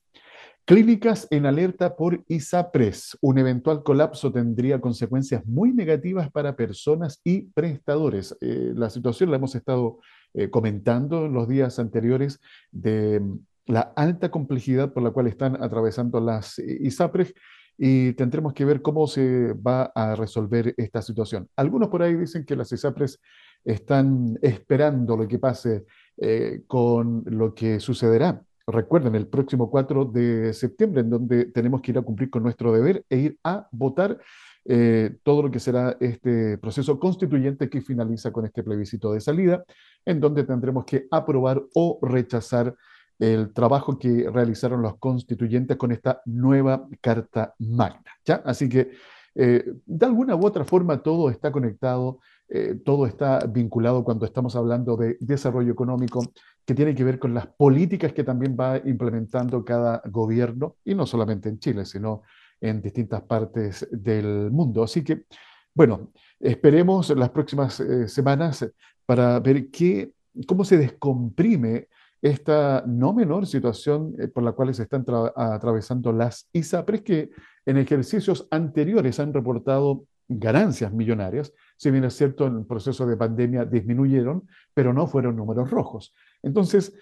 Clínicas 0.66 1.28
en 1.32 1.48
alerta 1.48 1.96
por 1.96 2.24
ISAPRES. 2.28 3.18
Un 3.22 3.40
eventual 3.40 3.82
colapso 3.82 4.32
tendría 4.32 4.80
consecuencias 4.80 5.44
muy 5.48 5.74
negativas 5.74 6.30
para 6.30 6.56
personas 6.56 7.22
y 7.24 7.48
prestadores. 7.48 8.38
Eh, 8.40 8.74
la 8.76 8.92
situación 8.92 9.32
la 9.32 9.38
hemos 9.38 9.56
estado 9.56 9.98
eh, 10.36 10.52
comentando 10.52 11.26
en 11.26 11.34
los 11.34 11.48
días 11.48 11.80
anteriores 11.80 12.40
de 12.72 13.20
mm, 13.20 13.40
la 13.66 13.94
alta 13.96 14.30
complejidad 14.30 14.94
por 14.94 15.02
la 15.02 15.10
cual 15.10 15.26
están 15.26 15.60
atravesando 15.60 16.20
las 16.20 16.60
eh, 16.60 16.78
ISAPRES 16.82 17.34
y 17.82 18.12
tendremos 18.14 18.54
que 18.54 18.66
ver 18.66 18.82
cómo 18.82 19.08
se 19.08 19.54
va 19.54 19.84
a 19.96 20.14
resolver 20.14 20.74
esta 20.76 21.02
situación. 21.02 21.48
Algunos 21.56 21.88
por 21.88 22.04
ahí 22.04 22.14
dicen 22.14 22.44
que 22.44 22.58
las 22.58 22.70
ISAPRES 22.74 23.22
están 23.64 24.38
esperando 24.42 25.16
lo 25.16 25.26
que 25.26 25.40
pase 25.40 25.86
eh, 26.18 26.64
con 26.68 27.24
lo 27.26 27.56
que 27.56 27.80
sucederá. 27.80 28.44
Recuerden, 28.68 29.16
el 29.16 29.28
próximo 29.28 29.72
4 29.72 30.06
de 30.06 30.54
septiembre, 30.54 31.02
en 31.02 31.10
donde 31.10 31.46
tenemos 31.46 31.82
que 31.82 31.92
ir 31.92 31.98
a 31.98 32.02
cumplir 32.02 32.30
con 32.30 32.44
nuestro 32.44 32.74
deber 32.74 33.06
e 33.10 33.18
ir 33.18 33.38
a 33.46 33.70
votar 33.72 34.20
eh, 34.66 35.18
todo 35.24 35.44
lo 35.44 35.50
que 35.50 35.60
será 35.60 35.96
este 36.02 36.58
proceso 36.58 37.00
constituyente 37.00 37.70
que 37.70 37.82
finaliza 37.82 38.32
con 38.34 38.46
este 38.46 38.62
plebiscito 38.62 39.14
de 39.14 39.22
salida, 39.22 39.64
en 40.06 40.20
donde 40.20 40.44
tendremos 40.44 40.84
que 40.84 41.08
aprobar 41.10 41.64
o 41.74 41.98
rechazar 42.02 42.76
el 43.20 43.54
trabajo 43.54 44.00
que 44.00 44.30
realizaron 44.32 44.82
los 44.82 44.98
constituyentes 44.98 45.76
con 45.78 45.92
esta 45.92 46.22
nueva 46.26 46.88
Carta 47.02 47.54
Magna. 47.60 48.12
¿ya? 48.24 48.42
Así 48.46 48.70
que, 48.70 48.92
eh, 49.36 49.74
de 49.86 50.06
alguna 50.06 50.36
u 50.36 50.46
otra 50.46 50.64
forma, 50.64 51.04
todo 51.04 51.30
está 51.30 51.52
conectado, 51.52 52.20
eh, 52.48 52.80
todo 52.84 53.06
está 53.06 53.40
vinculado 53.46 54.04
cuando 54.06 54.26
estamos 54.26 54.56
hablando 54.56 54.96
de 54.96 55.18
desarrollo 55.20 55.72
económico, 55.72 56.24
que 56.66 56.74
tiene 56.74 56.96
que 56.96 57.04
ver 57.04 57.20
con 57.20 57.34
las 57.34 57.48
políticas 57.48 58.14
que 58.14 58.24
también 58.24 58.56
va 58.58 58.78
implementando 58.78 59.66
cada 59.66 60.02
gobierno, 60.06 60.78
y 60.86 60.96
no 60.96 61.06
solamente 61.06 61.50
en 61.50 61.60
Chile, 61.60 61.86
sino 61.86 62.24
en 62.62 62.82
distintas 62.82 63.22
partes 63.24 63.88
del 63.92 64.50
mundo. 64.50 64.84
Así 64.84 65.04
que, 65.04 65.26
bueno, 65.74 66.12
esperemos 66.40 67.10
las 67.10 67.30
próximas 67.30 67.80
eh, 67.82 68.08
semanas 68.08 68.66
para 69.06 69.40
ver 69.40 69.70
qué, 69.70 70.14
cómo 70.48 70.64
se 70.64 70.78
descomprime 70.78 71.88
esta 72.22 72.84
no 72.86 73.14
menor 73.14 73.48
situación 73.48 74.16
eh, 74.20 74.28
por 74.28 74.44
la 74.44 74.52
cual 74.52 74.74
se 74.74 74.84
están 74.84 75.06
atravesando 75.36 76.12
las 76.12 76.50
ISAPRES, 76.54 77.02
que 77.02 77.30
en 77.66 77.78
ejercicios 77.78 78.48
anteriores 78.52 79.20
han 79.20 79.34
reportado 79.34 80.06
ganancias 80.28 80.94
millonarias, 80.94 81.54
si 81.76 81.90
bien 81.90 82.04
es 82.04 82.14
cierto, 82.14 82.46
en 82.46 82.58
el 82.58 82.66
proceso 82.66 83.08
de 83.08 83.18
pandemia 83.18 83.66
disminuyeron, 83.66 84.48
pero 84.74 84.94
no 84.94 85.08
fueron 85.08 85.36
números 85.36 85.72
rojos. 85.72 86.14
Entonces, 86.44 86.94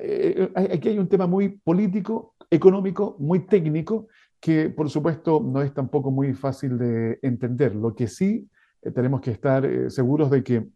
eh, 0.00 0.50
aquí 0.54 0.88
hay 0.88 0.98
un 0.98 1.08
tema 1.08 1.26
muy 1.26 1.50
político, 1.50 2.34
económico, 2.50 3.16
muy 3.18 3.40
técnico, 3.40 4.08
que 4.40 4.70
por 4.70 4.88
supuesto 4.88 5.40
no 5.44 5.60
es 5.60 5.74
tampoco 5.74 6.10
muy 6.10 6.32
fácil 6.32 6.78
de 6.78 7.18
entender. 7.22 7.74
Lo 7.74 7.94
que 7.94 8.08
sí 8.08 8.48
eh, 8.80 8.90
tenemos 8.90 9.20
que 9.20 9.32
estar 9.32 9.68
seguros 9.90 10.30
de 10.30 10.42
que 10.42 10.66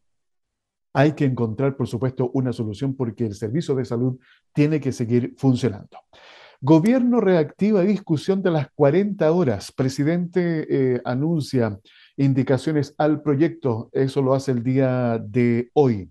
hay 0.96 1.12
que 1.12 1.26
encontrar, 1.26 1.76
por 1.76 1.86
supuesto, 1.86 2.30
una 2.32 2.54
solución 2.54 2.96
porque 2.96 3.26
el 3.26 3.34
servicio 3.34 3.74
de 3.74 3.84
salud 3.84 4.18
tiene 4.54 4.80
que 4.80 4.92
seguir 4.92 5.34
funcionando. 5.36 5.98
Gobierno 6.62 7.20
reactiva 7.20 7.82
discusión 7.82 8.42
de 8.42 8.50
las 8.50 8.68
40 8.74 9.30
horas. 9.30 9.72
Presidente 9.72 10.66
eh, 10.70 11.02
anuncia 11.04 11.78
indicaciones 12.16 12.94
al 12.96 13.20
proyecto. 13.20 13.90
Eso 13.92 14.22
lo 14.22 14.32
hace 14.32 14.52
el 14.52 14.62
día 14.62 15.18
de 15.22 15.68
hoy. 15.74 16.10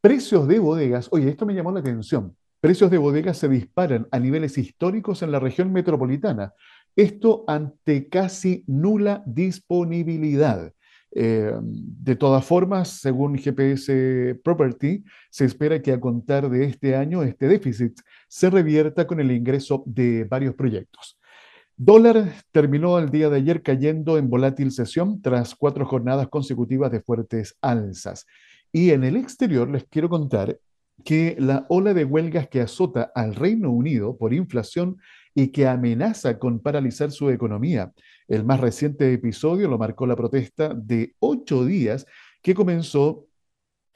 Precios 0.00 0.48
de 0.48 0.60
bodegas. 0.60 1.08
Oye, 1.10 1.28
esto 1.28 1.44
me 1.44 1.52
llamó 1.52 1.70
la 1.70 1.80
atención. 1.80 2.34
Precios 2.58 2.90
de 2.90 2.96
bodegas 2.96 3.36
se 3.36 3.50
disparan 3.50 4.08
a 4.10 4.18
niveles 4.18 4.56
históricos 4.56 5.20
en 5.20 5.30
la 5.30 5.40
región 5.40 5.74
metropolitana. 5.74 6.54
Esto 6.96 7.44
ante 7.46 8.08
casi 8.08 8.64
nula 8.66 9.22
disponibilidad. 9.26 10.72
Eh, 11.18 11.50
de 11.62 12.14
todas 12.14 12.44
formas, 12.44 13.00
según 13.00 13.38
GPS 13.38 14.38
Property, 14.44 15.02
se 15.30 15.46
espera 15.46 15.80
que 15.80 15.92
a 15.92 15.98
contar 15.98 16.50
de 16.50 16.64
este 16.64 16.94
año 16.94 17.22
este 17.22 17.48
déficit 17.48 17.98
se 18.28 18.50
revierta 18.50 19.06
con 19.06 19.18
el 19.18 19.30
ingreso 19.30 19.82
de 19.86 20.24
varios 20.24 20.54
proyectos. 20.54 21.18
Dólar 21.74 22.34
terminó 22.52 22.98
el 22.98 23.08
día 23.08 23.30
de 23.30 23.38
ayer 23.38 23.62
cayendo 23.62 24.18
en 24.18 24.28
volátil 24.28 24.70
sesión 24.70 25.22
tras 25.22 25.54
cuatro 25.54 25.86
jornadas 25.86 26.28
consecutivas 26.28 26.92
de 26.92 27.00
fuertes 27.00 27.56
alzas. 27.62 28.26
Y 28.70 28.90
en 28.90 29.02
el 29.02 29.16
exterior 29.16 29.70
les 29.70 29.84
quiero 29.84 30.10
contar 30.10 30.58
que 31.02 31.34
la 31.38 31.64
ola 31.70 31.94
de 31.94 32.04
huelgas 32.04 32.48
que 32.48 32.60
azota 32.60 33.10
al 33.14 33.34
Reino 33.34 33.70
Unido 33.70 34.18
por 34.18 34.34
inflación 34.34 34.98
y 35.36 35.48
que 35.48 35.66
amenaza 35.66 36.38
con 36.38 36.60
paralizar 36.60 37.12
su 37.12 37.28
economía. 37.28 37.92
El 38.26 38.42
más 38.42 38.58
reciente 38.58 39.12
episodio 39.12 39.68
lo 39.68 39.76
marcó 39.76 40.06
la 40.06 40.16
protesta 40.16 40.72
de 40.74 41.14
ocho 41.18 41.66
días 41.66 42.06
que 42.42 42.54
comenzó 42.54 43.26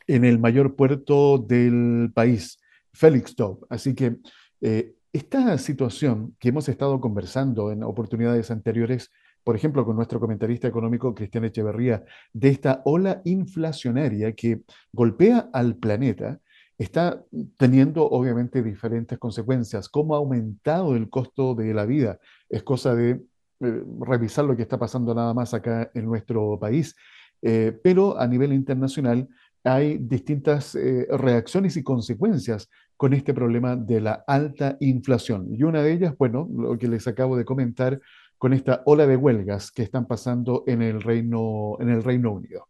en 0.07 0.27
el 0.27 0.39
mayor 0.39 0.77
puerto 0.77 1.39
del 1.39 2.13
país, 2.15 2.59
Felixstowe. 2.93 3.67
Así 3.71 3.95
que 3.95 4.19
eh, 4.61 4.93
esta 5.15 5.57
situación 5.57 6.37
que 6.39 6.51
hemos 6.51 6.69
estado 6.69 7.01
conversando 7.01 7.73
en 7.73 7.85
oportunidades 7.85 8.51
anteriores, 8.51 9.11
por 9.43 9.57
ejemplo, 9.57 9.87
con 9.87 9.97
nuestro 9.97 10.21
comentarista 10.21 10.69
económico 10.69 11.15
Cristian 11.15 11.47
Echeverría, 11.47 12.05
de 12.35 12.51
esta 12.51 12.83
ola 12.85 13.23
inflacionaria 13.25 14.35
que 14.35 14.61
golpea 14.93 15.49
al 15.55 15.77
planeta, 15.77 16.39
está 16.81 17.23
teniendo 17.59 18.09
obviamente 18.09 18.63
diferentes 18.63 19.19
consecuencias. 19.19 19.91
¿Cómo 19.91 20.15
ha 20.15 20.19
aumentado 20.19 20.97
el 20.97 21.11
costo 21.11 21.55
de 21.55 21.75
la 21.75 21.85
vida? 21.85 22.19
Es 22.49 22.63
cosa 22.63 22.95
de 22.95 23.21
eh, 23.61 23.85
revisar 24.01 24.47
lo 24.47 24.57
que 24.57 24.63
está 24.63 24.79
pasando 24.79 25.15
nada 25.15 25.35
más 25.35 25.53
acá 25.53 25.91
en 25.93 26.07
nuestro 26.07 26.59
país. 26.59 26.97
Eh, 27.43 27.79
pero 27.85 28.19
a 28.19 28.27
nivel 28.27 28.55
internacional 28.55 29.29
hay 29.63 29.99
distintas 29.99 30.75
eh, 30.75 31.07
reacciones 31.11 31.77
y 31.77 31.83
consecuencias 31.83 32.71
con 32.97 33.13
este 33.13 33.35
problema 33.35 33.77
de 33.77 34.01
la 34.01 34.25
alta 34.27 34.79
inflación. 34.81 35.49
Y 35.51 35.65
una 35.65 35.83
de 35.83 35.93
ellas, 35.93 36.15
bueno, 36.17 36.49
lo 36.51 36.79
que 36.79 36.89
les 36.89 37.07
acabo 37.07 37.37
de 37.37 37.45
comentar 37.45 38.01
con 38.39 38.55
esta 38.55 38.81
ola 38.87 39.07
de 39.07 39.17
huelgas 39.17 39.71
que 39.71 39.83
están 39.83 40.07
pasando 40.07 40.65
en 40.67 40.81
el 40.81 41.03
Reino, 41.03 41.77
en 41.79 41.91
el 41.91 42.03
Reino 42.03 42.33
Unido. 42.33 42.69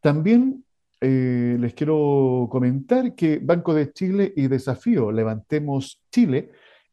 También 0.00 0.65
les 1.00 1.74
quiero 1.74 2.48
comentar 2.50 3.14
que 3.14 3.38
Banco 3.38 3.74
de 3.74 3.92
Chile 3.92 4.32
y 4.34 4.48
Desafío 4.48 5.12
Levantemos 5.12 6.02
Chile 6.10 6.50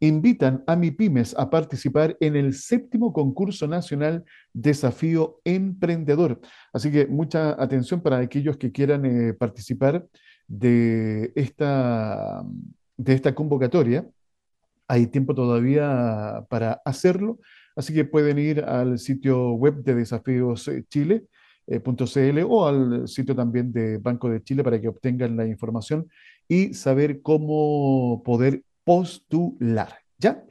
invitan 0.08 0.64
a 0.68 0.76
MIPIMES 0.76 1.34
a 1.38 1.50
participar 1.50 2.18
en 2.20 2.36
el 2.36 2.54
séptimo 2.54 3.14
concurso 3.14 3.68
nacional 3.68 4.26
Desafío 4.52 5.40
Emprendedor. 5.46 6.42
Así 6.74 6.92
que 6.92 7.08
mucha 7.08 7.62
atención 7.62 8.02
para 8.02 8.18
aquellos 8.18 8.58
que 8.58 8.72
quieran 8.72 9.06
eh, 9.06 9.34
participar 9.34 10.06
de 10.48 11.32
esta, 11.36 12.44
de 12.98 13.14
esta 13.14 13.34
convocatoria. 13.34 14.06
Hay 14.90 15.08
tiempo 15.08 15.34
todavía 15.34 16.46
para 16.50 16.82
hacerlo, 16.84 17.40
así 17.76 17.94
que 17.94 18.04
pueden 18.04 18.38
ir 18.40 18.60
al 18.66 19.00
sitio 19.00 19.52
web 19.52 19.84
de 19.84 19.96
Desafíos 19.96 20.68
eh, 20.68 20.84
Chile. 20.90 21.24
Eh, 21.68 21.82
o 22.48 22.68
al 22.68 23.08
sitio 23.08 23.36
también 23.36 23.72
de 23.72 23.98
Banco 23.98 24.30
de 24.30 24.44
Chile 24.44 24.64
para 24.64 24.82
que 24.82 24.90
obtengan 24.90 25.38
la 25.38 25.46
información 25.48 26.10
y 26.48 26.74
saber 26.74 27.22
cómo 27.22 28.22
poder 28.24 28.64
postular. 28.84 30.00
¿Ya? 30.18 30.44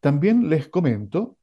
También 0.00 0.48
les 0.48 0.68
comento 0.68 1.36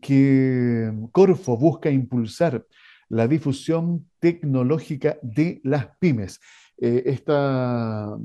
que 0.00 0.92
Corfo 1.12 1.56
busca 1.56 1.90
impulsar 1.90 2.66
la 3.08 3.28
difusión 3.28 4.08
tecnológica 4.18 5.18
de 5.22 5.60
las 5.62 5.88
pymes. 5.98 6.40
Eh, 6.78 7.04
esta, 7.06 8.16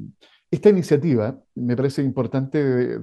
esta, 0.50 0.70
iniciativa 0.70 1.40
me 1.56 1.76
parece 1.76 2.02
importante 2.02 3.00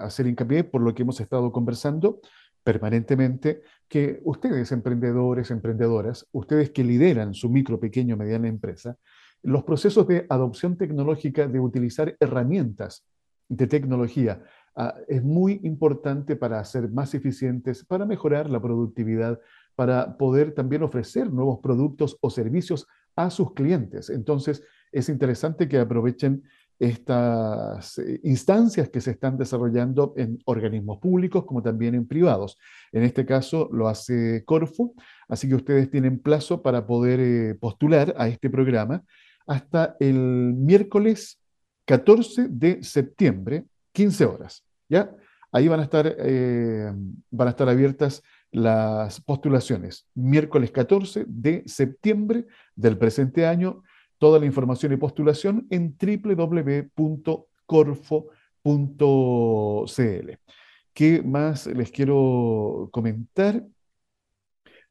hacer 0.00 0.26
hincapié 0.26 0.64
por 0.64 0.82
lo 0.82 0.94
que 0.94 1.02
hemos 1.02 1.20
estado 1.20 1.52
conversando 1.52 2.20
permanentemente, 2.62 3.62
que 3.88 4.20
ustedes, 4.24 4.72
emprendedores, 4.72 5.50
emprendedoras, 5.50 6.26
ustedes 6.32 6.70
que 6.70 6.84
lideran 6.84 7.34
su 7.34 7.48
micro, 7.48 7.80
pequeño, 7.80 8.16
mediana 8.16 8.48
empresa, 8.48 8.96
los 9.42 9.64
procesos 9.64 10.06
de 10.06 10.26
adopción 10.28 10.76
tecnológica, 10.76 11.48
de 11.48 11.60
utilizar 11.60 12.16
herramientas 12.20 13.06
de 13.48 13.66
tecnología 13.66 14.42
ah, 14.76 14.94
es 15.08 15.22
muy 15.22 15.60
importante 15.64 16.36
para 16.36 16.64
ser 16.64 16.90
más 16.90 17.14
eficientes, 17.14 17.84
para 17.84 18.06
mejorar 18.06 18.48
la 18.48 18.60
productividad, 18.60 19.40
para 19.74 20.16
poder 20.16 20.52
también 20.52 20.82
ofrecer 20.82 21.32
nuevos 21.32 21.58
productos 21.60 22.16
o 22.20 22.30
servicios 22.30 22.86
a 23.16 23.30
sus 23.30 23.54
clientes. 23.54 24.10
Entonces, 24.10 24.62
es 24.92 25.08
interesante 25.08 25.68
que 25.68 25.78
aprovechen 25.78 26.42
estas 26.80 27.98
eh, 27.98 28.20
instancias 28.24 28.88
que 28.88 29.02
se 29.02 29.10
están 29.10 29.36
desarrollando 29.36 30.14
en 30.16 30.38
organismos 30.46 30.98
públicos 30.98 31.44
como 31.44 31.62
también 31.62 31.94
en 31.94 32.08
privados. 32.08 32.58
En 32.90 33.02
este 33.02 33.26
caso 33.26 33.68
lo 33.70 33.86
hace 33.86 34.44
Corfo, 34.46 34.94
así 35.28 35.46
que 35.46 35.54
ustedes 35.54 35.90
tienen 35.90 36.18
plazo 36.18 36.62
para 36.62 36.86
poder 36.86 37.20
eh, 37.20 37.54
postular 37.54 38.14
a 38.16 38.28
este 38.28 38.48
programa 38.48 39.04
hasta 39.46 39.94
el 40.00 40.54
miércoles 40.56 41.38
14 41.84 42.46
de 42.48 42.82
septiembre, 42.82 43.64
15 43.92 44.24
horas. 44.24 44.64
¿ya? 44.88 45.14
Ahí 45.52 45.68
van 45.68 45.80
a 45.80 45.84
estar, 45.84 46.16
eh, 46.18 46.90
van 47.30 47.48
a 47.48 47.50
estar 47.50 47.68
abiertas 47.68 48.22
las 48.52 49.20
postulaciones. 49.20 50.06
Miércoles 50.14 50.70
14 50.70 51.26
de 51.28 51.62
septiembre 51.66 52.46
del 52.74 52.96
presente 52.96 53.46
año, 53.46 53.82
toda 54.20 54.38
la 54.38 54.46
información 54.46 54.92
y 54.92 54.98
postulación 54.98 55.66
en 55.70 55.96
www.corfo.cl. 55.98 57.00
¿Qué 60.92 61.22
más 61.22 61.66
les 61.66 61.90
quiero 61.90 62.90
comentar? 62.92 63.64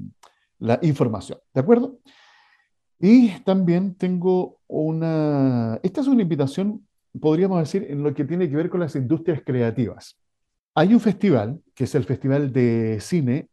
la 0.58 0.78
información. 0.82 1.38
¿De 1.52 1.60
acuerdo? 1.60 1.98
Y 3.05 3.40
también 3.40 3.96
tengo 3.96 4.61
una, 4.68 5.80
esta 5.82 6.03
es 6.03 6.07
una 6.07 6.22
invitación, 6.22 6.86
podríamos 7.20 7.59
decir, 7.59 7.84
en 7.90 8.05
lo 8.05 8.14
que 8.14 8.24
tiene 8.24 8.48
que 8.48 8.55
ver 8.55 8.70
con 8.70 8.78
las 8.78 8.94
industrias 8.94 9.42
creativas. 9.44 10.16
Hay 10.76 10.94
un 10.94 11.00
festival, 11.00 11.61
que 11.74 11.82
es 11.84 11.94
el 11.96 12.05
Festival 12.05 12.53
de 12.53 12.98
Cine, 13.00 13.48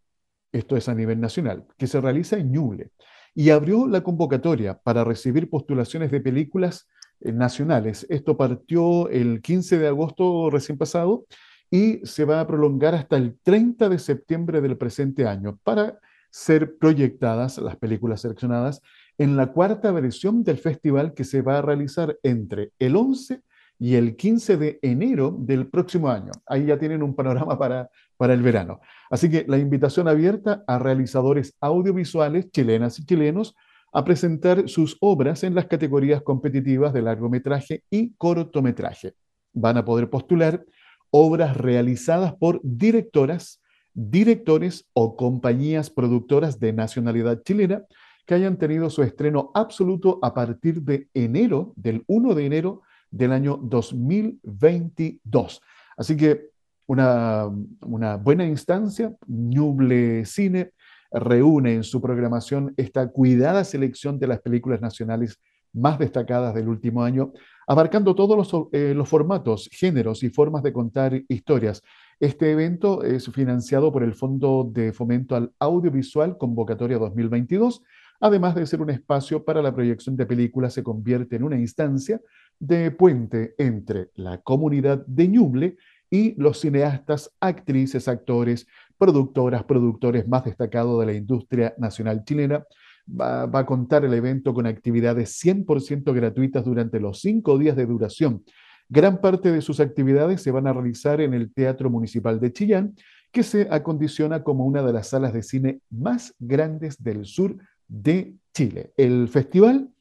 esto 0.52 0.78
es 0.78 0.88
a 0.88 0.94
nivel 0.94 1.20
nacional, 1.20 1.66
que 1.80 1.88
se 1.88 2.00
realiza 2.00 2.38
en 2.38 2.52
Ñuble 2.52 2.92
y 3.34 3.50
abrió 3.50 3.88
la 3.88 4.02
convocatoria 4.02 4.78
para 4.78 5.04
recibir 5.04 5.50
postulaciones 5.50 6.12
de 6.12 6.22
películas 6.22 6.88
eh, 7.20 7.32
nacionales. 7.32 8.06
Esto 8.08 8.38
partió 8.38 9.10
el 9.10 9.42
15 9.42 9.80
de 9.80 9.88
agosto 9.88 10.52
recién 10.52 10.78
pasado 10.78 11.26
y 11.72 12.06
se 12.06 12.24
va 12.24 12.40
a 12.40 12.46
prolongar 12.46 12.94
hasta 12.94 13.18
el 13.18 13.40
30 13.42 13.90
de 13.90 13.98
septiembre 13.98 14.62
del 14.62 14.78
presente 14.78 15.26
año 15.26 15.58
para 15.64 15.98
ser 16.30 16.78
proyectadas 16.78 17.58
las 17.58 17.78
películas 17.78 18.22
seleccionadas 18.22 18.84
en 19.20 19.36
la 19.36 19.52
cuarta 19.52 19.92
versión 19.92 20.44
del 20.44 20.58
festival 20.58 21.14
que 21.14 21.26
se 21.26 21.42
va 21.42 21.58
a 21.58 21.62
realizar 21.62 22.18
entre 22.24 22.72
el 22.80 22.96
11 22.96 23.42
y 23.78 23.96
el 23.96 24.16
15 24.16 24.58
de 24.58 24.80
enero 24.82 25.36
del 25.38 25.68
próximo 25.68 26.10
año. 26.10 26.32
Ahí 26.48 26.66
ya 26.66 26.80
tienen 26.80 27.04
un 27.04 27.14
panorama 27.14 27.60
para, 27.60 27.90
para 28.16 28.34
el 28.34 28.42
verano. 28.42 28.80
Así 29.10 29.30
que 29.30 29.46
la 29.48 29.58
invitación 29.58 30.08
abierta 30.08 30.64
a 30.68 30.80
realizadores 30.80 31.54
audiovisuales 31.60 32.50
chilenas 32.50 32.98
y 32.98 33.06
chilenos 33.06 33.56
a 33.92 34.06
presentar 34.06 34.70
sus 34.70 34.98
obras 35.02 35.44
en 35.44 35.54
las 35.54 35.66
categorías 35.66 36.22
competitivas 36.22 36.94
de 36.94 37.02
largometraje 37.02 37.84
y 37.90 38.14
cortometraje. 38.14 39.16
Van 39.52 39.78
a 39.78 39.84
poder 39.84 40.10
postular 40.10 40.64
obras 41.12 41.58
realizadas 41.58 42.36
por 42.36 42.62
directoras, 42.64 43.62
directores 43.94 44.86
o 44.94 45.18
compañías 45.18 45.90
productoras 45.90 46.60
de 46.60 46.72
nacionalidad 46.72 47.42
chilena 47.44 47.84
que 48.30 48.36
hayan 48.36 48.60
tenido 48.60 48.92
su 48.92 49.02
estreno 49.02 49.50
absoluto 49.56 50.20
a 50.22 50.36
partir 50.36 50.84
de 50.84 51.10
enero, 51.16 51.74
del 51.76 52.04
1 52.06 52.36
de 52.36 52.46
enero 52.46 52.84
del 53.10 53.32
año 53.32 53.58
2022. 53.58 55.60
Así 55.98 56.16
que 56.16 56.52
una, 56.86 57.50
una 57.82 58.18
buena 58.18 58.46
instancia, 58.46 59.16
Ñuble 59.26 60.26
Cine 60.26 60.74
reúne 61.12 61.74
en 61.74 61.84
su 61.84 62.00
programación 62.04 62.72
esta 62.78 63.08
cuidada 63.08 63.64
selección 63.64 64.20
de 64.20 64.28
las 64.28 64.42
películas 64.42 64.80
nacionales 64.80 65.40
más 65.74 65.98
destacadas 65.98 66.54
del 66.54 66.70
último 66.70 67.02
año, 67.02 67.34
abarcando 67.66 68.14
todos 68.14 68.38
los, 68.38 68.68
eh, 68.74 68.94
los, 68.96 69.10
formatos, 69.10 69.68
géneros 69.72 70.22
y 70.22 70.30
formas 70.30 70.62
de 70.62 70.72
contar 70.72 71.20
historias. 71.30 71.82
Este 72.20 72.52
evento 72.52 73.02
es 73.02 73.28
financiado 73.32 73.92
por 73.92 74.04
el 74.04 74.14
Fondo 74.14 74.70
de 74.72 74.94
Fomento 74.94 75.36
al 75.36 75.52
Audiovisual 75.58 76.38
Convocatoria 76.38 77.00
2022 77.00 77.82
Además 78.20 78.56
de 78.56 78.66
ser 78.66 78.82
un 78.82 78.90
espacio 78.90 79.46
para 79.46 79.62
la 79.62 79.74
proyección 79.74 80.16
de 80.16 80.26
películas, 80.26 80.74
se 80.74 80.84
convierte 80.84 81.38
en 81.38 81.44
una 81.44 81.58
instancia 81.58 82.20
de 82.60 82.92
puente 82.92 83.56
entre 83.58 84.10
la 84.16 84.40
comunidad 84.42 85.06
de 85.06 85.28
Ñuble 85.28 85.78
y 86.10 86.40
los 86.42 86.60
cineastas, 86.60 87.32
actrices, 87.40 88.08
actores, 88.08 88.68
productoras, 88.98 89.64
productores 89.64 90.28
más 90.28 90.44
destacados 90.44 91.00
de 91.00 91.06
la 91.06 91.14
industria 91.14 91.74
nacional 91.78 92.24
chilena. 92.26 92.66
Va, 93.10 93.46
va, 93.46 93.60
a 93.60 93.66
contar 93.66 94.06
el 94.06 94.14
evento 94.14 94.54
con 94.54 94.68
actividades 94.68 95.42
100% 95.44 96.14
gratuitas 96.14 96.66
durante 96.66 97.00
los 97.00 97.22
cinco 97.22 97.58
días 97.58 97.76
de 97.76 97.86
duración. 97.86 98.44
Gran 98.88 99.22
parte 99.22 99.52
de 99.52 99.62
sus 99.62 99.80
actividades 99.80 100.42
se 100.42 100.52
van 100.52 100.68
a 100.68 100.74
realizar 100.74 101.22
en 101.22 101.34
el 101.34 101.54
Teatro 101.54 101.90
Municipal 101.90 102.40
de 102.40 102.52
Chillán, 102.52 102.96
que 103.32 103.44
se 103.44 103.68
acondiciona 103.72 104.44
como 104.44 104.66
una 104.66 104.84
de 104.84 104.94
las 104.94 105.10
salas 105.10 105.34
de 105.34 105.44
cine 105.44 105.80
más 105.90 106.36
grandes 106.40 107.02
del 107.02 107.26
sur 107.26 107.56
de 107.90 108.36
Chile. 108.54 108.94
El 108.96 109.28
festival 109.28 109.94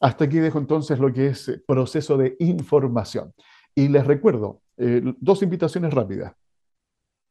hasta 0.00 0.24
aquí 0.24 0.38
dejo 0.38 0.58
entonces 0.58 0.98
lo 0.98 1.12
que 1.12 1.28
es 1.28 1.62
proceso 1.64 2.16
de 2.16 2.34
información. 2.40 3.32
Y 3.74 3.86
les 3.86 4.04
recuerdo 4.04 4.60
eh, 4.76 5.00
dos 5.20 5.44
invitaciones 5.44 5.94
rápidas. 5.94 6.34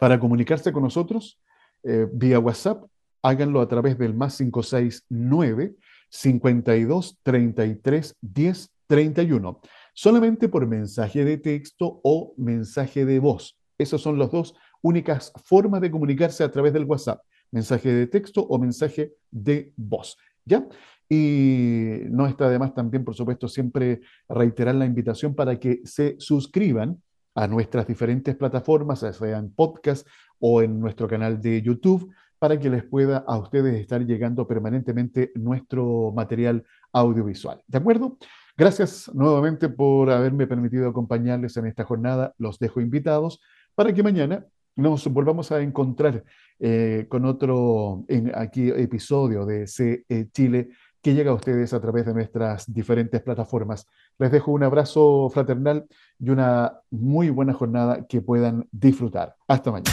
Para 0.01 0.19
comunicarse 0.19 0.73
con 0.73 0.81
nosotros 0.81 1.39
eh, 1.83 2.07
vía 2.11 2.39
WhatsApp, 2.39 2.85
háganlo 3.21 3.61
a 3.61 3.67
través 3.67 3.99
del 3.99 4.15
más 4.15 4.35
569 4.35 5.75
52 6.09 7.19
33 7.21 8.15
10 8.19 8.71
31. 8.87 9.61
Solamente 9.93 10.49
por 10.49 10.65
mensaje 10.65 11.23
de 11.23 11.37
texto 11.37 12.01
o 12.03 12.33
mensaje 12.37 13.05
de 13.05 13.19
voz. 13.19 13.59
Esas 13.77 14.01
son 14.01 14.17
las 14.17 14.31
dos 14.31 14.55
únicas 14.81 15.31
formas 15.45 15.81
de 15.81 15.91
comunicarse 15.91 16.43
a 16.43 16.49
través 16.49 16.73
del 16.73 16.85
WhatsApp. 16.85 17.21
Mensaje 17.51 17.93
de 17.93 18.07
texto 18.07 18.41
o 18.41 18.57
mensaje 18.57 19.13
de 19.29 19.71
voz. 19.77 20.17
¿Ya? 20.45 20.67
Y 21.07 21.99
no 22.09 22.25
está 22.25 22.45
además 22.45 22.73
también, 22.73 23.05
por 23.05 23.13
supuesto, 23.13 23.47
siempre 23.47 24.01
reiterar 24.27 24.73
la 24.73 24.87
invitación 24.87 25.35
para 25.35 25.59
que 25.59 25.81
se 25.83 26.15
suscriban 26.17 26.99
a 27.35 27.47
nuestras 27.47 27.87
diferentes 27.87 28.35
plataformas, 28.35 28.99
sea 28.99 29.37
en 29.37 29.53
podcast 29.53 30.07
o 30.39 30.61
en 30.61 30.79
nuestro 30.79 31.07
canal 31.07 31.41
de 31.41 31.61
YouTube, 31.61 32.13
para 32.39 32.59
que 32.59 32.69
les 32.69 32.83
pueda 32.83 33.23
a 33.27 33.37
ustedes 33.37 33.79
estar 33.79 34.03
llegando 34.05 34.47
permanentemente 34.47 35.31
nuestro 35.35 36.11
material 36.11 36.65
audiovisual. 36.91 37.61
¿De 37.67 37.77
acuerdo? 37.77 38.17
Gracias 38.57 39.09
nuevamente 39.13 39.69
por 39.69 40.09
haberme 40.09 40.47
permitido 40.47 40.89
acompañarles 40.89 41.55
en 41.57 41.67
esta 41.67 41.83
jornada. 41.83 42.33
Los 42.37 42.59
dejo 42.59 42.81
invitados 42.81 43.39
para 43.75 43.93
que 43.93 44.03
mañana 44.03 44.45
nos 44.75 45.07
volvamos 45.07 45.51
a 45.51 45.61
encontrar 45.61 46.23
eh, 46.59 47.05
con 47.09 47.25
otro 47.25 48.05
en, 48.07 48.31
aquí 48.35 48.69
episodio 48.69 49.45
de 49.45 49.67
CE 49.67 50.05
Chile 50.31 50.69
que 51.01 51.13
llega 51.13 51.31
a 51.31 51.35
ustedes 51.35 51.73
a 51.73 51.81
través 51.81 52.05
de 52.05 52.13
nuestras 52.13 52.71
diferentes 52.71 53.21
plataformas. 53.21 53.87
Les 54.17 54.31
dejo 54.31 54.51
un 54.51 54.63
abrazo 54.63 55.29
fraternal 55.29 55.87
y 56.19 56.29
una 56.29 56.79
muy 56.89 57.29
buena 57.29 57.53
jornada 57.53 58.05
que 58.07 58.21
puedan 58.21 58.67
disfrutar. 58.71 59.35
Hasta 59.47 59.71
mañana. 59.71 59.91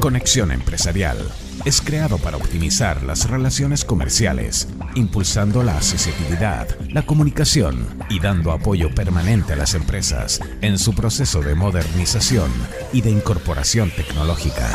Conexión 0.00 0.52
Empresarial 0.52 1.16
es 1.64 1.80
creado 1.80 2.18
para 2.18 2.36
optimizar 2.36 3.02
las 3.02 3.28
relaciones 3.28 3.84
comerciales, 3.84 4.68
impulsando 4.94 5.62
la 5.62 5.76
accesibilidad, 5.76 6.68
la 6.90 7.02
comunicación 7.06 7.86
y 8.10 8.20
dando 8.20 8.52
apoyo 8.52 8.94
permanente 8.94 9.54
a 9.54 9.56
las 9.56 9.74
empresas 9.74 10.40
en 10.60 10.78
su 10.78 10.94
proceso 10.94 11.40
de 11.40 11.54
modernización 11.54 12.50
y 12.92 13.00
de 13.00 13.10
incorporación 13.10 13.90
tecnológica. 13.90 14.68